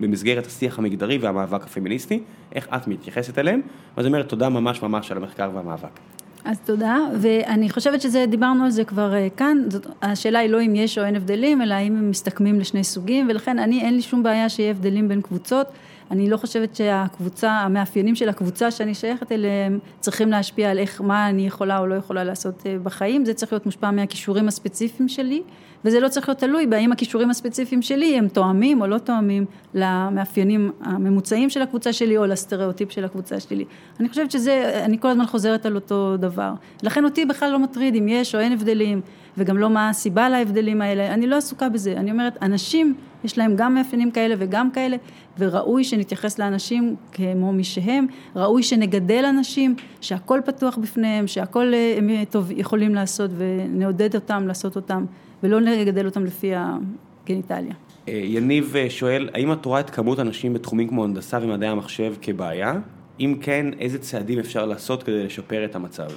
[0.00, 2.22] במסגרת השיח המגדרי והמאבק הפמיניסטי,
[2.54, 3.60] איך את מתייחסת אליהם,
[3.96, 5.98] ואז אומרת תודה ממש ממש על המחקר והמאבק.
[6.44, 10.74] אז תודה, ואני חושבת שזה, דיברנו על זה כבר כאן, זאת, השאלה היא לא אם
[10.74, 14.22] יש או אין הבדלים, אלא אם הם מסתכמים לשני סוגים, ולכן אני אין לי שום
[14.22, 15.66] בעיה שיהיה הבדלים בין קבוצות,
[16.10, 21.28] אני לא חושבת שהקבוצה, המאפיינים של הקבוצה שאני שייכת אליהם, צריכים להשפיע על איך, מה
[21.28, 25.42] אני יכולה או לא יכולה לעשות בחיים, זה צריך להיות מושפע מהכישורים הספציפיים שלי,
[25.84, 29.44] וזה לא צריך להיות תלוי בהאם הכישורים הספציפיים שלי הם תואמים או לא תואמים
[29.74, 33.64] למאפיינים הממוצעים של הקבוצה שלי או לסטריאוטיפ של הקבוצה שלי.
[34.00, 36.52] אני חושבת שזה, אני כל הזמן חוזרת על אותו דבר.
[36.82, 39.00] לכן אותי בכלל לא מטריד אם יש או אין הבדלים,
[39.38, 41.92] וגם לא מה הסיבה להבדלים האלה, אני לא עסוקה בזה.
[41.96, 42.94] אני אומרת, אנשים,
[43.24, 44.96] יש להם גם מאפיינים כאלה וגם כאלה,
[45.38, 48.06] וראוי שנתייחס לאנשים כמו מי שהם,
[48.36, 55.04] ראוי שנגדל אנשים, שהכל פתוח בפניהם, שהכל הם טוב, יכולים לעשות ונעודד אותם לעשות אותם.
[55.42, 57.74] ולא לגדל אותם לפי הגניטליה.
[58.06, 62.74] יניב שואל, האם את רואה את כמות האנשים בתחומים כמו הנדסה ומדעי המחשב כבעיה?
[63.20, 66.08] אם כן, איזה צעדים אפשר לעשות כדי לשפר את המצב?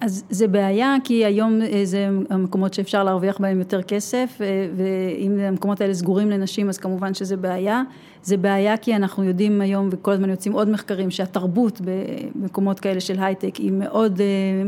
[0.00, 4.40] אז זה בעיה, כי היום זה המקומות שאפשר להרוויח בהם יותר כסף,
[4.76, 7.82] ואם המקומות האלה סגורים לנשים, אז כמובן שזה בעיה.
[8.22, 11.80] זה בעיה כי אנחנו יודעים היום, וכל הזמן יוצאים עוד מחקרים, שהתרבות
[12.34, 14.20] במקומות כאלה של הייטק היא מאוד,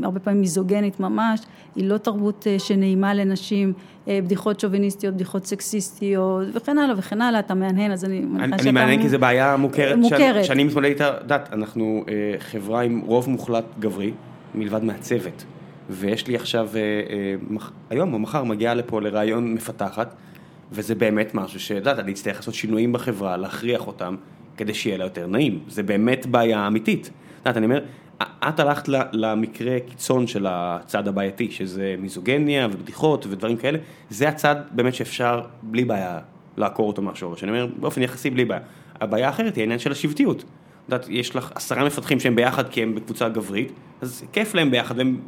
[0.02, 1.40] הרבה פעמים מיזוגנית ממש,
[1.76, 3.72] היא לא תרבות שנעימה לנשים,
[4.08, 8.62] בדיחות שוביניסטיות, בדיחות סקסיסטיות, וכן הלאה וכן הלאה, אתה מהנהן, אז אני מניחה שאתה...
[8.62, 12.04] אני מהנהן כי זו בעיה מוכרת, שאני מתמודד איתה, את יודעת, אנחנו
[12.38, 14.12] חברה עם רוב מוחלט גברי.
[14.54, 15.44] מלבד מהצוות,
[15.90, 16.68] ויש לי עכשיו,
[17.90, 20.14] היום או מחר מגיעה לפה לרעיון מפתחת,
[20.72, 24.16] וזה באמת משהו שאת יודעת, אני אצטרך לעשות שינויים בחברה, להכריח אותם,
[24.56, 27.06] כדי שיהיה לה יותר נעים, זה באמת בעיה אמיתית.
[27.06, 27.84] את יודעת, אני אומר,
[28.22, 33.78] את הלכת למקרה קיצון של הצד הבעייתי, שזה מיזוגניה ובדיחות ודברים כאלה,
[34.10, 36.18] זה הצד באמת שאפשר בלי בעיה
[36.56, 38.60] לעקור אותו מהשורש, אני אומר באופן יחסי בלי בעיה.
[39.00, 40.44] הבעיה האחרת היא העניין של השבטיות.
[40.94, 44.98] יודעת, יש לך עשרה מפתחים שהם ביחד כי הם בקבוצה גברית, אז כיף להם ביחד,
[44.98, 45.20] והם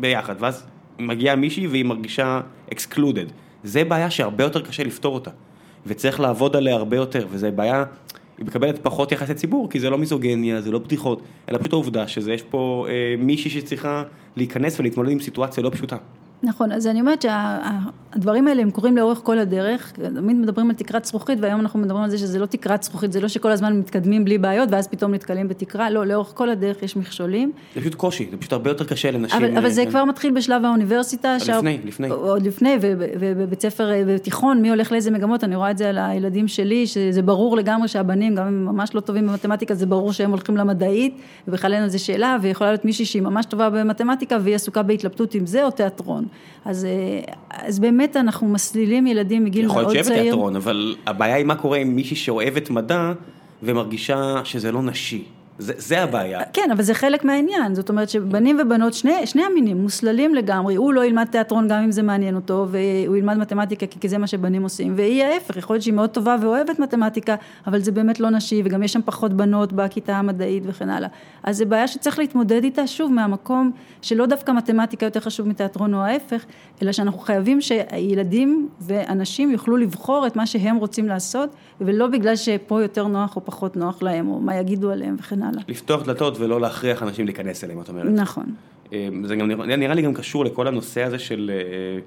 [0.00, 0.66] ביחד, ואז
[0.98, 2.40] מגיעה מישהי והיא מרגישה
[2.70, 3.32] excluded.
[3.64, 5.30] זה בעיה שהרבה יותר קשה לפתור אותה,
[5.86, 7.84] וצריך לעבוד עליה הרבה יותר, וזו בעיה,
[8.38, 12.08] היא מקבלת פחות יחסי ציבור, כי זה לא מיזוגניה, זה לא בדיחות, אלא פשוט העובדה
[12.08, 14.02] שזה, יש פה אה, מישהי שצריכה
[14.36, 15.96] להיכנס ולהתמודד עם סיטואציה לא פשוטה.
[16.42, 21.04] נכון, אז אני אומרת שהדברים האלה הם קורים לאורך כל הדרך, תמיד מדברים על תקרת
[21.04, 24.24] זכוכית והיום אנחנו מדברים על זה שזה לא תקרת זכוכית, זה לא שכל הזמן מתקדמים
[24.24, 27.52] בלי בעיות ואז פתאום נתקלים בתקרה, לא, לאורך כל הדרך יש מכשולים.
[27.74, 29.44] זה פשוט קושי, זה פשוט הרבה יותר קשה לנשים.
[29.44, 31.36] אבל, אבל זה כבר מתחיל בשלב האוניברסיטה.
[31.36, 32.08] לפני, לפני.
[32.08, 32.76] עוד לפני,
[33.20, 37.22] ובבית ספר, בתיכון, מי הולך לאיזה מגמות, אני רואה את זה על הילדים שלי, שזה
[37.22, 41.20] ברור לגמרי שהבנים, גם אם הם ממש לא טובים במתמטיקה, זה ברור שהם הולכים למדעית,
[41.48, 45.34] ובכלל אין על זה שאלה, ויכולה להיות מישהי שהיא ממש טובה במתמטיקה, והיא עסוקה בהתלבטות
[45.34, 46.24] עם זה או תיאטרון.
[46.64, 47.20] אז, אה,
[47.50, 49.88] אז באמת אנחנו מסלילים ילדים מגיל מאוד צעיר.
[49.88, 53.12] יכול להיות שאוהבת תיאטרון, אבל הבעיה היא מה קורה עם מישהי שאוהבת מדע
[53.62, 55.24] ומרגישה שזה לא נשי.
[55.60, 56.40] זה, זה הבעיה.
[56.52, 60.92] כן, אבל זה חלק מהעניין, זאת אומרת שבנים ובנות, שני, שני המינים מוסללים לגמרי, הוא
[60.92, 64.62] לא ילמד תיאטרון גם אם זה מעניין אותו, והוא ילמד מתמטיקה כי זה מה שבנים
[64.62, 67.34] עושים, והיא ההפך, יכול להיות שהיא מאוד טובה ואוהבת מתמטיקה,
[67.66, 71.08] אבל זה באמת לא נשי, וגם יש שם פחות בנות בכיתה המדעית וכן הלאה.
[71.42, 73.70] אז זו בעיה שצריך להתמודד איתה שוב מהמקום
[74.02, 76.44] שלא דווקא מתמטיקה יותר חשוב מתיאטרון או ההפך,
[76.82, 81.50] אלא שאנחנו חייבים שילדים ואנשים יוכלו לבחור את מה שהם רוצים לעשות,
[81.80, 85.49] ולא בגלל שפה יותר נוח או פחות נוח להם, או מה יגידו עליהם וכן הלאה.
[85.68, 88.12] לפתוח דלתות ולא להכריח אנשים להיכנס אליהם, את אומרת.
[88.14, 88.54] נכון.
[88.92, 92.00] אה, זה גם נראה, נראה לי גם קשור לכל הנושא הזה של, אה,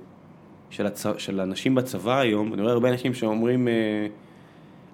[0.69, 1.05] של, הצ...
[1.17, 3.73] של אנשים בצבא היום, אני רואה הרבה אנשים שאומרים אה,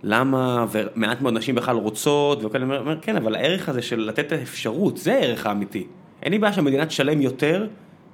[0.04, 4.20] למה, ומעט מאוד נשים בכלל רוצות, וכאלה, אני אומר, כן, אבל הערך הזה של לתת
[4.20, 5.88] את האפשרות, זה הערך האמיתי.
[6.24, 7.68] אין לי בעיה שהמדינה תשלם יותר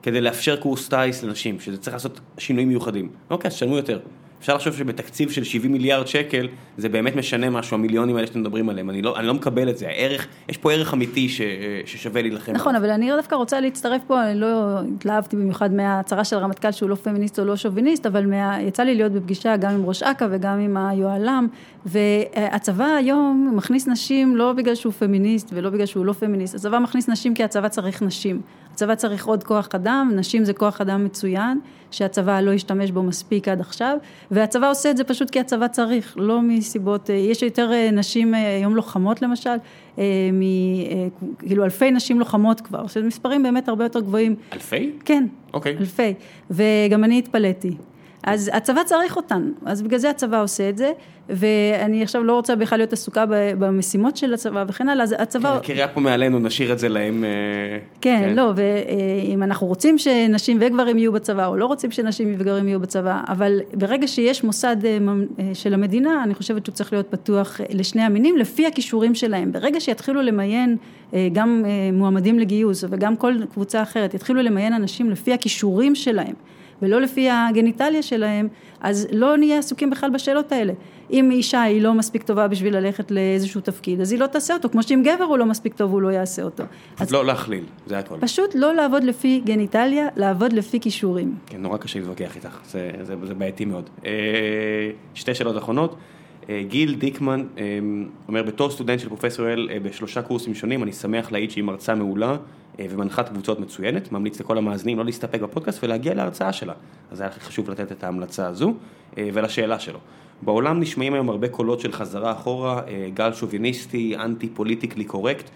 [0.03, 3.09] כדי לאפשר קורס טיס לנשים, שזה צריך לעשות שינויים מיוחדים.
[3.29, 3.99] אוקיי, אז תשלמו יותר.
[4.45, 6.47] אפשר לחשוב שבתקציב של 70 מיליארד שקל,
[6.77, 9.77] זה באמת משנה משהו, המיליונים האלה שאתם מדברים עליהם, אני לא, אני לא מקבל את
[9.77, 11.41] זה, הערך, יש פה ערך אמיתי ש,
[11.85, 12.51] ששווה להילחם.
[12.51, 16.89] נכון, אבל אני דווקא רוצה להצטרף פה, אני לא התלהבתי במיוחד מההצהרה של הרמטכ"ל שהוא
[16.89, 20.27] לא פמיניסט או לא שוביניסט, אבל מה, יצא לי להיות בפגישה גם עם ראש אכ"א
[20.31, 21.47] וגם עם היוהל"ם,
[21.85, 27.09] והצבא היום מכניס נשים לא בגלל שהוא פמיניסט ולא בגלל שהוא לא פמיניסט, הצבא מכניס
[27.09, 28.41] נשים כי הצבא צריך נשים.
[28.75, 31.59] הצבא צריך עוד כוח אדם, נשים זה כוח אדם מצוין,
[31.91, 33.97] שהצבא לא השתמש בו מספיק עד עכשיו,
[34.31, 38.35] והצבא עושה את זה פשוט כי הצבא צריך, לא מסיבות, אה, יש יותר אה, נשים
[38.35, 39.55] אה, היום לוחמות למשל,
[40.33, 40.41] מ,
[41.39, 44.35] כאילו אלפי נשים לוחמות כבר, שזה מספרים באמת הרבה יותר גבוהים.
[44.53, 44.91] אלפי?
[45.05, 45.77] כן, אוקיי.
[45.79, 46.13] אלפי,
[46.51, 47.75] וגם אני התפלאתי.
[48.25, 50.91] אז הצבא צריך אותן, אז בגלל זה הצבא עושה את זה,
[51.29, 53.25] ואני עכשיו לא רוצה בכלל להיות עסוקה
[53.59, 55.51] במשימות של הצבא וכן הלאה, אז הצבא...
[55.51, 57.23] כן, הקריאה פה מעלינו, נשאיר את זה להם.
[57.23, 57.29] אה,
[58.01, 62.67] כן, כן, לא, ואם אנחנו רוצים שנשים וגברים יהיו בצבא, או לא רוצים שנשים וגברים
[62.67, 64.97] יהיו בצבא, אבל ברגע שיש מוסד אה,
[65.39, 69.51] אה, של המדינה, אני חושבת שהוא צריך להיות פתוח לשני המינים, לפי הכישורים שלהם.
[69.51, 70.77] ברגע שיתחילו למיין
[71.33, 76.33] גם מועמדים לגיוס, וגם כל קבוצה אחרת, יתחילו למיין אנשים לפי הכישורים שלהם.
[76.81, 78.47] ולא לפי הגניטליה שלהם,
[78.81, 80.73] אז לא נהיה עסוקים בכלל בשאלות האלה.
[81.11, 84.69] אם אישה היא לא מספיק טובה בשביל ללכת לאיזשהו תפקיד, אז היא לא תעשה אותו,
[84.69, 86.63] כמו שאם גבר הוא לא מספיק טוב, הוא לא יעשה אותו.
[86.99, 88.15] אז לא להכליל, זה הכל.
[88.21, 91.35] פשוט לא לעבוד לפי גניטליה, לעבוד לפי כישורים.
[91.45, 93.89] כן, נורא קשה להתווכח איתך, זה, זה, זה בעייתי מאוד.
[94.05, 94.11] אה,
[95.13, 95.95] שתי שאלות אחרונות.
[96.49, 97.79] אה, גיל דיקמן אה,
[98.27, 102.37] אומר, בתור סטודנט של פרופסור אל בשלושה קורסים שונים, אני שמח להעיד שהיא מרצה מעולה.
[102.79, 106.73] אה, ומנחת קבוצות מצוינת, ממליץ לכל המאזינים לא להסתפק בפודקאסט ולהגיע להרצאה שלה.
[107.11, 108.73] אז היה חשוב לתת את ההמלצה הזו
[109.17, 109.99] אה, ולשאלה שלו.
[110.41, 115.49] בעולם נשמעים היום הרבה קולות של חזרה אחורה, אה, גל שוביניסטי, אנטי politically correct,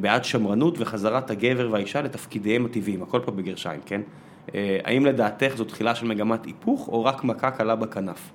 [0.00, 4.00] בעד שמרנות וחזרת הגבר והאישה לתפקידיהם הטבעיים, הכל פה בגרשיים, כן?
[4.84, 8.30] האם לדעתך זו תחילה של מגמת היפוך או רק מכה קלה בכנף?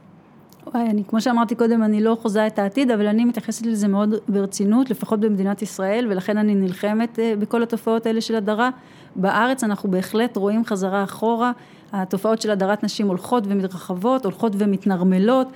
[0.76, 4.90] אני, כמו שאמרתי קודם, אני לא חוזה את העתיד, אבל אני מתייחסת לזה מאוד ברצינות,
[4.90, 8.70] לפחות במדינת ישראל, ולכן אני נלחמת אה, בכל התופעות האלה של הדרה.
[9.16, 11.52] בארץ אנחנו בהחלט רואים חזרה אחורה,
[11.94, 15.48] התופעות של הדרת נשים הולכות ומתרחבות, הולכות ומתנרמלות,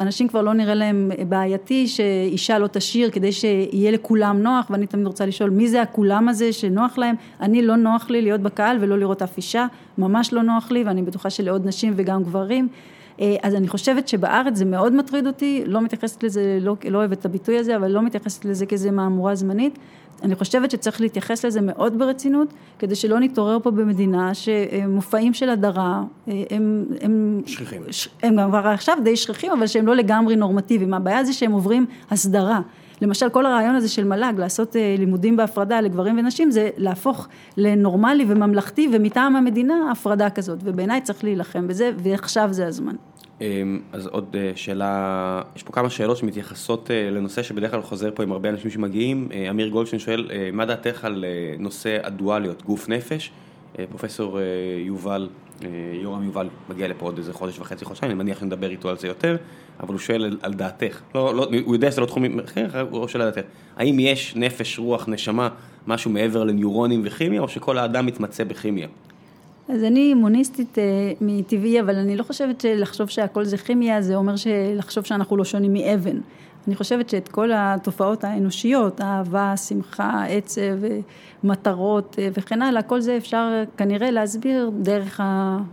[0.00, 5.06] אנשים כבר לא נראה להם בעייתי שאישה לא תשאיר כדי שיהיה לכולם נוח, ואני תמיד
[5.06, 8.98] רוצה לשאול מי זה הכולם הזה שנוח להם, אני לא נוח לי להיות בקהל ולא
[8.98, 9.66] לראות אף אישה,
[9.98, 12.68] ממש לא נוח לי, ואני בטוחה שלעוד נשים וגם גברים.
[13.20, 17.18] אה, אז אני חושבת שבארץ זה מאוד מטריד אותי, לא מתייחסת לזה, לא, לא אוהבת
[17.18, 19.78] את הביטוי הזה, אבל לא מתייחסת לזה כאיזה מהמורה זמנית.
[20.22, 26.02] אני חושבת שצריך להתייחס לזה מאוד ברצינות, כדי שלא נתעורר פה במדינה שמופעים של הדרה,
[26.28, 26.84] אה, הם...
[27.00, 27.82] הם שכיחים.
[28.22, 30.94] הם גם כבר עכשיו די שכיחים, אבל שהם לא לגמרי נורמטיביים.
[30.94, 32.60] הבעיה זה שהם עוברים הסדרה.
[33.02, 38.88] למשל, כל הרעיון הזה של מל"ג, לעשות לימודים בהפרדה לגברים ונשים, זה להפוך לנורמלי וממלכתי
[38.92, 42.94] ומטעם המדינה הפרדה כזאת, ובעיניי צריך להילחם בזה, ועכשיו זה הזמן.
[43.40, 48.10] אמ, אז עוד אה, שאלה, יש פה כמה שאלות שמתייחסות אה, לנושא שבדרך כלל חוזר
[48.14, 49.28] פה עם הרבה אנשים שמגיעים.
[49.32, 51.24] אה, אמיר גולדשטיין שואל, מה דעתך על
[51.58, 53.32] נושא הדואליות, גוף נפש?
[53.90, 54.40] פרופסור
[54.86, 55.28] יובל,
[56.02, 59.06] יורם יובל מגיע לפה עוד איזה חודש וחצי, חודשיים, אני מניח שנדבר איתו על זה
[59.06, 59.36] יותר,
[59.80, 63.22] אבל הוא שואל על, דעתך, לא, לא, הוא יודע שזה לא תחום אחר, הוא שואל
[63.22, 63.48] על דעתך.
[63.76, 65.48] האם יש נפש, רוח, נשמה,
[65.86, 68.88] משהו מעבר לניורונים וכימיה, או שכל האדם מתמצא בכימיה?
[69.68, 74.34] אז אני מוניסטית אה, מטבעי, אבל אני לא חושבת שלחשוב שהכל זה כימיה, זה אומר
[74.76, 76.18] לחשוב שאנחנו לא שונים מאבן.
[76.68, 80.76] אני חושבת שאת כל התופעות האנושיות, אהבה, שמחה, עצב,
[81.44, 85.20] מטרות אה, וכן הלאה, כל זה אפשר כנראה להסביר דרך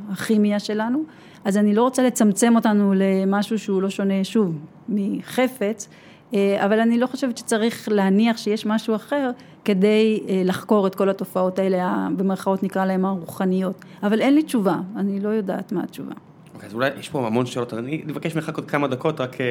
[0.10, 1.04] הכימיה שלנו.
[1.46, 4.56] אז אני לא רוצה לצמצם אותנו למשהו שהוא לא שונה, שוב,
[4.90, 5.90] מחפץ,
[6.34, 9.32] אה, אבל אני לא חושבת שצריך להניח שיש משהו אחר
[9.66, 13.86] כדי אה, לחקור את כל התופעות האלה, במרכאות נקרא להן הרוחניות.
[14.04, 16.14] אבל אין לי תשובה, אני לא יודעת מה התשובה.
[16.62, 19.46] אוקיי, אז אולי יש פה המון שאלות, אני אבקש ממך עוד כמה דקות, רק אה,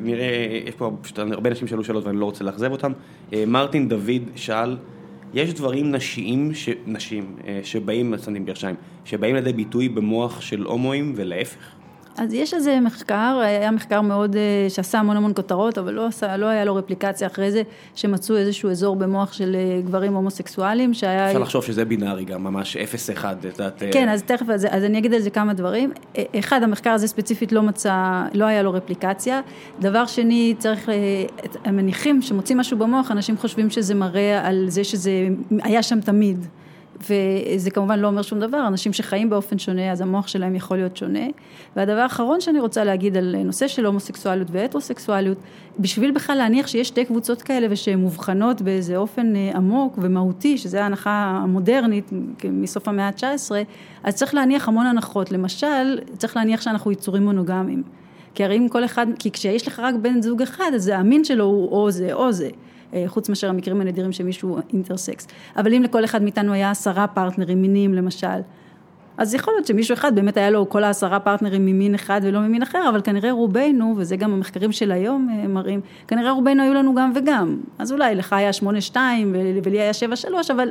[0.00, 2.92] נראה, יש פה פשוט הרבה אנשים שאלו שאלות ואני לא רוצה לאכזב אותם.
[3.46, 4.76] מרטין דוד שאל,
[5.34, 6.68] יש דברים נשיים, ש...
[6.86, 11.77] נשיים, שבאים, שמים גרשיים, שבאים לידי ביטוי במוח של הומואים ולהפך?
[12.18, 16.36] אז יש איזה מחקר, היה מחקר מאוד, אה, שעשה המון המון כותרות, אבל לא, עשה,
[16.36, 17.62] לא היה לו רפליקציה אחרי זה,
[17.94, 21.26] שמצאו איזשהו אזור במוח של אה, גברים הומוסקסואלים, שהיה...
[21.26, 22.76] אפשר לחשוב שזה בינארי גם, ממש
[23.16, 23.82] 0-1, את יודעת...
[23.82, 25.92] אה, כן, אז תכף, אז, אז אני אגיד על זה כמה דברים.
[26.38, 29.40] אחד, המחקר הזה ספציפית לא מצא, לא היה לו רפליקציה.
[29.80, 30.88] דבר שני, צריך,
[31.64, 35.28] הם מניחים שמוצאים משהו במוח, אנשים חושבים שזה מראה על זה שזה
[35.62, 36.46] היה שם תמיד.
[37.00, 40.96] וזה כמובן לא אומר שום דבר, אנשים שחיים באופן שונה אז המוח שלהם יכול להיות
[40.96, 41.26] שונה.
[41.76, 45.38] והדבר האחרון שאני רוצה להגיד על נושא של הומוסקסואליות והטרוסקסואליות,
[45.78, 50.78] בשביל בכלל להניח שיש שתי קבוצות כאלה ושהן מובחנות באיזה אופן אה, עמוק ומהותי, שזו
[50.78, 52.10] ההנחה המודרנית
[52.44, 53.50] מסוף המאה ה-19,
[54.02, 57.82] אז צריך להניח המון הנחות, למשל צריך להניח שאנחנו יצורים מונוגמיים.
[58.34, 61.44] כי הרי אם כל אחד, כי כשיש לך רק בן זוג אחד, אז המין שלו
[61.44, 62.48] הוא או זה או זה.
[62.94, 65.26] אה, חוץ מאשר המקרים הנדירים שמישהו אינטרסקס.
[65.56, 68.40] אבל אם לכל אחד מאיתנו היה עשרה פרטנרים מיניים למשל,
[69.18, 72.62] אז יכול להיות שמישהו אחד באמת היה לו כל העשרה פרטנרים ממין אחד ולא ממין
[72.62, 76.94] אחר, אבל כנראה רובנו, וזה גם המחקרים של היום אה, מראים, כנראה רובנו היו לנו
[76.94, 77.56] גם וגם.
[77.78, 79.34] אז אולי לך היה שמונה שתיים
[79.64, 80.70] ולי היה שבע שלוש, אבל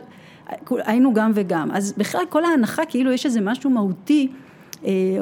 [0.69, 1.71] היינו גם וגם.
[1.71, 4.37] אז בכלל כל ההנחה כאילו יש איזה משהו מהותי אה,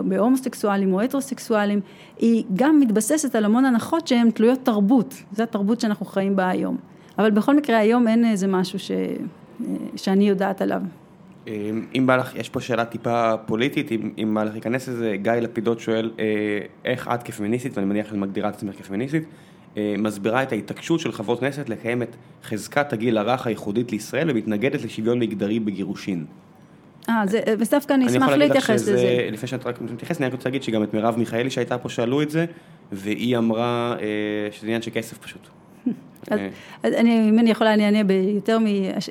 [0.05, 1.79] בהומוסקסואלים או הטרוסקסואלים,
[2.19, 6.77] היא גם מתבססת על המון הנחות שהן תלויות תרבות, זו התרבות שאנחנו חיים בה היום.
[7.17, 8.91] אבל בכל מקרה היום אין איזה משהו ש...
[8.91, 9.15] אה,
[9.95, 10.81] שאני יודעת עליו.
[11.47, 15.15] אה, אם בא לך, יש פה שאלה טיפה פוליטית, אם, אם בא לך להיכנס לזה,
[15.21, 16.11] גיא לפידות שואל,
[16.85, 19.23] איך את כפמיניסטית, ואני מניח שאת מגדירה את עצמך כפמיניסטית,
[19.97, 25.19] מסבירה את ההתעקשות של חברות כנסת לקיים את חזקת הגיל הרך הייחודית לישראל ומתנגדת לשוויון
[25.19, 26.25] מגדרי בגירושין.
[27.09, 27.39] אה, זה
[27.71, 29.29] דווקא אני אשמח להתייחס לזה.
[29.31, 32.21] לפני שאת רק מתייחסת, אני רק רוצה להגיד שגם את מרב מיכאלי שהייתה פה שאלו
[32.21, 32.45] את זה,
[32.91, 34.05] והיא אמרה אה,
[34.51, 35.47] שזה עניין של כסף פשוט.
[36.83, 38.57] אז אני, אם אני יכולה, אני אענה ביותר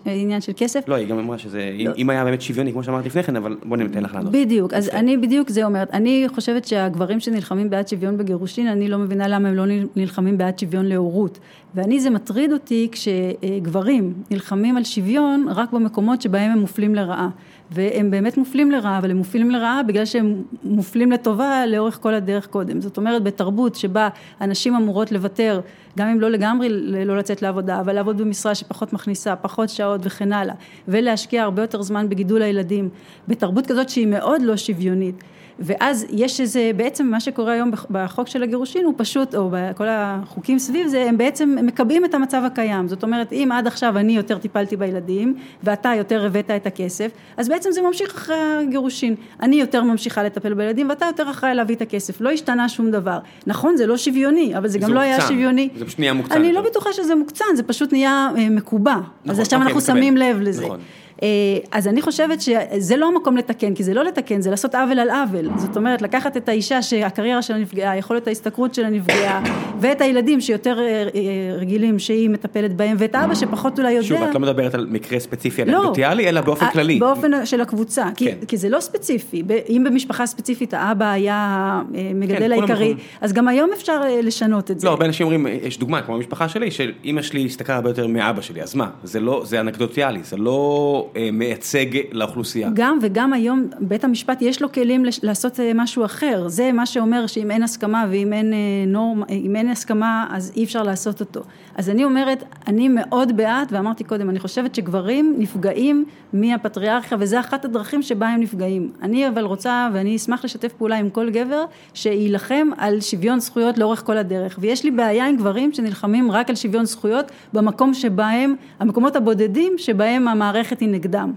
[0.07, 0.89] מעניין של כסף.
[0.89, 1.93] לא, היא גם אמרה שזה, לא.
[1.97, 4.33] אם היה באמת שוויוני, כמו שאמרת לפני כן, אבל בוא ניתן לך לענות.
[4.33, 8.99] בדיוק, אז אני בדיוק זה אומרת, אני חושבת שהגברים שנלחמים בעד שוויון בגירושין, אני לא
[8.99, 9.65] מבינה למה הם לא
[9.97, 11.39] נלחמים בעד שוויון להורות.
[11.75, 17.29] ואני, זה מטריד אותי כשגברים נלחמים על שוויון רק במקומות שבהם הם מופלים לרעה.
[17.75, 22.47] והם באמת מופלים לרעה, אבל הם מופלים לרעה בגלל שהם מופלים לטובה לאורך כל הדרך
[22.47, 22.81] קודם.
[22.81, 24.09] זאת אומרת, בתרבות שבה
[24.41, 25.61] הנשים אמורות לוותר,
[25.99, 26.69] גם אם לא לגמרי
[27.07, 30.55] לא לצאת לעבודה, אבל לעבוד במשרה שפחות מכניסה, פחות שעות וכן הלאה,
[30.89, 32.89] ולהשקיע הרבה יותר זמן בגידול הילדים,
[33.29, 35.25] בתרבות כזאת שהיא מאוד לא שוויונית.
[35.59, 40.59] ואז יש איזה, בעצם מה שקורה היום בחוק של הגירושין הוא פשוט, או בכל החוקים
[40.59, 42.89] סביב זה, הם בעצם מקבעים את המצב הקיים.
[42.89, 47.49] זאת אומרת, אם עד עכשיו אני יותר טיפלתי בילדים, ואתה יותר הבאת את הכסף, אז
[47.49, 49.15] בעצם זה ממשיך אחרי הגירושין.
[49.41, 52.21] אני יותר ממשיכה לטפל בילדים, ואתה יותר אחראי להביא את הכסף.
[52.21, 53.19] לא השתנה שום דבר.
[53.47, 55.11] נכון, זה לא שוויוני, אבל זה, זה גם לא מוקצן.
[55.11, 55.69] היה שוויוני.
[55.79, 56.35] זה פשוט נהיה מוקצן.
[56.35, 58.95] אני לא בטוחה שזה מוקצן, זה פשוט נהיה אה, מקובע.
[58.95, 60.65] נכון, אז עכשיו אוקיי, אנחנו שמים לב לזה.
[60.65, 60.81] נכון.
[61.23, 61.29] אה,
[61.73, 65.11] אז אני חושבת שזה לא המקום לתקן, כי זה לא לתקן, זה לעשות עוול על
[65.11, 65.49] עוול.
[65.57, 69.43] זאת אומרת, לקחת את האישה שהקריירה שלה נפגעה, יכולת ההשתכרות שלה נפגעה,
[69.81, 71.09] ואת הילדים שיותר אה, אה,
[71.57, 74.07] רגילים שהיא מטפלת בהם, ואת האבא שפחות אולי יודע...
[74.07, 76.99] שוב, את לא מדברת על מקרה ספציפי לא, אנקדוטיאלי, אלא באופן כללי.
[76.99, 78.47] באופן של הקבוצה, כי, כן.
[78.49, 79.43] כי זה לא ספציפי.
[79.69, 81.81] אם במשפחה ספציפית האבא היה
[82.15, 84.87] מגדל כן, העיקרי, אז גם היום אפשר לשנות את זה.
[84.87, 88.41] לא, הרבה אנשים אומרים, יש דוגמה, כמו המשפחה שלי, שאימא שלי השתכרה הרבה יותר מאבא
[88.41, 88.91] שלי, אז מה?
[89.05, 91.04] זה לא, זה אנקדוטיאלי, זה לא...
[91.15, 92.71] או מייצג לאוכלוסייה.
[92.75, 97.51] גם וגם היום בית המשפט יש לו כלים לעשות משהו אחר, זה מה שאומר שאם
[97.51, 98.53] אין הסכמה ואם אין
[98.87, 101.41] נורם, אם אין הסכמה אז אי אפשר לעשות אותו.
[101.75, 107.65] אז אני אומרת, אני מאוד בעד, ואמרתי קודם, אני חושבת שגברים נפגעים מהפטריארכיה וזה אחת
[107.65, 108.91] הדרכים שבה הם נפגעים.
[109.03, 111.65] אני אבל רוצה ואני אשמח לשתף פעולה עם כל גבר
[111.95, 116.57] שיילחם על שוויון זכויות לאורך כל הדרך ויש לי בעיה עם גברים שנלחמים רק על
[116.57, 121.35] שוויון זכויות במקום שבהם, המקומות הבודדים שבהם המערכת היא иногда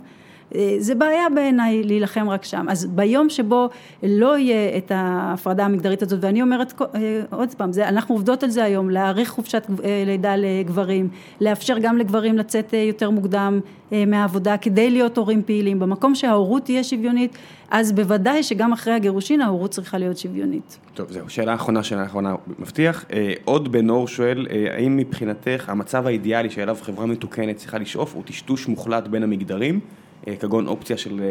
[0.78, 3.70] זה בעיה בעיניי להילחם רק שם, אז ביום שבו
[4.04, 6.82] לא יהיה את ההפרדה המגדרית הזאת ואני אומרת
[7.32, 9.68] עוד פעם, זה, אנחנו עובדות על זה היום, להאריך חופשת
[10.06, 11.10] לידה לגברים,
[11.42, 13.60] לאפשר גם לגברים לצאת יותר מוקדם
[13.92, 17.38] מהעבודה כדי להיות הורים פעילים, במקום שההורות תהיה שוויונית
[17.72, 20.78] אז בוודאי שגם אחרי הגירושין ההורות צריכה להיות שוויונית.
[20.94, 23.06] טוב זהו, שאלה אחרונה, שאלה אחרונה מבטיח,
[23.46, 24.48] עוד בן אור שואל,
[24.78, 29.80] האם מבחינתך המצב האידיאלי שאליו חברה מתוקנת צריכה לשאוף הוא טשטוש מוחלט בין המגדרים
[30.40, 31.22] כגון אופציה של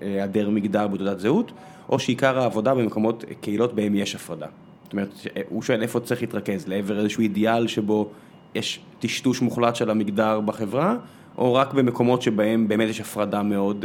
[0.00, 1.52] היעדר מגדר בתעודת זהות,
[1.88, 4.46] או שעיקר העבודה במקומות, קהילות בהם יש הפרדה.
[4.84, 5.08] זאת אומרת,
[5.48, 8.08] הוא שואל איפה צריך להתרכז, לעבר איזשהו אידיאל שבו
[8.54, 10.96] יש טשטוש מוחלט של המגדר בחברה,
[11.38, 13.84] או רק במקומות שבהם באמת יש הפרדה מאוד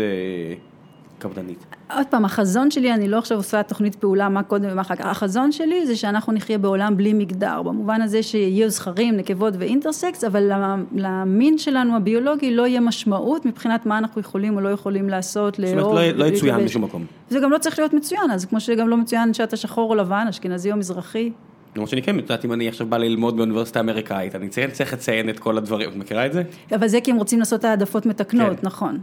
[1.19, 1.65] קפדנית.
[1.95, 5.05] עוד פעם, החזון שלי, אני לא עכשיו עושה תוכנית פעולה מה קודם ומה אחר כך,
[5.05, 10.51] החזון שלי זה שאנחנו נחיה בעולם בלי מגדר, במובן הזה שיהיו זכרים, נקבות ואינטרסקס, אבל
[10.95, 15.55] למין שלנו הביולוגי לא יהיה משמעות מבחינת מה אנחנו יכולים או לא יכולים לעשות.
[15.55, 17.05] זאת אומרת, לא יצוין בשום מקום.
[17.29, 20.25] זה גם לא צריך להיות מצוין, אז כמו שגם לא מצוין שאתה שחור או לבן,
[20.29, 21.31] אשכנזי או מזרחי.
[21.75, 25.39] למרות שאני כן יודעת, אם אני עכשיו בא ללמוד באוניברסיטה האמריקאית, אני צריך לציין את
[25.39, 26.43] כל הדברים, את מכירה את זה?
[26.75, 28.99] אבל זה כי הם רוצים לעשות העדפות מתקנות, נכון.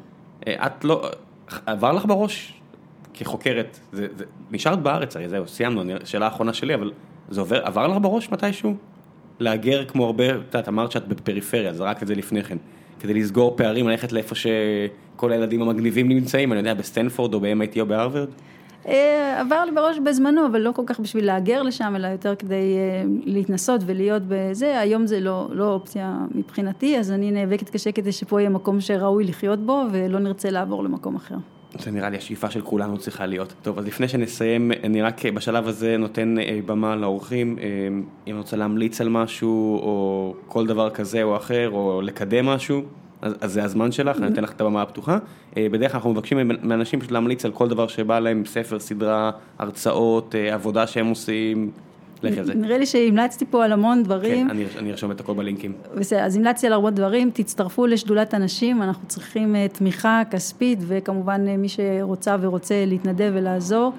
[0.48, 1.10] את לא,
[1.66, 2.60] עבר לך בראש
[3.14, 6.92] כחוקרת, זה, זה, נשארת בארץ, הרי זהו, סיימנו, שאלה האחרונה שלי, אבל
[7.28, 8.76] זה עובר, עבר לך בראש מתישהו?
[9.40, 12.58] להגר כמו הרבה, את יודעת, אמרת שאת בפריפריה, זרקת את זה לפני כן,
[13.00, 17.86] כדי לסגור פערים, ללכת לאיפה שכל הילדים המגניבים נמצאים, אני יודע, בסטנפורד או ב-MIT או
[17.86, 18.28] בהרווארד?
[19.38, 22.76] עבר לי בראש בזמנו, אבל לא כל כך בשביל להגר לשם, אלא יותר כדי
[23.24, 28.40] להתנסות ולהיות בזה, היום זה לא, לא אופציה מבחינתי, אז אני נאבקת קשה כדי שפה
[28.40, 31.34] יהיה מקום שראוי לחיות בו, ולא נרצה לעבור למקום אחר.
[31.78, 33.54] זה נראה לי השאיפה של כולנו צריכה להיות.
[33.62, 36.34] טוב, אז לפני שנסיים, אני רק בשלב הזה נותן
[36.66, 37.56] במה לאורחים,
[38.26, 42.82] אם אני רוצה להמליץ על משהו, או כל דבר כזה או אחר, או לקדם משהו.
[43.40, 45.18] אז זה הזמן שלך, אני אתן לך את הבמה הפתוחה.
[45.56, 50.34] בדרך כלל אנחנו מבקשים מאנשים פשוט להמליץ על כל דבר שבא להם, ספר, סדרה, הרצאות,
[50.52, 51.70] עבודה שהם עושים.
[52.22, 52.54] לכי על זה.
[52.54, 54.48] נראה לי שהמלצתי פה על המון דברים.
[54.48, 55.72] כן, אני ארשום את הכל בלינקים.
[55.94, 61.68] בסדר, אז המלצתי על הרבה דברים, תצטרפו לשדולת הנשים, אנחנו צריכים תמיכה כספית, וכמובן מי
[61.68, 63.92] שרוצה ורוצה להתנדב ולעזור.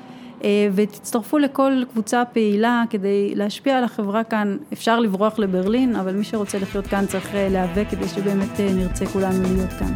[0.76, 6.58] ותצטרפו לכל קבוצה פעילה כדי להשפיע על החברה כאן, אפשר לברוח לברלין, אבל מי שרוצה
[6.60, 9.94] לחיות כאן צריך להיאבק כדי שבאמת נרצה כולנו להיות כאן.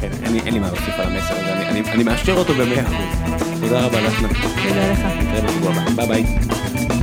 [0.00, 0.10] כן,
[0.46, 3.38] אין לי מה להוסיף על המסר הזה, אני מאשר אותו במאה אחוז.
[3.60, 4.28] תודה רבה דפנה.
[4.68, 4.98] תודה לך.
[4.98, 6.97] נתראה בשבוע הבא, ביי ביי.